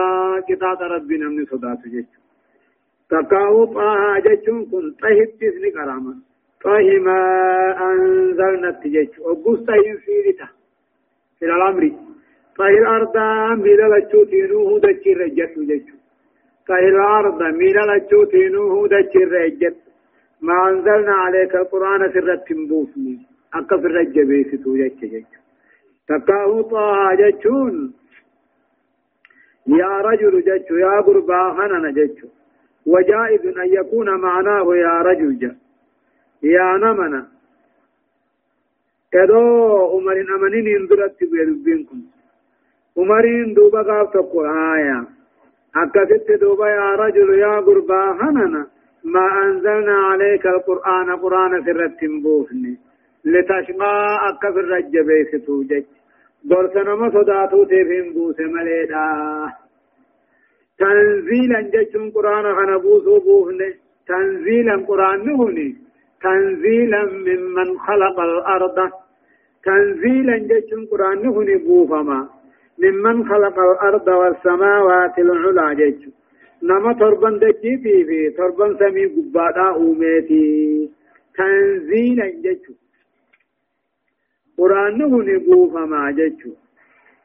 كتاب 0.48 0.78
ربنا 0.82 1.28
من 1.28 1.44
صدات 1.44 1.78
جيج 1.88 2.04
تقاو 3.10 3.64
طه 3.64 4.18
جيجون 4.18 4.64
كن 4.70 4.90
طهب 5.02 5.30
تسني 5.40 5.70
كرامة. 5.70 6.14
طه 6.62 6.98
ما 7.06 7.20
أنزلنا 7.92 8.68
التجج 8.68 9.20
وقص 9.20 9.58
طه 9.68 9.82
في 10.04 10.14
رتا 10.26 10.48
في 11.38 11.44
الأمر. 11.44 11.92
طه 12.56 12.68
الأرض 12.68 13.16
ميلا 13.62 13.86
لجوتينوه 13.98 14.80
دجي 14.80 15.12
رجت 15.12 15.58
جج 15.58 15.88
طه 16.68 16.78
الأرض 16.92 17.42
ميلا 17.42 17.84
لجوتينوه 17.96 18.88
دجي 18.88 19.24
رجت. 19.24 19.76
ما 20.40 20.68
أنزلنا 20.68 21.14
عليك 21.14 21.54
القرآن 21.54 22.12
سرت 22.12 22.52
بوفني 22.68 23.18
أقف 23.54 23.84
الرج 23.84 24.20
بيستو 24.20 24.76
جج 24.76 25.00
جج 25.12 25.32
تقاه 26.08 26.62
طه 26.62 27.14
ججون 27.14 27.94
يا 29.66 29.92
رجل 30.08 30.40
جج 30.48 30.70
يا 30.70 31.00
قربا 31.00 31.52
حنن 31.56 31.92
جج 31.92 32.18
وجائز 32.86 33.46
أن 33.46 33.68
يكون 33.72 34.20
معناه 34.20 34.76
يا 34.76 34.94
رجل 35.02 35.38
جج 35.38 35.56
يا 36.42 36.76
نمنا 36.82 37.28
كدو 39.12 39.42
عمرين 39.92 40.30
أمنين 40.30 40.66
اندرت 40.76 41.24
بيربينكم 41.30 42.00
عمرين 42.98 43.54
دوبا 43.54 43.82
قاب 43.82 44.10
تقو 44.12 44.44
آية 44.74 45.04
أكدت 45.76 46.32
دوبا 46.40 46.68
يا 46.68 46.94
رجل 46.94 47.28
يا 47.38 47.60
قربا 47.66 48.02
هننا 48.20 48.66
ما 49.04 49.26
أنزلنا 49.44 49.94
عليك 50.10 50.46
القرآن 50.46 51.16
قرآن 51.22 51.62
في 51.64 51.70
الرتنبوفني 51.70 52.78
لتشقى 53.24 54.18
أكف 54.28 54.56
الرجب 54.56 55.06
بيستو 55.06 55.62
جج. 55.62 55.84
برسنا 56.44 56.94
ما 56.94 57.10
صداتو 57.10 57.64
تفهم 57.64 58.12
بوس 58.14 58.40
مليدا. 58.40 59.04
تنزيلا 60.78 61.60
جتشون 61.60 62.10
قرآن 62.10 62.54
خنبوسو 62.56 63.18
بوفنة. 63.20 63.74
تنزيلا 64.08 64.76
قرآن 64.88 65.18
نهني 65.26 65.76
تنزيلا 66.22 67.02
ممن 67.04 67.78
خلق 67.78 68.20
الأرض. 68.20 68.78
تنزيلا 69.64 70.36
جتشون 70.38 70.86
قرآن 70.90 71.22
نهني 71.22 71.56
بوفما. 71.56 72.28
ممن 72.78 73.28
خلق 73.28 73.58
الأرض 73.58 74.08
والسماوات 74.08 75.18
العلى 75.18 75.74
جتشون 75.74 76.12
نما 76.62 76.92
تربان 76.92 77.38
دجيتي 77.38 78.04
في 78.04 78.30
تربان 78.30 78.76
سمي 78.78 79.04
قبادا 79.04 79.66
أوميتي. 79.78 80.90
تنزيلا 81.38 82.26
جتشون 82.44 82.81
قرآن 84.58 84.98
نهني 84.98 85.36
بوفما 85.38 86.10
جتشون 86.10 86.56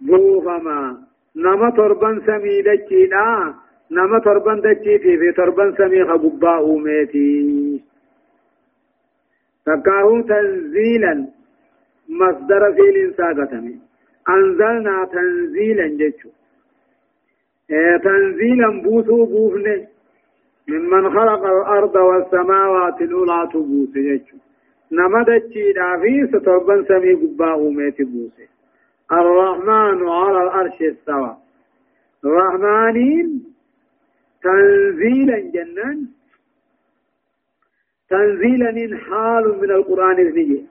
بوفما 0.01 0.97
نما 1.36 1.69
تربان 1.69 2.21
سمي 2.28 2.61
دجيدا 2.61 3.53
نما 3.91 4.19
تربان 4.19 4.61
دجيتي 4.61 5.17
في 5.17 5.32
تربان 5.32 5.75
سمي 5.78 6.03
خببا 6.05 6.55
أوميتي 6.57 7.84
تكاهو 9.65 10.21
تنزيلا 10.21 11.28
مصدر 12.09 12.73
فيل 12.73 13.13
ساقتمي 13.17 13.75
أنزلنا 14.30 15.05
تنزيلا 15.13 15.88
جيتشو 15.88 16.30
إيه 17.71 17.97
تنزيلا 17.97 18.82
بوثو 18.84 19.25
بوفنه 19.25 19.88
ممن 20.67 21.09
خلق 21.09 21.45
الأرض 21.45 21.95
والسماوات 21.95 23.01
الأولى 23.01 23.49
تبوس 23.53 23.93
جيتشو 23.93 24.38
نمدتشي 24.91 25.73
دافي 25.73 26.27
ستربن 26.27 26.85
سمي 26.85 27.13
قباء 27.13 27.69
ميت 27.69 28.01
بوسه 28.01 28.47
الرحمن 29.11 30.09
على 30.09 30.43
الأرش 30.43 30.81
استوى 30.81 31.38
الرحمانين 32.25 33.43
تنزيلا 34.43 35.39
جنان 35.39 36.07
تنزيلا 38.09 38.97
حال 38.97 39.59
من 39.61 39.71
القرآن 39.71 40.19
النجي 40.19 40.65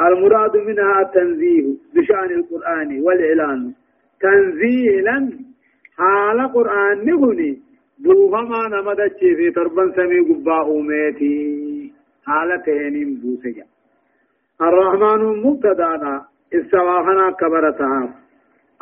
المراد 0.00 0.56
منها 0.56 1.00
التنزيه 1.02 1.66
بشأن 1.94 2.30
القرآن 2.30 3.00
والإعلان 3.00 3.72
تنزيلا 4.20 5.30
حال 5.96 6.52
قرآن 6.52 7.04
نغني 7.06 7.58
بوهما 7.98 8.68
نمدتش 8.68 9.20
في 9.20 9.50
تربا 9.50 9.92
سمي 9.96 10.20
قباء 10.20 10.80
ميتي 12.30 12.72
حالتين 12.72 13.20
بوسجا 13.22 13.64
الرحمن 14.60 15.42
مبتدانا 15.44 16.24
استواهنا 16.54 17.30
كبرتها 17.30 18.14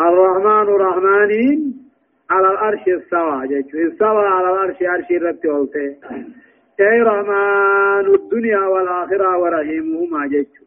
الرحمن 0.00 0.68
رحمانين 0.86 1.60
على 2.30 2.48
الأرش 2.50 2.80
استوى 2.88 3.64
استوى 3.88 4.26
على 4.26 4.50
الأرش 4.50 4.82
أرش 4.82 5.08
ربتي 5.22 5.96
اي 6.80 7.02
رحمن 7.02 8.14
الدنيا 8.14 8.66
والآخرة 8.72 9.38
ورحيمهما 9.38 10.26
جيتشو 10.26 10.64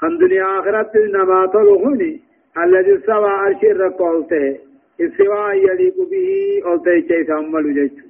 كان 0.00 0.18
دنيا 0.18 0.60
آخرة 0.60 0.92
نما 1.14 1.46
تلغني 1.46 2.20
الذي 2.64 2.94
سوى 3.06 3.30
عرش 3.30 3.62
الرقالته 3.64 4.58
السواء 5.00 5.54
يليق 5.54 5.96
به 6.10 6.30
قلته 6.64 7.00
كيف 7.08 7.30
أمل 7.30 7.74
جيتشو 7.74 8.03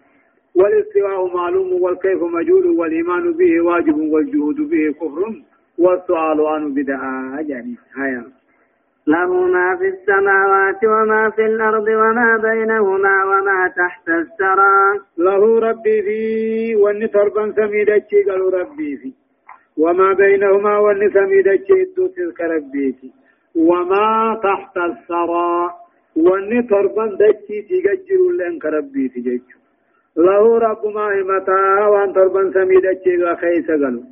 والاستواء 0.55 1.37
معلوم 1.37 1.83
والكيف 1.83 2.23
مجهول 2.23 2.67
والإيمان 2.67 3.33
به 3.33 3.61
واجب 3.61 3.99
والجهود 3.99 4.57
به 4.57 4.93
كفر 5.01 5.43
والسؤال 5.79 6.41
عنه 6.41 6.75
بدعاء 6.75 7.51
يعني 7.51 7.75
هيا. 7.97 8.25
له 9.07 9.47
ما 9.47 9.77
في 9.77 9.89
السماوات 9.89 10.85
وما 10.85 11.31
في 11.31 11.47
الأرض 11.47 11.89
وما 11.89 12.37
بينهما 12.43 13.25
وما 13.25 13.73
تحت 13.77 14.09
الثرى. 14.09 15.01
له 15.19 15.59
ربي 15.59 16.03
في 16.03 17.07
تربا 17.07 17.53
سميدتشي 17.57 18.23
قالوا 18.23 18.51
ربي 18.51 18.97
في. 18.97 19.13
وما 19.77 20.13
بينهما 20.13 20.79
وان 20.79 21.11
سميدتشي 21.11 21.83
ادو 21.83 22.07
تلك 22.07 22.41
ربي 22.41 22.93
في. 22.93 23.11
وما 23.55 24.41
تحت 24.43 24.77
الثرى. 24.77 25.71
تربا 26.71 27.07
دتشي 27.21 27.63
تججر 27.63 28.21
لنك 28.41 28.65
ربي 28.65 29.09
جيجو. 29.09 29.64
له 30.17 30.59
رب 30.59 30.87
ما 30.87 31.07
همتا 31.21 31.87
وان 31.93 32.12
تربا 32.12 32.51
سميدتشي 32.55 33.37
خيس 33.37 33.71
قالوا 33.71 34.03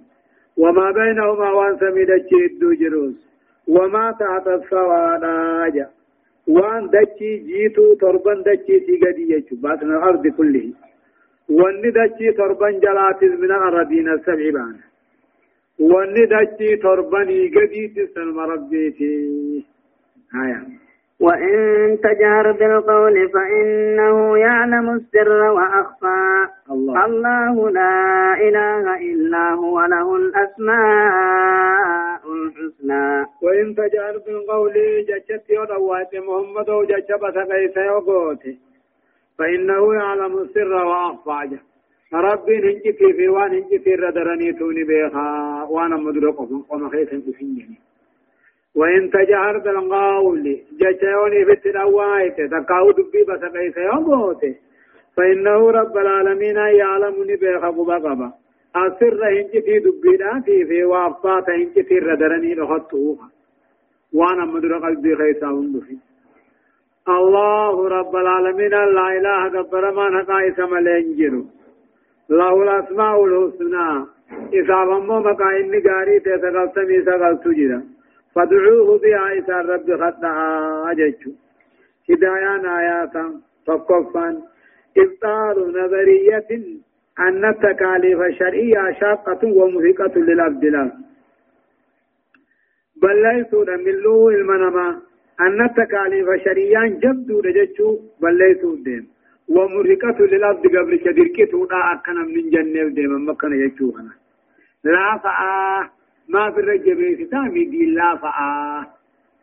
وما 0.57 0.91
بينهما 0.91 1.51
وان 1.53 1.77
سميدتشي 1.79 2.45
ادو 2.45 2.73
جروس 2.73 3.15
وما 3.69 4.13
تحت 4.21 4.49
السوانا 4.49 5.89
وان 6.47 6.91
دچي 6.91 7.37
جيتو 7.37 7.95
تربان 7.95 8.43
دچي 8.43 8.81
تيغدي 8.87 9.25
يچو 9.33 9.57
باطن 9.57 9.91
الأرض 9.91 10.27
كله 10.27 10.73
وان 11.49 11.83
دچي 11.83 12.33
تربان 12.33 12.81
جلات 12.81 13.23
من 13.25 13.51
الارضين 13.59 14.09
السبع 14.09 14.65
وان 15.79 16.15
دچي 16.33 16.77
تربان 16.77 17.31
يغدي 17.31 17.89
تسلم 17.89 18.39
ربيتي 18.39 19.15
هايا 20.35 20.82
وإن 21.23 21.57
تجهر 22.03 22.53
بالقول 22.53 23.29
فإنه 23.35 24.39
يعلم 24.39 24.91
السر 24.91 25.43
وأخفى. 25.57 26.49
الله, 26.71 27.05
الله 27.05 27.71
لا 27.71 28.35
إله 28.49 28.85
إلا 29.13 29.45
هو 29.55 29.81
له 29.81 30.17
الأسماء 30.17 31.73
الحسنى. 32.33 33.27
وإن 33.43 33.75
تجهر 33.75 34.19
بالقول 34.27 34.75
جشت 35.09 35.51
يدوات 35.51 36.15
محمد 36.15 36.69
وجشبت 36.71 37.37
كيس 37.51 37.77
يقوتي 37.77 38.59
فإنه 39.39 39.95
يعلم 39.95 40.39
السر 40.39 40.73
وأخفى. 40.73 41.59
ربي 42.15 42.57
هنجتي 42.59 43.13
في 43.13 43.29
وان 43.29 43.51
هنجتي 43.55 43.95
ردرني 43.95 44.53
توني 44.53 44.85
بيخا 44.85 45.63
وأنا 45.71 45.97
وما 46.71 46.91
خيث 46.91 47.13
انتفيني 47.13 47.79
وإن 48.75 49.11
تجهر 49.11 49.59
بالقول 49.59 50.61
جشوني 50.81 51.45
في 51.45 51.53
التلوائت 51.53 52.41
تقاو 52.41 52.91
دبي 52.91 53.23
بس 53.29 53.41
كيف 53.53 53.77
يموت 53.77 54.43
فإنه 55.17 55.71
رب 55.71 55.97
العالمين 55.97 56.57
يعلمني 56.57 57.37
بخبو 57.37 57.85
بقبا 57.85 58.33
أسر 58.77 59.29
هنج 59.29 59.51
في 59.51 59.79
دبي 59.79 60.19
في 60.45 60.65
في 60.65 60.85
وافات 60.85 61.51
هنج 61.51 61.87
في 61.89 61.99
ردرني 61.99 62.55
لخطوها 62.55 63.29
وأنا 64.15 64.45
مدر 64.45 64.79
قلبي 64.79 65.17
خيسا 65.17 65.49
في 65.87 65.97
الله 67.09 67.89
رب 67.89 68.17
العالمين 68.17 68.71
لا 68.71 69.09
إله 69.19 69.47
غبر 69.49 69.95
ما 69.95 70.09
نقائس 70.09 70.59
ملنجر 70.59 71.45
له 72.31 72.63
الأسماء 72.63 73.25
الحسنى. 73.25 74.07
إذا 74.53 74.85
بمو 74.85 75.21
مقا 75.21 75.51
إني 75.61 75.79
قاري 75.79 76.21
تتغلتمي 76.21 77.03
سغلت 77.05 77.49
جدا. 77.49 77.83
فادعوه 78.35 78.99
بها 78.99 79.33
إذا 79.33 79.61
الرب 79.61 79.89
خطها 80.03 80.91
أججو. 80.91 81.33
هدايان 82.11 82.67
آياتا 82.67 83.41
فقفا 83.67 84.43
إبطال 84.99 85.57
نظرية 85.79 86.51
أن 87.19 87.45
التكاليف 87.45 88.21
الشرعية 88.21 88.93
شاقة 89.01 89.43
ومهقة 89.59 90.15
للأبدلال 90.17 90.93
بل 93.03 93.23
ليسوا 93.23 93.65
دملوا 93.65 94.31
المنما 94.33 94.89
أن 95.41 95.65
التكاليف 95.65 96.29
الشرعية 96.29 96.81
جبدوا 97.03 97.43
لججو 97.43 98.01
بل 98.21 98.39
ليسوا 98.39 98.77
ديم. 98.85 99.13
ومرهقة 99.49 100.19
للأبد 100.27 100.67
قبل 100.77 100.97
كدركتوا 101.05 101.67
لا 101.67 101.93
أكنا 101.93 102.23
من 102.35 102.51
جنة 102.51 102.89
ديما 102.89 103.19
مكنا 103.33 103.57
يجوهنا 103.57 104.15
لا 104.85 105.19
فآه 105.25 105.91
ما 106.33 106.51
في 106.51 106.61
الرجب 106.61 106.99
ختامي 107.21 107.65
دي 107.65 107.83
لا 107.97 108.17
فآ. 108.23 108.85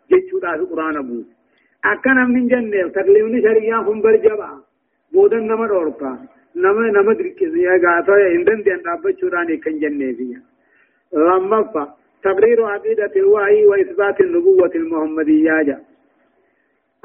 جيتشو 0.09 0.39
دا 0.39 0.55
القرآن 0.55 0.97
أبو. 0.97 1.17
أكنا 1.85 2.23
من 2.25 2.47
جنة. 2.47 2.87
تقليمني 2.87 3.41
شريعة 3.41 3.81
هم 3.81 4.01
برجبا. 4.01 4.49
بودن 5.13 5.43
نما 5.49 5.67
دوركا 5.67 6.11
نما 6.55 6.83
نما 6.95 7.13
دركز 7.13 7.55
يا 7.55 7.73
غاتا 7.83 8.15
اندن 8.35 8.59
دي 8.63 8.73
أنتابة 8.73 9.15
شوراني 9.19 9.57
كن 9.63 9.79
جنة 9.79 10.11
فيها. 10.17 10.41
لما 11.13 11.63
فا. 11.73 11.83
تقرير 12.23 12.65
عقيدة 12.65 13.13
الوحي 13.15 13.65
وإثبات 13.65 14.21
النبوة 14.21 14.71
المحمدية 14.75 15.61
جا. 15.67 15.77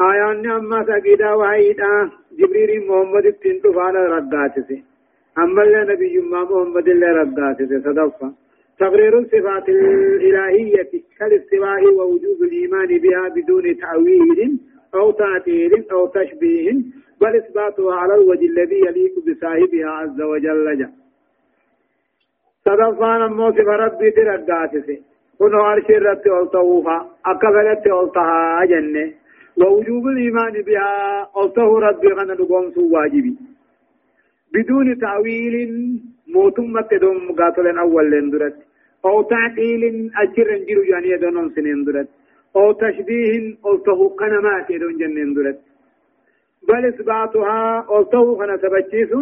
آيان 0.01 0.51
أما 0.51 0.85
سقيدا 0.85 1.31
وحي 1.35 1.75
جبريل 2.39 2.87
محمد 2.89 3.27
فانا 3.75 4.01
رقاتسي. 4.15 4.79
أما 5.39 5.63
اللي 5.63 5.81
نبي 5.93 6.19
محمد 6.33 6.89
اللي 6.89 7.07
رقاتسي. 7.21 7.81
صدفا 7.81 8.29
تقرير 8.79 9.19
الصفات 9.19 9.69
الإلهية 9.69 10.91
كالاستواء 11.19 11.85
ووجوب 11.85 12.43
الإيمان 12.43 12.99
بها 12.99 13.29
بدون 13.29 13.77
تأويل 13.77 14.59
أو 14.95 15.11
تعطيل 15.11 15.85
أو 15.93 16.07
تشبيه 16.07 16.73
بل 17.21 17.37
إثباتها 17.37 17.95
على 17.95 18.15
الوجه 18.15 18.47
الذي 18.47 18.79
يليق 18.87 19.15
بصاحبها 19.27 19.91
عز 19.91 20.21
وجل. 20.21 20.79
جل 20.79 20.89
صدفان 22.65 23.33
موصف 23.33 23.69
ربي 23.69 24.11
ترداتسي 24.11 25.03
كنو 25.39 25.63
عرش 25.63 25.91
ربي 25.91 26.31
ألطوفا 26.31 27.11
أكفلت 27.27 27.87
ألطها 27.87 28.65
جنة 28.65 29.13
ووجوب 29.61 30.07
الإيمان 30.07 30.53
بها 30.53 31.25
قلته 31.25 31.79
ربي 31.79 32.09
غنى 32.09 32.33
لقوم 32.33 32.73
واجبي. 32.77 33.35
بدون 34.55 34.99
تأويل 34.99 35.55
موتمة 36.29 36.89
دوم 37.01 37.33
قاتل 37.39 37.79
أول 37.79 38.11
لندرت. 38.11 38.57
أو 39.05 39.23
تعقيل 39.23 40.11
أجر 40.17 40.57
انجر 40.57 40.85
يعني 40.85 41.09
يدون 41.11 41.51
سنين 41.51 41.85
درت 41.85 42.09
أو 42.57 42.73
تشبيه 42.73 43.57
قلته 43.63 44.09
قنمات 44.09 44.71
يدون 44.71 44.97
جنين 44.97 45.35
درت 45.35 45.61
بل 46.69 46.87
إثباتها 46.87 47.81
قلته 47.81 48.39
خنا 48.39 48.57
سبتشيس 48.57 49.13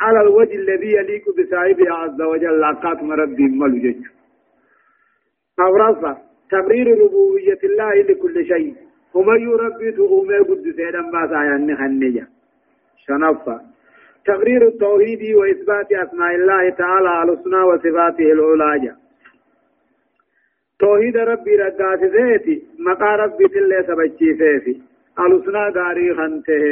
على 0.00 0.20
الوجه 0.20 0.54
الذي 0.54 0.92
يليق 0.92 1.24
بصاحبها 1.38 1.94
عز 1.94 2.22
وجل. 2.22 2.60
لقات 2.60 3.02
مربي 3.02 3.42
ملجج 3.42 4.00
أو 5.60 5.76
رفع 5.76 6.16
تبرير 6.50 6.86
ربوبية 7.04 7.58
الله 7.64 7.94
لكل 7.94 8.46
شيء. 8.46 8.74
ومن 9.14 9.40
يربي 9.40 9.92
تقوم 9.92 10.28
قد 10.48 10.62
سيدا 10.76 11.00
ما 11.00 11.26
سايان 11.30 11.76
خنجا 11.76 12.26
شنفا. 13.06 13.60
تقرير 14.26 14.68
التوحيد 14.68 15.34
وإثبات 15.34 15.92
أسماء 15.92 16.34
الله 16.34 16.70
تعالى 16.70 17.08
على 17.08 17.32
الحسنى 17.32 17.62
وصفاته 17.62 18.32
العلاجة 18.32 18.96
توحيد 20.80 21.16
ربي 21.16 21.56
رقات 21.56 22.00
ذاتي 22.04 22.62
مقا 22.78 23.16
ربي 23.16 23.48
تلي 23.48 23.84
سبجي 23.86 24.34
فيفي 24.34 24.76
الحسنى 25.18 25.68
غاري 25.76 26.14
خنته 26.14 26.62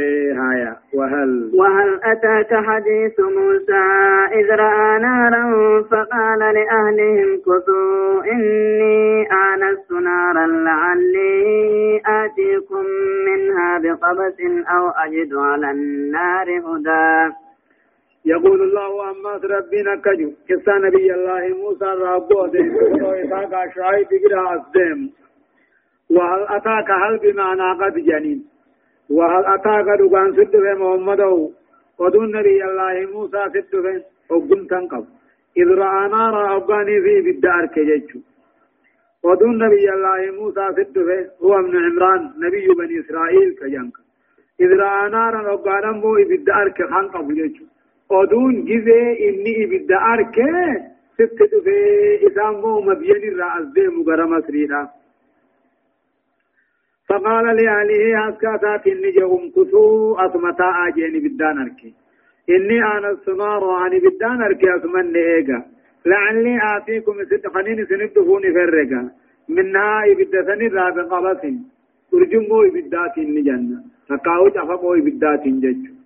هايا 0.40 0.76
وهل 0.94 1.50
وهل 1.54 2.00
أتاك 2.04 2.54
حديث 2.54 3.20
موسى 3.20 3.84
إذ 4.32 4.50
رأى 4.50 5.00
نارا 5.02 5.44
فقال 5.90 6.38
لأهلهم 6.38 7.36
كثوا 7.46 8.24
إني 8.32 9.28
آنست 9.32 9.92
نارا 9.92 10.46
لعلي 10.46 12.00
آتيكم 12.06 12.84
منها 13.26 13.78
بقبس 13.78 14.40
أو 14.70 14.88
أجد 14.88 15.34
على 15.34 15.70
النار 15.70 16.48
هدى. 16.50 17.34
يقول 18.24 18.62
الله 18.62 19.10
أما 19.10 19.32
ربنا 19.44 19.96
كجو 20.04 20.32
كسا 20.48 20.78
نبي 20.78 21.14
الله 21.14 21.48
موسى 21.62 21.84
ربو 21.84 22.46
دين 22.46 22.70
وإساق 23.02 23.52
شعيب 23.74 24.08
بلا 24.08 24.54
أسدم. 24.54 25.10
وهل 26.10 26.42
أتاك 26.48 26.90
هل 26.90 27.18
بمعنى 27.18 27.68
قد 27.80 27.94
جنين. 27.94 28.44
وهل 29.10 29.44
أتاك 29.46 29.88
دقان 30.00 30.32
سد 30.32 30.50
في 30.50 30.74
محمد 30.80 31.20
ودون 31.98 32.36
نبي 32.36 32.64
الله 32.64 32.94
موسى 33.12 33.42
سد 33.54 33.72
في 33.82 34.02
أقم 34.30 34.66
تنقب. 34.66 35.04
إذ 35.56 35.68
رأى 35.68 36.08
نارا 36.08 36.58
في 37.04 37.20
بالدار 37.24 37.66
كججو 37.66 38.20
ودون 39.24 39.58
نبي 39.64 39.86
الله 39.94 40.20
موسى 40.40 40.66
سد 40.76 40.96
في 41.08 41.18
هو 41.42 41.58
ابن 41.58 41.74
عمران 41.84 42.22
نبي 42.44 42.66
بني 42.78 43.00
إسرائيل 43.00 43.50
كجنك. 43.60 43.96
إذ 44.60 44.70
بالدار 46.28 46.68
كخنقب 46.68 47.28
ودون 48.10 48.64
جزء 48.64 48.98
إني 49.28 49.66
بالدار 49.70 50.22
ك 50.36 50.38
ست 51.18 51.38
في 51.64 51.76
إسامه 52.26 52.80
مبين 52.80 53.22
الرأس 53.32 53.66
دي 53.74 53.88
مغرم 53.96 54.40
سرينا 54.46 54.88
فقال 57.08 57.44
لأهله 57.56 58.28
أسكاتات 58.28 58.86
إني 58.86 59.10
جهم 59.18 59.42
كسو 59.56 60.14
أسمتا 60.24 60.68
آجين 60.86 61.14
بدان 61.24 61.58
أركي 61.58 61.90
إني 62.50 62.78
أنا 62.96 63.10
السمار 63.10 63.64
وعني 63.64 63.98
بدان 63.98 64.42
أركي 64.42 64.76
أسمن 64.76 65.16
إيغا 65.16 65.58
لعلي 66.06 66.54
آتيكم 66.76 67.16
ستقنين 67.30 67.86
سندفون 67.90 68.42
فرقا 68.56 69.02
منها 69.56 69.90
إبدتني 70.12 70.66
راب 70.76 70.98
قبس 71.12 71.42
ترجمو 72.10 72.62
إبدات 72.68 73.18
النجنة 73.18 73.78
تقاو 74.08 74.48
تفقو 74.56 74.94
إبدات 74.94 75.44
جج 75.62 75.97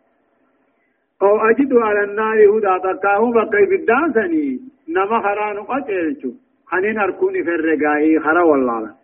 أو 1.23 1.37
أجد 1.51 1.73
على 1.73 2.05
النار 2.05 2.39
هدى 2.51 2.75
تقاو 2.85 3.33
بقى 3.33 3.63
إبداتني 3.65 4.61
نما 4.89 5.19
خران 5.25 5.57
قتلتو 5.71 6.31
خنين 6.67 6.99
أركوني 6.99 7.45
فرقا 7.45 7.97
إيه 7.97 8.19
خرا 8.19 8.43
والله. 8.43 8.95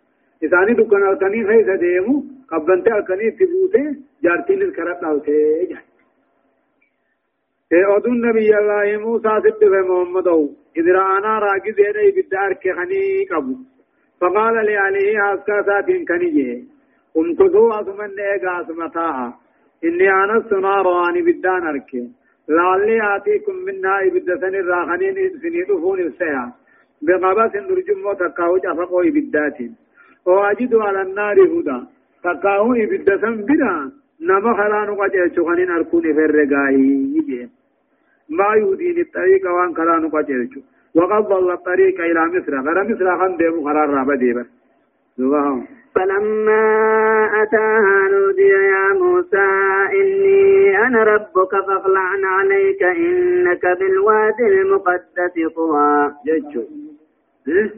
إساني 0.43 0.73
دكان 0.73 1.03
الكني 1.09 1.47
خيسة 1.47 1.75
ديمو 1.75 2.23
قبنت 2.51 2.87
الكني 2.87 3.31
تبوته 3.31 3.85
جارتين 4.23 4.61
الكرات 4.61 5.03
نالته 5.03 5.31
جاي. 5.69 5.77
إيه 7.73 7.97
أدون 7.97 8.21
نبي 8.27 8.57
الله 8.57 8.97
موسى 9.05 9.29
سد 9.43 9.59
في 9.59 9.79
محمد 9.89 10.27
إذ 10.77 10.85
رآنا 10.91 11.39
راقي 11.39 11.71
زيدا 11.71 12.03
بدار 12.15 12.53
كخني 12.53 13.25
قبو. 13.31 13.55
فقال 14.21 14.55
لأهله 14.65 15.33
أسكا 15.33 15.61
ساتين 15.67 16.05
كنيه 16.05 16.63
امكثوا 17.17 17.79
أثمن 17.81 18.19
إيقا 18.19 18.61
أثمتاها 18.61 19.39
إني 19.83 20.07
آنست 20.23 20.53
نارا 20.53 21.09
أني 21.09 21.21
بدان 21.21 21.67
أركي. 21.67 22.03
لعلي 22.49 23.15
آتيكم 23.15 23.55
منها 23.67 24.07
إبدتن 24.07 24.55
الراخنين 24.55 25.15
سنيدفون 25.41 25.99
السيا. 25.99 26.45
بقبس 27.01 27.55
نرجم 27.55 28.05
وتقاوج 28.05 28.65
أفقوا 28.65 29.03
إبداتين 29.03 29.71
وأجد 30.25 30.75
على 30.75 31.01
النار 31.01 31.37
هدى. 31.53 31.79
تقاو 32.23 32.73
إبدا 32.73 33.31
بنا. 33.49 33.91
نما 34.21 34.51
خلانو 34.57 34.93
قجل 35.01 35.35
شغنين 35.35 35.71
أركوني 35.71 36.13
في 36.13 36.25
الرقائي 36.25 37.49
ما 38.29 38.49
يهدين 38.55 38.97
الطريق 39.05 39.43
وان 39.55 39.75
خلانو 39.75 40.07
قجل 40.09 40.49
وقد 40.95 41.23
ضل 41.27 41.51
الطريق 41.51 42.01
إلى 42.01 42.25
مصر. 42.33 42.53
غير 42.65 42.77
مصر 42.89 43.17
خان 43.19 43.37
ديمو 43.37 43.61
قرار 43.67 43.89
رابا 43.89 44.15
ديبا 44.15 44.45
فلما 45.95 46.63
أتاها 47.43 48.09
نودي 48.11 48.41
يا 48.41 48.93
موسى 48.93 49.47
إني 49.99 50.77
أنا 50.77 51.03
ربك 51.03 51.51
فاخلعن 51.67 52.25
عليك 52.25 52.83
إنك 52.83 53.65
بالوادي 53.79 54.47
المقدس 54.47 55.35
طوى. 55.55 56.13
جيتشو. 56.25 56.63
إيه؟ 57.47 57.73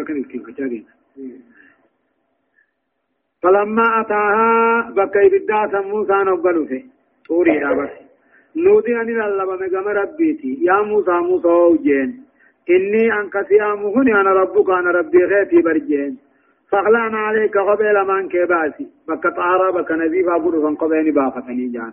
أكن 0.00 0.22
كتارين 0.24 0.86
فلما 3.42 4.00
أتاها 4.00 4.90
بكي 4.90 5.28
بدا 5.28 5.80
موسى 5.80 6.12
نقبلوا 6.12 6.66
في 6.66 6.84
طوري 7.28 7.74
بس 7.74 7.90
نودي 8.56 8.96
أن 9.00 9.22
الله 9.22 9.44
بمقام 9.44 9.88
ربيتي. 9.88 10.58
يا 10.62 10.82
موسى 10.82 11.10
موسى 11.10 11.48
وجين 11.48 12.25
إني 12.70 13.12
أنك 13.20 13.46
سيامهني 13.48 14.20
أنا 14.20 14.32
ربك 14.32 14.70
أنا 14.70 14.90
ربي 14.90 15.24
غيتي 15.24 15.62
برجين. 15.62 16.18
فغلان 16.70 17.14
عليك 17.14 17.56
قبل 17.58 17.96
من 18.08 18.28
كباسي. 18.28 18.86
بك 19.08 19.24
طارا 19.36 19.70
بك 19.70 19.90
نبي 19.92 20.24
فابر 20.24 20.52
فانقبيني 20.62 21.10
بافتني 21.10 21.66
جان. 21.74 21.92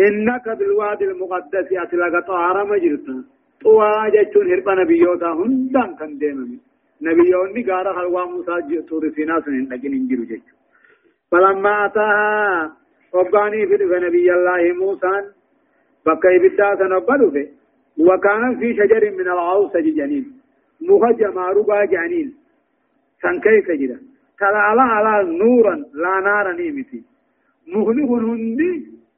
إنك 0.00 0.46
بالوادي 0.58 1.04
المقدس 1.04 1.68
أتلقى 1.72 2.22
طارا 2.28 2.64
مجرتا 2.64 3.24
طوى 3.62 4.10
جتون 4.14 4.46
هرب 4.52 4.68
نبيوتا 4.80 5.30
هندان 5.40 5.90
كان 5.98 6.18
ديمني 6.18 6.58
نبيوني 7.02 7.62
غارا 7.68 7.92
خلوا 7.92 8.24
موسى 8.24 8.82
تور 8.88 9.02
سينا 9.14 9.40
سنين 9.40 9.68
لكن 9.72 9.92
انجلو 9.92 10.24
فلما 11.30 11.86
أتاها 11.86 12.72
في 13.12 13.98
نبي 14.06 14.32
الله 14.34 14.62
موسى. 14.80 15.14
بكي 16.06 16.38
بدا 16.38 16.76
سنبدو 16.78 17.30
في. 17.30 17.55
وكان 17.98 18.58
في 18.58 18.74
شجر 18.74 19.10
من 19.10 19.20
العوصج 19.20 19.84
جنين. 19.84 20.40
مهجم 20.80 21.38
ربا 21.38 21.84
جنين. 21.84 22.34
سن 23.22 23.40
كيف 23.40 23.70
جدا 23.70 24.00
تلا 24.38 24.58
على 24.58 24.80
على 24.80 25.38
نورا 25.38 25.74
لا 25.94 26.20
نار 26.20 26.52
نيمتي 26.52 27.02
مهلك 27.66 28.10
هندي 28.10 28.72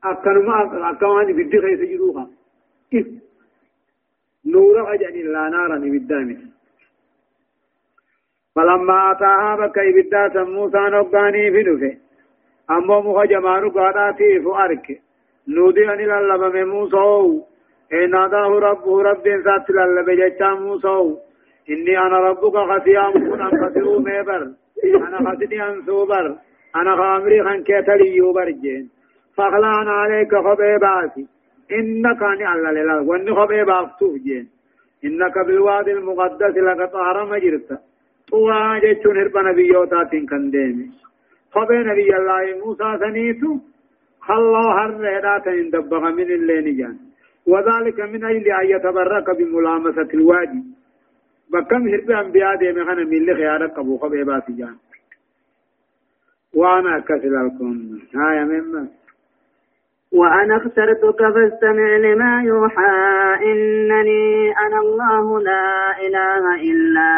أكنما 0.05 0.91
أكواني 0.91 1.33
بدي 1.33 1.61
خيس 1.61 1.81
جروها 1.81 2.26
نور 4.47 4.95
أجل 4.95 5.33
لا 5.33 5.49
نارا 5.49 5.79
بالدامس 5.79 6.37
فلما 8.55 9.11
أتاها 9.12 9.57
بك 9.57 9.79
إبدا 9.79 10.45
موسى 10.45 10.79
نقاني 10.79 11.51
في 11.53 11.62
نفه. 11.62 11.97
أما 12.70 13.01
مخجمان 13.01 13.70
قاداتي 13.70 14.41
فأرك 14.41 15.01
نودي 15.49 15.93
أن 15.93 16.41
من 16.55 16.64
موسى 16.64 17.43
إن 17.93 18.11
ناداه 18.11 18.49
ربه 18.59 19.03
رب 19.03 19.28
ذات 19.28 19.70
للب 19.70 20.11
جتا 20.11 20.51
موسى 20.55 21.16
إني 21.70 21.99
أنا 21.99 22.18
ربك 22.28 22.57
خسيام 22.70 23.12
كن 23.12 23.41
أنقذروا 23.41 24.01
ميبر 24.01 24.43
أنا 25.07 25.18
خسني 25.26 25.62
أنسوبر 25.68 26.36
أنا 26.76 26.97
خامري 26.97 27.43
خان 27.45 27.62
كتلي 27.62 28.16
يوبر 28.16 28.51
جين 28.51 28.91
فخلان 29.36 29.89
عليك 29.89 30.32
خبي 30.47 30.78
باسي 30.84 31.26
إنك 31.78 32.22
أني 32.22 32.53
الله 32.53 32.70
لله 32.70 33.03
وأني 33.09 33.32
خبئ 33.39 33.64
بافتوف 33.64 34.14
جين 34.14 34.49
إنك 35.05 35.39
بالوادي 35.47 35.93
المقدس 35.93 36.55
لك 36.68 36.80
طهر 36.93 37.16
مجرت 37.32 37.68
طوى 38.30 38.80
جتشون 38.82 39.18
هرب 39.18 39.36
نبيوتات 39.49 40.11
كان 40.30 40.51
ديمي 40.51 40.86
خبئ 41.55 41.78
نبي 41.91 42.16
الله 42.16 42.45
موسى 42.64 42.89
سنيتو 43.01 43.53
خلو 44.26 44.55
هر 44.78 44.91
رهدات 45.01 45.47
اندبغ 45.47 46.03
من 46.18 46.28
اللين 46.39 46.76
جان 46.78 47.08
وذلك 47.49 48.01
من 48.01 48.25
أجل 48.25 48.47
أن 48.61 48.67
يتبرك 48.75 49.31
بملامسة 49.39 50.09
الوادي. 50.15 50.63
بكم 51.53 51.89
هرب 51.89 52.11
أنبياء 52.11 52.57
دي 52.57 52.73
مخانا 52.73 53.05
من 53.05 53.17
اللي 53.17 53.35
خيارك 53.35 53.71
قبو 53.77 53.99
خبئ 53.99 54.25
باسي 54.25 54.53
جان. 54.53 54.77
وأنا 56.55 57.01
كسل 57.01 57.35
لكم 57.47 57.99
هاي 58.15 58.45
مما 58.45 58.89
وأنا 60.13 60.57
اخترتك 60.57 61.21
فاستمع 61.35 61.97
لما 61.97 62.43
يوحى. 62.45 62.95
إنني 63.51 64.53
أنا 64.67 64.79
الله 64.81 65.41
لا 65.41 65.67
إله 66.07 66.45
إلا 66.71 67.11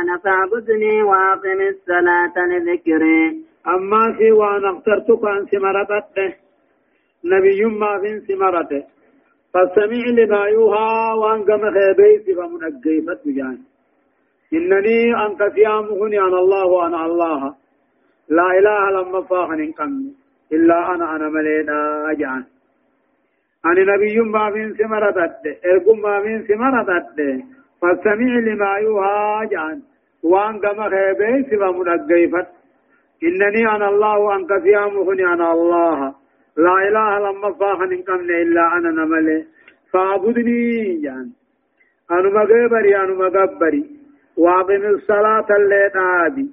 أنا 0.00 0.18
فاعبدني 0.24 1.02
وأقم 1.02 1.60
الصلاة 1.60 2.36
لذكري. 2.46 3.44
أما 3.66 4.12
في 4.18 4.32
وأنا 4.32 4.70
اخترتك 4.70 5.24
أن 5.24 5.46
سمرتك. 5.46 6.36
نبي 7.24 7.64
ما 7.64 7.98
في 8.00 8.20
سمرته 8.20 8.91
فاستمع 9.54 10.04
لما 10.18 10.42
يوحى 10.46 11.12
وأن 11.20 11.40
قم 11.48 11.62
خيبيت 11.76 12.36
فمنقيفت 12.38 13.20
بجان 13.26 13.58
إنني 14.52 15.26
أنت 15.26 15.40
سيامهني 15.54 16.18
أنا 16.20 16.38
الله 16.38 16.64
وأنا 16.66 17.06
الله. 17.06 17.54
لا 18.28 18.46
إله 18.58 18.90
لما 18.90 19.22
فاخن 19.22 19.72
قم 19.78 19.92
إلا 20.52 20.94
أنا 20.94 21.16
أنا 21.16 21.28
ملينا 21.28 22.10
أجعان 22.10 22.44
أنا 23.66 23.94
نبي 23.94 24.20
ما 24.20 24.50
من 24.50 24.74
سمرتت 24.74 25.42
إرقم 25.66 25.98
ما 26.00 26.20
من 26.20 26.46
سمرتت 26.48 27.18
فاستمع 27.82 28.32
لما 28.48 28.72
يوحى 28.76 29.42
أجعان 29.44 29.82
وأن 30.22 30.58
قم 30.64 30.78
خيبيت 30.90 31.48
فمنقيفت 31.60 32.48
إنني 33.22 33.62
أنا 33.76 33.88
الله 33.88 34.18
وأنت 34.18 34.50
سيامهني 34.64 35.24
أنا 35.34 35.52
الله. 35.52 36.21
لا 36.56 36.88
إله 36.88 37.18
لما 37.18 37.52
فاخن 37.52 38.02
قم 38.02 38.20
إلا 38.20 38.76
أنا 38.76 38.90
نملي. 38.90 39.44
فاعبدني 39.92 40.96
جان. 41.02 41.30
أنا 42.10 42.28
مغبري 42.28 42.96
أنا 42.96 43.14
مغبري. 43.14 43.84
وأقم 44.36 44.84
الصلاة 44.86 45.46
الليل 45.56 46.48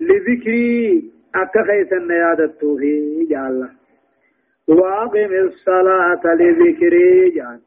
لذكري 0.00 1.04
أكا 1.34 1.62
خيسن 1.62 2.10
يادتو 2.10 2.76
في 2.76 3.26
جعل 3.30 3.68
وأقم 4.68 5.32
الصلاة 5.32 6.22
لذكري 6.24 7.30
جان. 7.30 7.60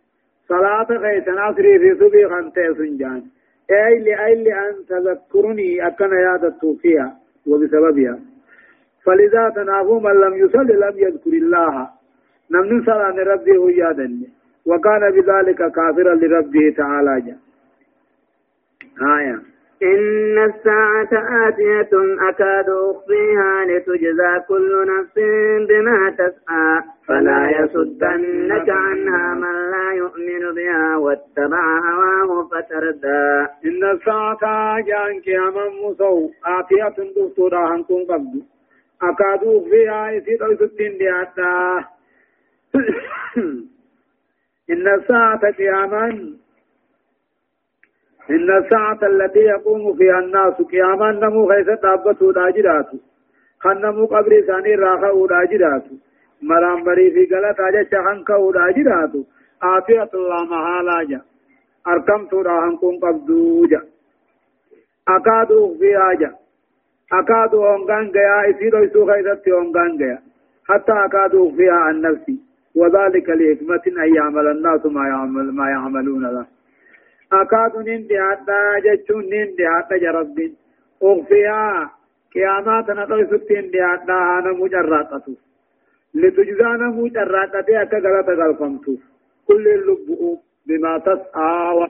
صلاة 0.47 0.88
خيسن 0.88 1.39
أسري 1.39 1.79
في 1.79 1.95
سبي 1.99 2.27
خانتي 2.29 2.73
سنجان 2.77 3.23
أي 3.71 3.99
لأي 3.99 4.43
لأن 4.43 4.75
تذكرني 4.89 5.88
أكا 5.88 6.03
يادتو 6.03 6.75
فيها 6.75 7.17
وبسببها. 7.47 8.30
فلذا 9.05 9.49
تنافو 9.55 9.99
من 9.99 10.11
لم 10.11 10.33
يصل 10.33 10.67
لم 10.67 10.93
يذكر 10.95 11.33
الله. 11.33 11.89
نمن 12.51 12.83
صلاة 12.85 13.23
ربه 13.33 13.71
يادني 13.71 14.29
وكان 14.65 15.11
بذلك 15.11 15.71
كافرا 15.71 16.15
لربه 16.15 16.73
تعالى. 16.77 17.21
جان 17.21 17.37
آية. 19.19 19.39
إن 19.83 20.37
الساعة 20.49 21.09
آتية 21.47 21.89
أكاد 22.29 22.69
أخفيها 22.69 23.65
لتجزى 23.65 24.39
كل 24.47 24.87
نفس 24.87 25.15
بما 25.69 26.09
تسعى. 26.17 26.81
فلا 27.07 27.49
يصدنك 27.59 28.69
عنها 28.69 29.33
من 29.33 29.71
لا 29.71 29.91
يؤمن 29.93 30.55
بها 30.55 30.95
واتبع 30.97 31.79
هواه 31.79 32.47
فتردى. 32.51 33.47
إن 33.65 33.83
الساعة 33.91 34.81
جان 34.81 35.19
كياما 35.19 35.65
مصو 35.83 36.29
آتية 36.45 36.95
دكتورا 37.15 37.75
هنكون 37.75 38.03
قبض. 38.03 38.41
أكاد 39.03 39.43
أخفيها 39.43 40.11
يسير 40.11 40.45
أيسدين 40.45 40.97
دياتا 40.97 41.85
إن 44.71 44.87
الساعة 44.87 45.51
قياما 45.51 46.05
إن 48.29 48.57
الساعة 48.57 48.99
التي 49.03 49.39
يقوم 49.39 49.97
فيها 49.97 50.19
الناس 50.19 50.53
قياما 50.53 51.11
نمو 51.11 51.49
خيس 51.49 51.65
دابتو 51.65 52.31
داجرات 52.31 52.89
خنمو 53.59 54.05
قبر 54.05 54.41
ثاني 54.47 54.75
راخو 54.75 55.27
داجرات 55.27 55.83
مرام 56.41 56.83
بري 56.83 57.11
في 57.11 57.35
غلط 57.35 57.59
آجا 57.59 57.83
چخن 57.83 58.23
كو 58.23 58.51
داجرات 58.51 59.11
آفية 59.63 60.09
الله 60.13 60.43
محالا 60.43 61.03
جا 61.03 61.21
أركم 61.87 62.25
تو 62.25 62.41
راهن 62.41 62.77
كون 62.77 62.99
قبدو 62.99 63.65
جا. 63.65 63.81
أكادو 65.07 65.77
في 65.79 65.97
آجا. 65.97 66.40
أكادو 67.14 67.76
أنغان 67.76 68.05
غيا 68.16 68.49
إسيرو 68.49 68.84
إسو 68.86 69.05
خيست 69.12 69.47
أنغان 69.47 69.91
غيا 69.99 70.20
حتى 70.70 70.91
أكادو 71.05 71.51
فيها 71.55 71.74
عن 71.74 72.01
نفسي 72.01 72.38
وذلك 72.76 73.30
لحكمة 73.30 74.03
أن 74.03 74.16
يعمل 74.16 74.47
الناس 74.47 74.86
ما 74.86 75.07
يعمل 75.07 75.51
ما 75.51 75.70
يعملون 75.70 76.24
له 76.36 76.45
أكاد 77.34 77.74
نندي 77.89 78.22
حتى 78.22 78.59
جتشون 78.86 79.24
نندي 79.34 79.68
حتى 79.76 79.95
جربين 79.99 80.55
أغفيا 81.03 81.89
قيامات 82.34 82.89
نقل 82.89 83.28
ستين 83.32 83.72
حتى 83.91 84.12
أنا 84.12 84.51
مجرقة 84.62 85.28
لتجزانا 86.14 86.88
مجرقة 86.88 87.82
أكا 87.82 87.97
غلطة 87.97 88.34
غلطة 88.34 88.97
كل 89.47 89.68
اللبؤ 89.68 90.38
بما 90.68 90.97
تسعى 90.97 91.88